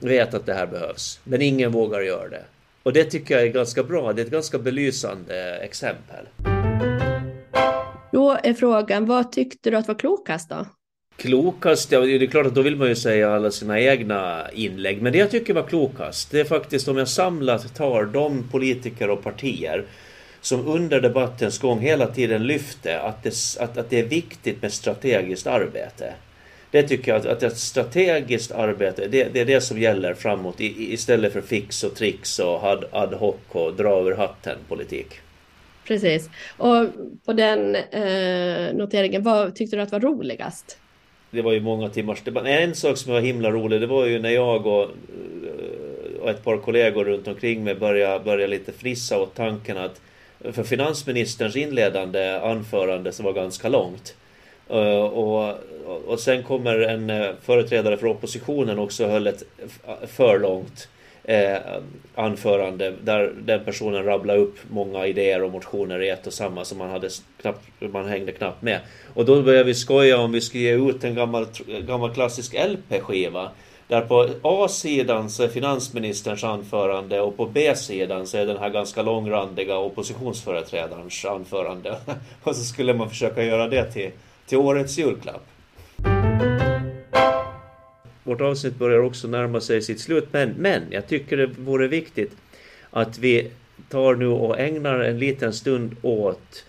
vet 0.00 0.34
att 0.34 0.46
det 0.46 0.54
här 0.54 0.66
behövs. 0.66 1.20
Men 1.24 1.42
ingen 1.42 1.72
vågar 1.72 2.00
göra 2.00 2.28
det. 2.28 2.44
Och 2.82 2.92
det 2.92 3.04
tycker 3.04 3.34
jag 3.34 3.44
är 3.44 3.52
ganska 3.52 3.82
bra. 3.82 4.12
Det 4.12 4.22
är 4.22 4.26
ett 4.26 4.32
ganska 4.32 4.58
belysande 4.58 5.56
exempel. 5.56 6.26
Då 8.12 8.38
är 8.42 8.54
frågan, 8.54 9.06
vad 9.06 9.32
tyckte 9.32 9.70
du 9.70 9.76
att 9.76 9.88
var 9.88 9.94
klokast 9.94 10.48
då? 10.48 10.66
Klokast, 11.16 11.92
ja 11.92 12.00
det 12.00 12.14
är 12.14 12.26
klart 12.26 12.46
att 12.46 12.54
då 12.54 12.62
vill 12.62 12.76
man 12.76 12.88
ju 12.88 12.96
säga 12.96 13.34
alla 13.34 13.50
sina 13.50 13.80
egna 13.80 14.50
inlägg. 14.52 15.02
Men 15.02 15.12
det 15.12 15.18
jag 15.18 15.30
tycker 15.30 15.54
var 15.54 15.62
klokast, 15.62 16.30
det 16.30 16.40
är 16.40 16.44
faktiskt 16.44 16.88
om 16.88 16.96
jag 16.96 17.08
samlat 17.08 17.74
tar 17.74 18.04
de 18.04 18.48
politiker 18.50 19.10
och 19.10 19.22
partier 19.22 19.84
som 20.40 20.66
under 20.66 21.00
debattens 21.00 21.58
gång 21.58 21.80
hela 21.80 22.06
tiden 22.06 22.46
lyfte 22.46 23.00
att 23.00 23.22
det, 23.22 23.34
att, 23.60 23.78
att 23.78 23.90
det 23.90 24.00
är 24.00 24.04
viktigt 24.04 24.62
med 24.62 24.72
strategiskt 24.72 25.46
arbete. 25.46 26.14
Det 26.74 26.82
tycker 26.82 27.12
jag 27.12 27.20
att, 27.20 27.26
att 27.26 27.42
ett 27.42 27.56
strategiskt 27.56 28.52
arbete, 28.52 29.08
det, 29.08 29.24
det, 29.32 29.40
är 29.40 29.44
det 29.44 29.60
som 29.60 29.78
gäller 29.78 30.14
framåt 30.14 30.60
i, 30.60 30.92
istället 30.92 31.32
för 31.32 31.40
fix 31.40 31.84
och 31.84 31.94
tricks 31.94 32.38
och 32.38 32.64
ad, 32.64 32.84
ad 32.92 33.16
hoc 33.16 33.34
och 33.48 33.74
dra 33.74 33.88
över 33.88 34.16
hatten 34.16 34.58
politik. 34.68 35.06
Precis. 35.84 36.30
Och 36.56 36.86
på 37.24 37.32
den 37.32 37.74
eh, 37.74 38.74
noteringen, 38.74 39.22
vad 39.22 39.54
tyckte 39.54 39.76
du 39.76 39.82
att 39.82 39.92
var 39.92 40.00
roligast? 40.00 40.78
Det 41.30 41.42
var 41.42 41.52
ju 41.52 41.60
många 41.60 41.88
timmars 41.88 42.22
debatt. 42.22 42.46
En 42.46 42.74
sak 42.74 42.98
som 42.98 43.12
var 43.12 43.20
himla 43.20 43.50
rolig, 43.50 43.80
det 43.80 43.86
var 43.86 44.06
ju 44.06 44.18
när 44.18 44.30
jag 44.30 44.66
och, 44.66 44.90
och 46.20 46.30
ett 46.30 46.44
par 46.44 46.56
kollegor 46.56 47.04
runt 47.04 47.28
omkring 47.28 47.64
mig 47.64 47.74
började, 47.74 48.24
började 48.24 48.46
lite 48.46 48.72
frissa 48.72 49.20
åt 49.20 49.34
tanken 49.34 49.76
att 49.76 50.00
för 50.52 50.64
finansministerns 50.64 51.56
inledande 51.56 52.38
anförande 52.38 53.12
som 53.12 53.24
var 53.24 53.32
ganska 53.32 53.68
långt 53.68 54.14
Eh, 54.14 54.23
Eh, 54.68 55.04
och, 55.04 55.54
och 56.06 56.20
sen 56.20 56.42
kommer 56.42 56.78
en 56.78 57.10
eh, 57.10 57.30
företrädare 57.42 57.96
för 57.96 58.06
oppositionen 58.06 58.78
också 58.78 59.06
höll 59.06 59.26
ett 59.26 59.42
för 60.06 60.38
långt 60.38 60.88
eh, 61.24 61.56
anförande 62.14 62.94
där 63.02 63.32
den 63.42 63.64
personen 63.64 64.04
rabblade 64.04 64.38
upp 64.38 64.58
många 64.70 65.06
idéer 65.06 65.42
och 65.42 65.52
motioner 65.52 66.02
i 66.02 66.08
ett 66.08 66.26
och 66.26 66.32
samma 66.32 66.64
som 66.64 66.78
man 66.78 66.90
hade 66.90 67.08
knappt, 67.40 67.60
man 67.80 68.08
hängde 68.08 68.32
knappt 68.32 68.62
med. 68.62 68.80
Och 69.14 69.24
då 69.24 69.42
började 69.42 69.64
vi 69.64 69.74
skoja 69.74 70.18
om 70.18 70.32
vi 70.32 70.40
skulle 70.40 70.62
ge 70.62 70.74
ut 70.74 71.04
en 71.04 71.14
gammal, 71.14 71.46
gammal 71.86 72.14
klassisk 72.14 72.54
LP-skiva 72.54 73.50
där 73.88 74.00
på 74.00 74.28
A-sidan 74.42 75.30
så 75.30 75.42
är 75.42 75.48
finansministerns 75.48 76.44
anförande 76.44 77.20
och 77.20 77.36
på 77.36 77.46
B-sidan 77.46 78.26
så 78.26 78.36
är 78.36 78.46
den 78.46 78.58
här 78.58 78.70
ganska 78.70 79.02
långrandiga 79.02 79.78
oppositionsföreträdarens 79.78 81.24
anförande. 81.24 81.96
och 82.42 82.56
så 82.56 82.64
skulle 82.64 82.94
man 82.94 83.10
försöka 83.10 83.44
göra 83.44 83.68
det 83.68 83.92
till 83.92 84.10
till 84.46 84.58
årets 84.58 84.98
julklapp. 84.98 85.46
Vårt 88.24 88.40
avsnitt 88.40 88.76
börjar 88.76 88.98
också 88.98 89.28
närma 89.28 89.60
sig 89.60 89.82
sitt 89.82 90.00
slut, 90.00 90.28
men, 90.32 90.50
men 90.58 90.82
jag 90.90 91.06
tycker 91.06 91.36
det 91.36 91.46
vore 91.46 91.88
viktigt 91.88 92.36
att 92.90 93.18
vi 93.18 93.50
tar 93.88 94.14
nu 94.14 94.26
och 94.26 94.60
ägnar 94.60 95.00
en 95.00 95.18
liten 95.18 95.52
stund 95.52 95.96
åt 96.02 96.64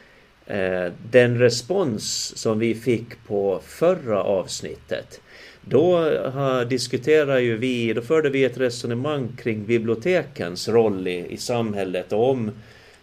eh, 0.45 0.91
den 1.11 1.39
respons 1.39 2.33
som 2.37 2.59
vi 2.59 2.75
fick 2.75 3.23
på 3.27 3.59
förra 3.65 4.23
avsnittet. 4.23 5.21
Då 5.61 6.05
eh, 6.07 6.37
uh, 6.37 6.67
diskuterade 6.67 7.41
ju 7.41 7.57
vi, 7.57 7.93
då 7.93 8.01
förde 8.01 8.29
vi 8.29 8.43
ett 8.43 8.57
resonemang 8.57 9.29
kring 9.37 9.65
bibliotekens 9.65 10.69
roll 10.69 11.07
i, 11.07 11.25
i 11.29 11.37
samhället 11.37 12.13
och 12.13 12.29
om 12.29 12.51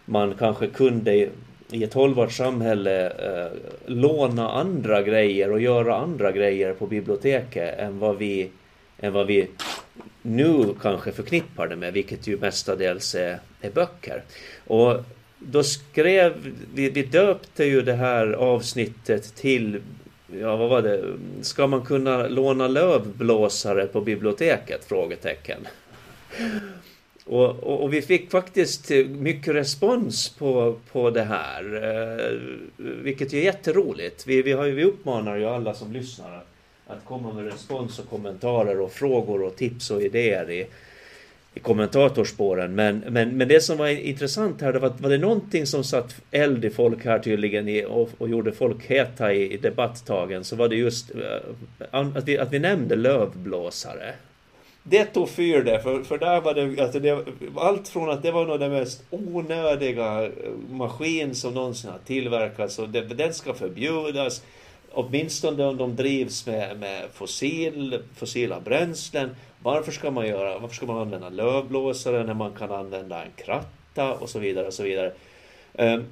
man 0.05 0.33
kanske 0.39 0.67
kunde 0.67 1.29
i 1.71 1.83
ett 1.83 1.93
hållbart 1.93 2.31
samhälle 2.31 3.09
eh, 3.09 3.51
låna 3.85 4.51
andra 4.51 5.01
grejer 5.01 5.51
och 5.51 5.61
göra 5.61 5.95
andra 5.95 6.31
grejer 6.31 6.73
på 6.73 6.87
biblioteket 6.87 7.79
än 7.79 7.99
vad 7.99 8.17
vi, 8.17 8.49
än 8.99 9.13
vad 9.13 9.27
vi 9.27 9.47
nu 10.21 10.65
kanske 10.81 11.11
förknippar 11.11 11.67
det 11.67 11.75
med, 11.75 11.93
vilket 11.93 12.27
ju 12.27 12.37
mestadels 12.37 13.15
är, 13.15 13.39
är 13.61 13.71
böcker. 13.71 14.23
Och 14.67 15.03
då 15.39 15.63
skrev 15.63 16.33
vi, 16.73 16.89
vi 16.89 17.03
döpte 17.03 17.63
ju 17.63 17.81
det 17.81 17.93
här 17.93 18.31
avsnittet 18.31 19.35
till 19.35 19.81
Ja, 20.39 20.55
vad 20.55 20.69
var 20.69 20.81
det? 20.81 21.03
Ska 21.41 21.67
man 21.67 21.85
kunna 21.85 22.27
låna 22.27 22.67
lövblåsare 22.67 23.87
på 23.87 24.01
biblioteket? 24.01 24.85
Frågetecken. 24.85 25.67
Och, 27.25 27.63
och, 27.63 27.83
och, 27.83 27.93
vi 27.93 28.01
fick 28.01 28.31
faktiskt 28.31 28.89
mycket 29.09 29.55
respons 29.55 30.29
på, 30.29 30.75
på 30.91 31.09
det 31.09 31.23
här, 31.23 31.63
eh, 31.83 32.39
vilket 32.77 33.33
är 33.33 33.37
jätteroligt. 33.37 34.27
Vi, 34.27 34.41
vi, 34.41 34.51
har, 34.51 34.65
vi 34.65 34.83
uppmanar 34.83 35.35
ju 35.35 35.45
alla 35.45 35.73
som 35.73 35.93
lyssnar 35.93 36.37
att, 36.37 36.47
att 36.87 37.05
komma 37.05 37.33
med 37.33 37.45
respons 37.45 37.99
och 37.99 38.09
kommentarer 38.09 38.79
och 38.79 38.91
frågor 38.91 39.43
och 39.43 39.55
tips 39.55 39.91
och 39.91 40.01
idéer 40.01 40.51
i, 40.51 40.67
i 41.53 41.59
kommentatorspåren. 41.59 42.75
Men, 42.75 43.03
men, 43.09 43.37
men 43.37 43.47
det 43.47 43.61
som 43.61 43.77
var 43.77 43.87
intressant 43.87 44.61
här, 44.61 44.73
det 44.73 44.79
var, 44.79 44.93
var 44.97 45.09
det 45.09 45.17
någonting 45.17 45.65
som 45.65 45.83
satt 45.83 46.15
eld 46.31 46.65
i 46.65 46.69
folk 46.69 47.05
här 47.05 47.19
tydligen 47.19 47.67
i, 47.67 47.85
och, 47.85 48.09
och 48.17 48.29
gjorde 48.29 48.51
folk 48.51 48.85
heta 48.85 49.33
i, 49.33 49.53
i 49.53 49.57
debatttagen 49.57 50.43
så 50.43 50.55
var 50.55 50.69
det 50.69 50.75
just 50.75 51.11
eh, 51.11 51.97
att 52.15 52.27
vi, 52.27 52.37
att 52.37 52.53
vi 52.53 52.59
nämnde 52.59 52.95
lövblåsare. 52.95 54.13
Det 54.83 55.05
tog 55.05 55.29
fyr 55.29 55.63
det, 55.63 55.79
för, 55.79 56.03
för 56.03 56.17
där 56.17 56.41
var 56.41 56.53
det, 56.53 56.83
alltså 56.83 56.99
det, 56.99 57.25
allt 57.55 57.87
från 57.87 58.09
att 58.09 58.23
det 58.23 58.31
var 58.31 58.45
nog 58.45 58.59
den 58.59 58.71
mest 58.71 59.03
onödiga 59.09 60.23
eh, 60.23 60.31
maskin 60.69 61.35
som 61.35 61.53
någonsin 61.53 61.89
har 61.89 61.99
tillverkats 62.05 62.79
och 62.79 62.89
det, 62.89 63.01
den 63.01 63.33
ska 63.33 63.53
förbjudas. 63.53 64.43
Åtminstone 64.91 65.65
om 65.65 65.77
de 65.77 65.95
drivs 65.95 66.47
med, 66.47 66.79
med 66.79 67.03
fossil, 67.13 67.99
fossila 68.15 68.59
bränslen. 68.59 69.35
Varför 69.63 69.91
ska 69.91 70.11
man 70.11 70.27
göra, 70.27 70.59
varför 70.59 70.75
ska 70.75 70.85
man 70.85 70.97
använda 70.97 71.29
lövblåsare 71.29 72.23
när 72.23 72.33
man 72.33 72.51
kan 72.51 72.71
använda 72.71 73.23
en 73.23 73.31
kratta 73.35 74.13
och 74.13 74.29
så 74.29 74.39
vidare 74.39 74.67
och 74.67 74.73
så 74.73 74.83
vidare. 74.83 75.11
Um, 75.73 76.05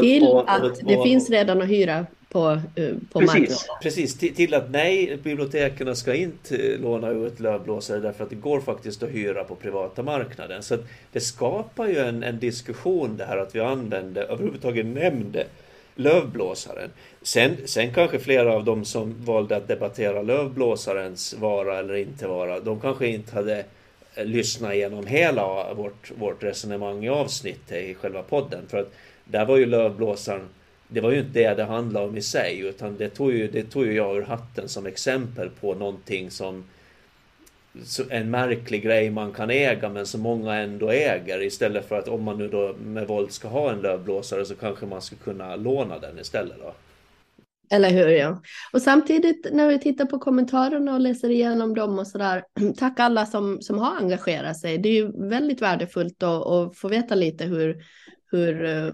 till 0.00 0.22
och, 0.22 0.34
och, 0.34 0.50
att 0.50 0.80
det 0.84 1.02
finns 1.02 1.30
redan 1.30 1.62
att 1.62 1.68
hyra 1.68 2.06
på, 2.28 2.60
eh, 2.74 2.94
på 3.12 3.20
precis, 3.20 3.34
marknaden. 3.34 3.56
Precis, 3.82 4.18
till, 4.18 4.34
till, 4.34 4.54
att 4.54 4.70
nej, 4.70 5.18
biblioteken 5.22 5.96
ska 5.96 6.14
inte 6.14 6.76
låna 6.76 7.10
ut 7.10 7.40
lövblåsare 7.40 8.00
därför 8.00 8.24
att 8.24 8.30
det 8.30 8.36
går 8.36 8.60
faktiskt 8.60 9.02
att 9.02 9.10
hyra 9.10 9.44
på 9.44 9.54
privata 9.54 10.02
marknaden. 10.02 10.62
Så 10.62 10.76
det 11.12 11.20
skapar 11.20 11.86
ju 11.86 11.98
en, 11.98 12.22
en 12.22 12.38
diskussion 12.38 13.16
det 13.16 13.24
här 13.24 13.36
att 13.36 13.54
vi 13.54 13.60
använde, 13.60 14.22
överhuvudtaget 14.22 14.86
nämnde 14.86 15.46
lövblåsaren. 15.94 16.90
Sen, 17.22 17.56
sen 17.64 17.94
kanske 17.94 18.18
flera 18.18 18.54
av 18.54 18.64
dem 18.64 18.84
som 18.84 19.24
valde 19.24 19.56
att 19.56 19.68
debattera 19.68 20.22
lövblåsarens 20.22 21.34
vara 21.34 21.78
eller 21.78 21.94
inte 21.94 22.26
vara, 22.26 22.60
de 22.60 22.80
kanske 22.80 23.06
inte 23.06 23.34
hade 23.34 23.64
eh, 24.14 24.24
lyssnat 24.24 24.74
igenom 24.74 25.06
hela 25.06 25.74
vårt, 25.74 26.12
vårt 26.18 26.42
resonemang 26.42 27.04
i 27.04 27.08
avsnittet 27.08 27.82
i 27.84 27.94
själva 27.94 28.22
podden. 28.22 28.60
För 28.68 28.78
att 28.78 28.92
där 29.24 29.46
var 29.46 29.56
ju 29.56 29.66
lövblåsaren, 29.66 30.48
det 30.88 31.00
var 31.00 31.10
ju 31.10 31.18
inte 31.18 31.38
det 31.38 31.54
det 31.54 31.64
handlade 31.64 32.06
om 32.06 32.16
i 32.16 32.22
sig, 32.22 32.58
utan 32.60 32.96
det 32.96 33.08
tog 33.08 33.32
ju, 33.32 33.48
det 33.48 33.62
tog 33.62 33.86
ju 33.86 33.92
jag 33.92 34.16
ur 34.16 34.22
hatten 34.22 34.68
som 34.68 34.86
exempel 34.86 35.50
på 35.60 35.74
någonting 35.74 36.30
som 36.30 36.64
en 38.10 38.30
märklig 38.30 38.82
grej 38.82 39.10
man 39.10 39.32
kan 39.32 39.50
äga 39.50 39.88
men 39.88 40.06
som 40.06 40.20
många 40.20 40.54
ändå 40.54 40.90
äger 40.90 41.42
istället 41.42 41.88
för 41.88 41.98
att 41.98 42.08
om 42.08 42.22
man 42.22 42.38
nu 42.38 42.48
då 42.48 42.74
med 42.84 43.06
våld 43.06 43.32
ska 43.32 43.48
ha 43.48 43.72
en 43.72 43.80
lövblåsare 43.80 44.44
så 44.44 44.54
kanske 44.54 44.86
man 44.86 45.02
skulle 45.02 45.20
kunna 45.20 45.56
låna 45.56 45.98
den 45.98 46.18
istället 46.18 46.56
då. 46.58 46.74
Eller 47.70 47.90
hur 47.90 48.08
ja. 48.08 48.42
Och 48.72 48.82
samtidigt 48.82 49.48
när 49.52 49.68
vi 49.68 49.78
tittar 49.78 50.04
på 50.04 50.18
kommentarerna 50.18 50.94
och 50.94 51.00
läser 51.00 51.30
igenom 51.30 51.74
dem 51.74 51.98
och 51.98 52.06
sådär. 52.06 52.44
Tack 52.78 53.00
alla 53.00 53.26
som, 53.26 53.62
som 53.62 53.78
har 53.78 53.96
engagerat 53.96 54.58
sig. 54.58 54.78
Det 54.78 54.88
är 54.88 54.92
ju 54.92 55.28
väldigt 55.28 55.62
värdefullt 55.62 56.22
att, 56.22 56.46
att 56.46 56.76
få 56.76 56.88
veta 56.88 57.14
lite 57.14 57.44
hur, 57.44 57.76
hur 58.30 58.64
eh, 58.64 58.90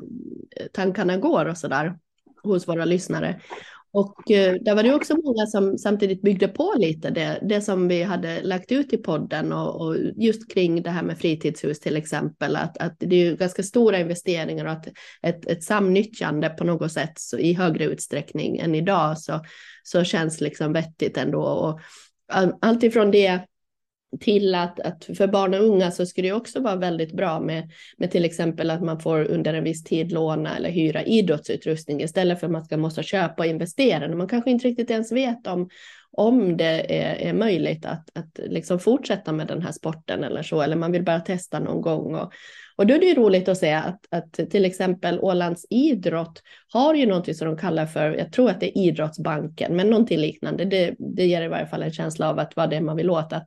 tankarna 0.73 1.17
går 1.17 1.47
och 1.47 1.59
sådär 1.59 1.99
hos 2.43 2.69
våra 2.69 2.85
lyssnare. 2.85 3.41
Och 3.95 4.31
eh, 4.31 4.55
där 4.61 4.75
var 4.75 4.83
det 4.83 4.95
också 4.95 5.17
många 5.17 5.47
som 5.47 5.79
samtidigt 5.79 6.23
byggde 6.23 6.49
på 6.49 6.75
lite 6.79 7.11
det, 7.11 7.39
det 7.43 7.61
som 7.61 7.89
vi 7.89 8.03
hade 8.03 8.43
lagt 8.43 8.73
ut 8.73 8.93
i 8.93 8.97
podden 8.97 9.53
och, 9.53 9.81
och 9.81 9.97
just 10.17 10.53
kring 10.53 10.83
det 10.83 10.91
här 10.91 11.03
med 11.03 11.19
fritidshus 11.19 11.81
till 11.81 11.97
exempel, 11.97 12.57
att, 12.57 12.79
att 12.79 12.97
det 12.99 13.17
är 13.17 13.31
ju 13.31 13.37
ganska 13.37 13.63
stora 13.63 13.99
investeringar 13.99 14.65
och 14.65 14.73
att 14.73 14.87
ett, 15.23 15.47
ett 15.47 15.63
samnyttjande 15.63 16.49
på 16.49 16.65
något 16.65 16.93
sätt 16.93 17.13
så 17.17 17.39
i 17.39 17.53
högre 17.53 17.85
utsträckning 17.85 18.59
än 18.59 18.75
idag 18.75 19.19
så, 19.19 19.41
så 19.83 20.05
känns 20.05 20.41
liksom 20.41 20.73
vettigt 20.73 21.17
ändå. 21.17 21.43
Och 21.43 21.81
allt 22.61 22.83
ifrån 22.83 23.11
det 23.11 23.47
till 24.21 24.55
att, 24.55 24.81
att 24.81 25.05
för 25.05 25.27
barn 25.27 25.55
och 25.55 25.65
unga 25.65 25.91
så 25.91 26.07
skulle 26.07 26.29
det 26.29 26.33
också 26.33 26.61
vara 26.61 26.77
väldigt 26.77 27.13
bra 27.13 27.41
med, 27.41 27.71
med 27.99 28.11
till 28.11 28.25
exempel 28.25 28.71
att 28.71 28.83
man 28.83 29.01
får 29.01 29.25
under 29.25 29.55
en 29.55 29.65
viss 29.65 29.85
tid 29.85 30.13
låna 30.13 30.57
eller 30.57 30.71
hyra 30.71 31.03
idrottsutrustning 31.03 32.03
istället 32.03 32.41
för 32.41 32.47
att 32.47 32.53
man 32.53 32.65
ska 32.65 32.77
måste 32.77 33.03
köpa 33.03 33.43
och 33.43 33.47
investera 33.47 34.15
man 34.17 34.29
kanske 34.29 34.51
inte 34.51 34.69
riktigt 34.69 34.91
ens 34.91 35.13
vet 35.13 35.47
om, 35.47 35.69
om 36.13 36.57
det 36.57 36.97
är, 37.03 37.15
är 37.15 37.33
möjligt 37.33 37.87
att, 37.87 38.11
att 38.15 38.39
liksom 38.39 38.79
fortsätta 38.79 39.33
med 39.33 39.47
den 39.47 39.63
här 39.63 39.73
sporten 39.73 40.25
eller 40.25 40.43
så, 40.43 40.63
eller 40.63 40.77
man 40.77 40.93
vill 40.93 41.05
bara 41.05 41.21
testa 41.21 41.59
någon 41.59 41.83
gång. 41.83 42.15
Och, 42.15 42.33
och 42.77 42.87
då 42.87 42.95
är 42.95 42.99
det 42.99 43.07
ju 43.07 43.15
roligt 43.15 43.49
att 43.49 43.59
se 43.59 43.73
att, 43.73 44.01
att 44.11 44.51
till 44.51 44.65
exempel 44.65 45.19
Ålands 45.21 45.67
idrott 45.71 46.43
har 46.73 46.95
ju 46.95 47.07
någonting 47.07 47.35
som 47.35 47.47
de 47.47 47.57
kallar 47.57 47.87
för, 47.87 48.13
jag 48.13 48.33
tror 48.33 48.51
att 48.51 48.61
det 48.61 48.79
är 48.79 48.83
idrottsbanken, 48.83 49.77
men 49.77 49.91
någonting 49.91 50.19
liknande. 50.19 50.65
Det, 50.65 50.95
det 50.99 51.27
ger 51.27 51.43
i 51.43 51.49
varje 51.49 51.67
fall 51.67 51.83
en 51.83 51.93
känsla 51.93 52.31
av 52.31 52.39
att 52.39 52.57
vad 52.57 52.71
det 52.71 52.77
är 52.77 52.81
man 52.81 52.97
vill 52.97 53.11
åt. 53.11 53.33
Att 53.33 53.47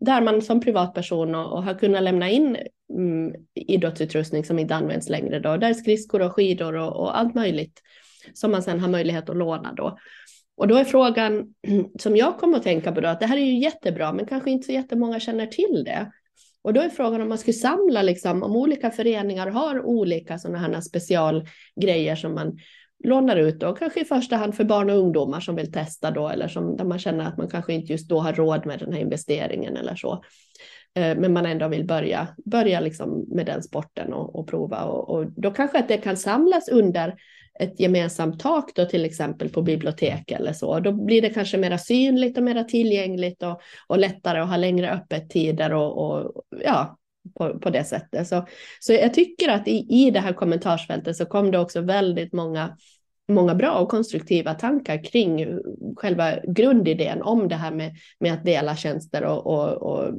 där 0.00 0.20
man 0.20 0.42
som 0.42 0.60
privatperson 0.60 1.34
och, 1.34 1.52
och 1.52 1.62
har 1.62 1.74
kunnat 1.74 2.02
lämna 2.02 2.30
in 2.30 2.56
mm, 2.94 3.34
idrottsutrustning 3.54 4.44
som 4.44 4.58
inte 4.58 4.74
används 4.74 5.08
längre 5.08 5.38
då, 5.38 5.56
där 5.56 5.74
skridskor 5.74 6.22
och 6.22 6.32
skidor 6.32 6.74
och, 6.76 7.00
och 7.00 7.18
allt 7.18 7.34
möjligt 7.34 7.82
som 8.34 8.50
man 8.50 8.62
sedan 8.62 8.80
har 8.80 8.88
möjlighet 8.88 9.30
att 9.30 9.36
låna 9.36 9.72
då. 9.72 9.98
Och 10.56 10.68
då 10.68 10.76
är 10.76 10.84
frågan 10.84 11.54
som 11.98 12.16
jag 12.16 12.38
kommer 12.38 12.56
att 12.56 12.62
tänka 12.62 12.92
på 12.92 13.00
då, 13.00 13.08
att 13.08 13.20
det 13.20 13.26
här 13.26 13.36
är 13.36 13.44
ju 13.44 13.58
jättebra, 13.58 14.12
men 14.12 14.26
kanske 14.26 14.50
inte 14.50 14.66
så 14.66 14.72
jättemånga 14.72 15.20
känner 15.20 15.46
till 15.46 15.82
det. 15.84 16.12
Och 16.62 16.72
då 16.72 16.80
är 16.80 16.88
frågan 16.88 17.20
om 17.20 17.28
man 17.28 17.38
skulle 17.38 17.54
samla, 17.54 18.02
liksom, 18.02 18.42
om 18.42 18.56
olika 18.56 18.90
föreningar 18.90 19.46
har 19.46 19.86
olika 19.86 20.38
sådana 20.38 20.58
här 20.58 20.80
specialgrejer 20.80 22.16
som 22.16 22.34
man 22.34 22.58
lånar 23.04 23.36
ut 23.36 23.60
då, 23.60 23.72
kanske 23.72 24.00
i 24.00 24.04
första 24.04 24.36
hand 24.36 24.54
för 24.54 24.64
barn 24.64 24.90
och 24.90 24.96
ungdomar 24.96 25.40
som 25.40 25.56
vill 25.56 25.72
testa 25.72 26.10
då, 26.10 26.28
eller 26.28 26.48
som, 26.48 26.76
där 26.76 26.84
man 26.84 26.98
känner 26.98 27.24
att 27.24 27.36
man 27.36 27.48
kanske 27.48 27.72
inte 27.72 27.92
just 27.92 28.08
då 28.08 28.20
har 28.20 28.32
råd 28.32 28.66
med 28.66 28.78
den 28.78 28.92
här 28.92 29.00
investeringen 29.00 29.76
eller 29.76 29.94
så. 29.94 30.24
Eh, 30.94 31.16
men 31.18 31.32
man 31.32 31.46
ändå 31.46 31.68
vill 31.68 31.86
börja, 31.86 32.28
börja 32.44 32.80
liksom 32.80 33.24
med 33.28 33.46
den 33.46 33.62
sporten 33.62 34.12
och, 34.12 34.38
och 34.38 34.48
prova. 34.48 34.84
Och, 34.84 35.08
och, 35.08 35.26
då 35.36 35.50
kanske 35.50 35.78
att 35.78 35.88
det 35.88 35.98
kan 35.98 36.16
samlas 36.16 36.68
under 36.68 37.14
ett 37.60 37.80
gemensamt 37.80 38.40
tak 38.40 38.70
då 38.74 38.84
till 38.84 39.04
exempel 39.04 39.48
på 39.48 39.62
bibliotek 39.62 40.30
eller 40.30 40.52
så. 40.52 40.80
Då 40.80 40.92
blir 40.92 41.22
det 41.22 41.30
kanske 41.30 41.58
mera 41.58 41.78
synligt 41.78 42.38
och 42.38 42.44
mera 42.44 42.64
tillgängligt 42.64 43.42
och, 43.42 43.60
och 43.86 43.98
lättare 43.98 44.38
att 44.38 44.48
ha 44.48 44.56
längre 44.56 44.90
öppettider 44.90 45.74
och, 45.74 45.98
och 45.98 46.42
ja, 46.64 46.98
på, 47.34 47.58
på 47.58 47.70
det 47.70 47.84
sättet. 47.84 48.28
Så, 48.28 48.46
så 48.80 48.92
jag 48.92 49.14
tycker 49.14 49.48
att 49.48 49.68
i, 49.68 49.86
i 49.88 50.10
det 50.10 50.20
här 50.20 50.32
kommentarsfältet 50.32 51.16
så 51.16 51.26
kom 51.26 51.50
det 51.50 51.58
också 51.58 51.80
väldigt 51.80 52.32
många 52.32 52.76
många 53.28 53.54
bra 53.54 53.72
och 53.72 53.88
konstruktiva 53.88 54.54
tankar 54.54 55.04
kring 55.04 55.58
själva 55.96 56.32
grundidén 56.48 57.22
om 57.22 57.48
det 57.48 57.54
här 57.54 57.70
med, 57.70 57.94
med 58.20 58.32
att 58.32 58.44
dela 58.44 58.76
tjänster 58.76 59.24
och, 59.24 59.46
och, 59.46 59.82
och 59.82 60.14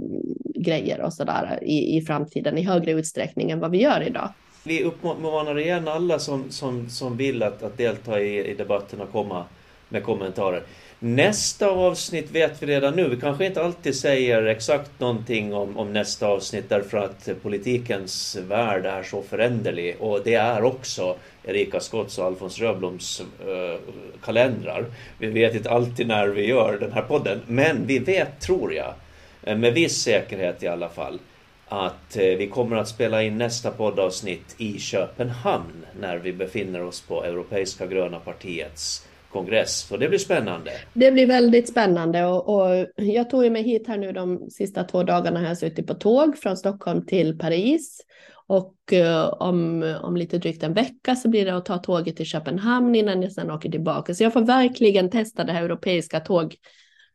grejer 0.55 1.01
och 1.01 1.14
sådär 1.14 1.60
i, 1.62 1.97
i 1.97 2.01
framtiden 2.01 2.58
i 2.58 2.62
högre 2.62 2.91
utsträckning 2.91 3.51
än 3.51 3.60
vad 3.60 3.72
vi 3.72 3.82
gör 3.82 4.01
idag. 4.01 4.34
Vi 4.64 4.84
uppmanar 4.84 5.60
igen 5.60 5.88
alla 5.88 6.20
som, 6.20 6.51
som, 6.51 6.89
som 6.89 7.18
vill 7.18 7.43
att, 7.43 7.64
att 7.64 7.78
delta 7.78 8.22
i, 8.22 8.51
i 8.51 8.55
debatten 8.55 9.01
och 9.01 9.12
komma 9.12 9.45
med 9.89 10.03
kommentarer. 10.03 10.63
Nästa 10.99 11.69
avsnitt 11.69 12.31
vet 12.31 12.63
vi 12.63 12.67
redan 12.67 12.95
nu. 12.95 13.09
Vi 13.09 13.21
kanske 13.21 13.45
inte 13.45 13.63
alltid 13.63 13.95
säger 13.95 14.45
exakt 14.45 14.99
någonting 14.99 15.53
om, 15.53 15.77
om 15.77 15.93
nästa 15.93 16.27
avsnitt 16.27 16.69
därför 16.69 16.97
att 16.97 17.29
politikens 17.41 18.38
värld 18.47 18.85
är 18.85 19.03
så 19.03 19.21
föränderlig 19.21 19.95
och 19.99 20.21
det 20.23 20.33
är 20.33 20.63
också 20.63 21.15
Erika 21.43 21.79
Skotts 21.79 22.17
och 22.17 22.25
Alfons 22.25 22.59
Röbloms 22.59 23.21
uh, 23.47 23.79
kalendrar. 24.23 24.85
Vi 25.17 25.27
vet 25.27 25.55
inte 25.55 25.69
alltid 25.69 26.07
när 26.07 26.27
vi 26.27 26.45
gör 26.47 26.77
den 26.79 26.91
här 26.91 27.01
podden, 27.01 27.41
men 27.47 27.88
vi 27.88 27.99
vet, 27.99 28.39
tror 28.39 28.73
jag, 28.73 28.93
eh, 29.43 29.57
med 29.57 29.73
viss 29.73 30.01
säkerhet 30.01 30.63
i 30.63 30.67
alla 30.67 30.89
fall, 30.89 31.19
att 31.67 32.17
eh, 32.17 32.23
vi 32.23 32.47
kommer 32.47 32.75
att 32.75 32.88
spela 32.88 33.23
in 33.23 33.38
nästa 33.38 33.71
poddavsnitt 33.71 34.55
i 34.57 34.79
Köpenhamn 34.79 35.85
när 35.99 36.17
vi 36.17 36.33
befinner 36.33 36.83
oss 36.83 37.01
på 37.01 37.23
Europeiska 37.23 37.85
gröna 37.85 38.19
partiets 38.19 39.07
kongress. 39.32 39.88
Så 39.88 39.97
det 39.97 40.09
blir 40.09 40.19
spännande. 40.19 40.71
Det 40.93 41.11
blir 41.11 41.28
väldigt 41.28 41.69
spännande 41.69 42.25
och, 42.25 42.55
och 42.55 42.88
jag 42.95 43.30
tog 43.30 43.51
mig 43.51 43.63
hit 43.63 43.88
här 43.88 43.97
nu 43.97 44.11
de 44.11 44.49
sista 44.49 44.84
två 44.84 45.03
dagarna 45.03 45.39
har 45.39 45.47
jag 45.47 45.57
suttit 45.57 45.88
på 45.88 45.93
tåg 45.93 46.38
från 46.38 46.57
Stockholm 46.57 47.05
till 47.05 47.38
Paris. 47.38 48.01
Och 48.47 48.93
eh, 48.93 49.28
om, 49.28 49.84
om 50.01 50.17
lite 50.17 50.38
drygt 50.38 50.63
en 50.63 50.73
vecka 50.73 51.15
så 51.15 51.30
blir 51.30 51.45
det 51.45 51.55
att 51.55 51.65
ta 51.65 51.78
tåget 51.78 52.15
till 52.15 52.25
Köpenhamn 52.25 52.95
innan 52.95 53.21
jag 53.21 53.32
sedan 53.32 53.51
åker 53.51 53.71
tillbaka. 53.71 54.13
Så 54.13 54.23
jag 54.23 54.34
får 54.34 54.41
verkligen 54.41 55.09
testa 55.09 55.43
det 55.43 55.51
här 55.51 55.63
europeiska 55.63 56.19
tåg, 56.19 56.55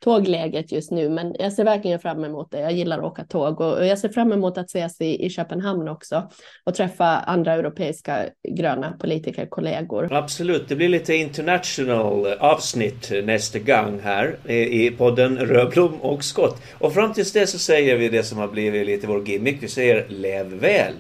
tågläget 0.05 0.73
just 0.73 0.91
nu, 0.91 1.09
men 1.09 1.35
jag 1.39 1.53
ser 1.53 1.65
verkligen 1.65 2.01
fram 2.01 2.25
emot 2.25 2.51
det. 2.51 2.61
Jag 2.61 2.73
gillar 2.73 2.99
att 2.99 3.05
åka 3.05 3.25
tåg 3.25 3.61
och 3.61 3.87
jag 3.87 3.99
ser 3.99 4.09
fram 4.09 4.33
emot 4.33 4.59
att 4.59 4.67
ses 4.67 5.01
i, 5.01 5.27
i 5.27 5.31
Köpenhamn 5.31 5.89
också 5.89 6.31
och 6.65 6.75
träffa 6.75 7.05
andra 7.05 7.53
europeiska 7.53 8.27
gröna 8.49 8.93
politikerkollegor. 8.93 10.13
Absolut, 10.13 10.69
det 10.69 10.77
blir 10.77 10.89
lite 10.89 11.15
international 11.15 12.27
avsnitt 12.27 13.13
nästa 13.25 13.59
gång 13.59 14.01
här 14.03 14.51
i 14.51 14.91
podden 14.91 15.39
Rödblom 15.39 16.01
och 16.01 16.25
skott. 16.25 16.63
Och 16.79 16.95
fram 16.95 17.13
tills 17.13 17.33
det 17.33 17.47
så 17.47 17.59
säger 17.59 17.97
vi 17.97 18.09
det 18.09 18.23
som 18.23 18.39
har 18.39 18.49
blivit 18.49 18.87
lite 18.87 19.07
vår 19.07 19.29
gimmick. 19.29 19.63
Vi 19.63 19.69
säger 19.69 20.09
lev 20.09 20.47
väl! 20.47 20.95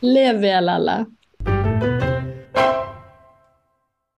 Lev 0.00 0.40
väl 0.40 0.68
alla! 0.68 1.06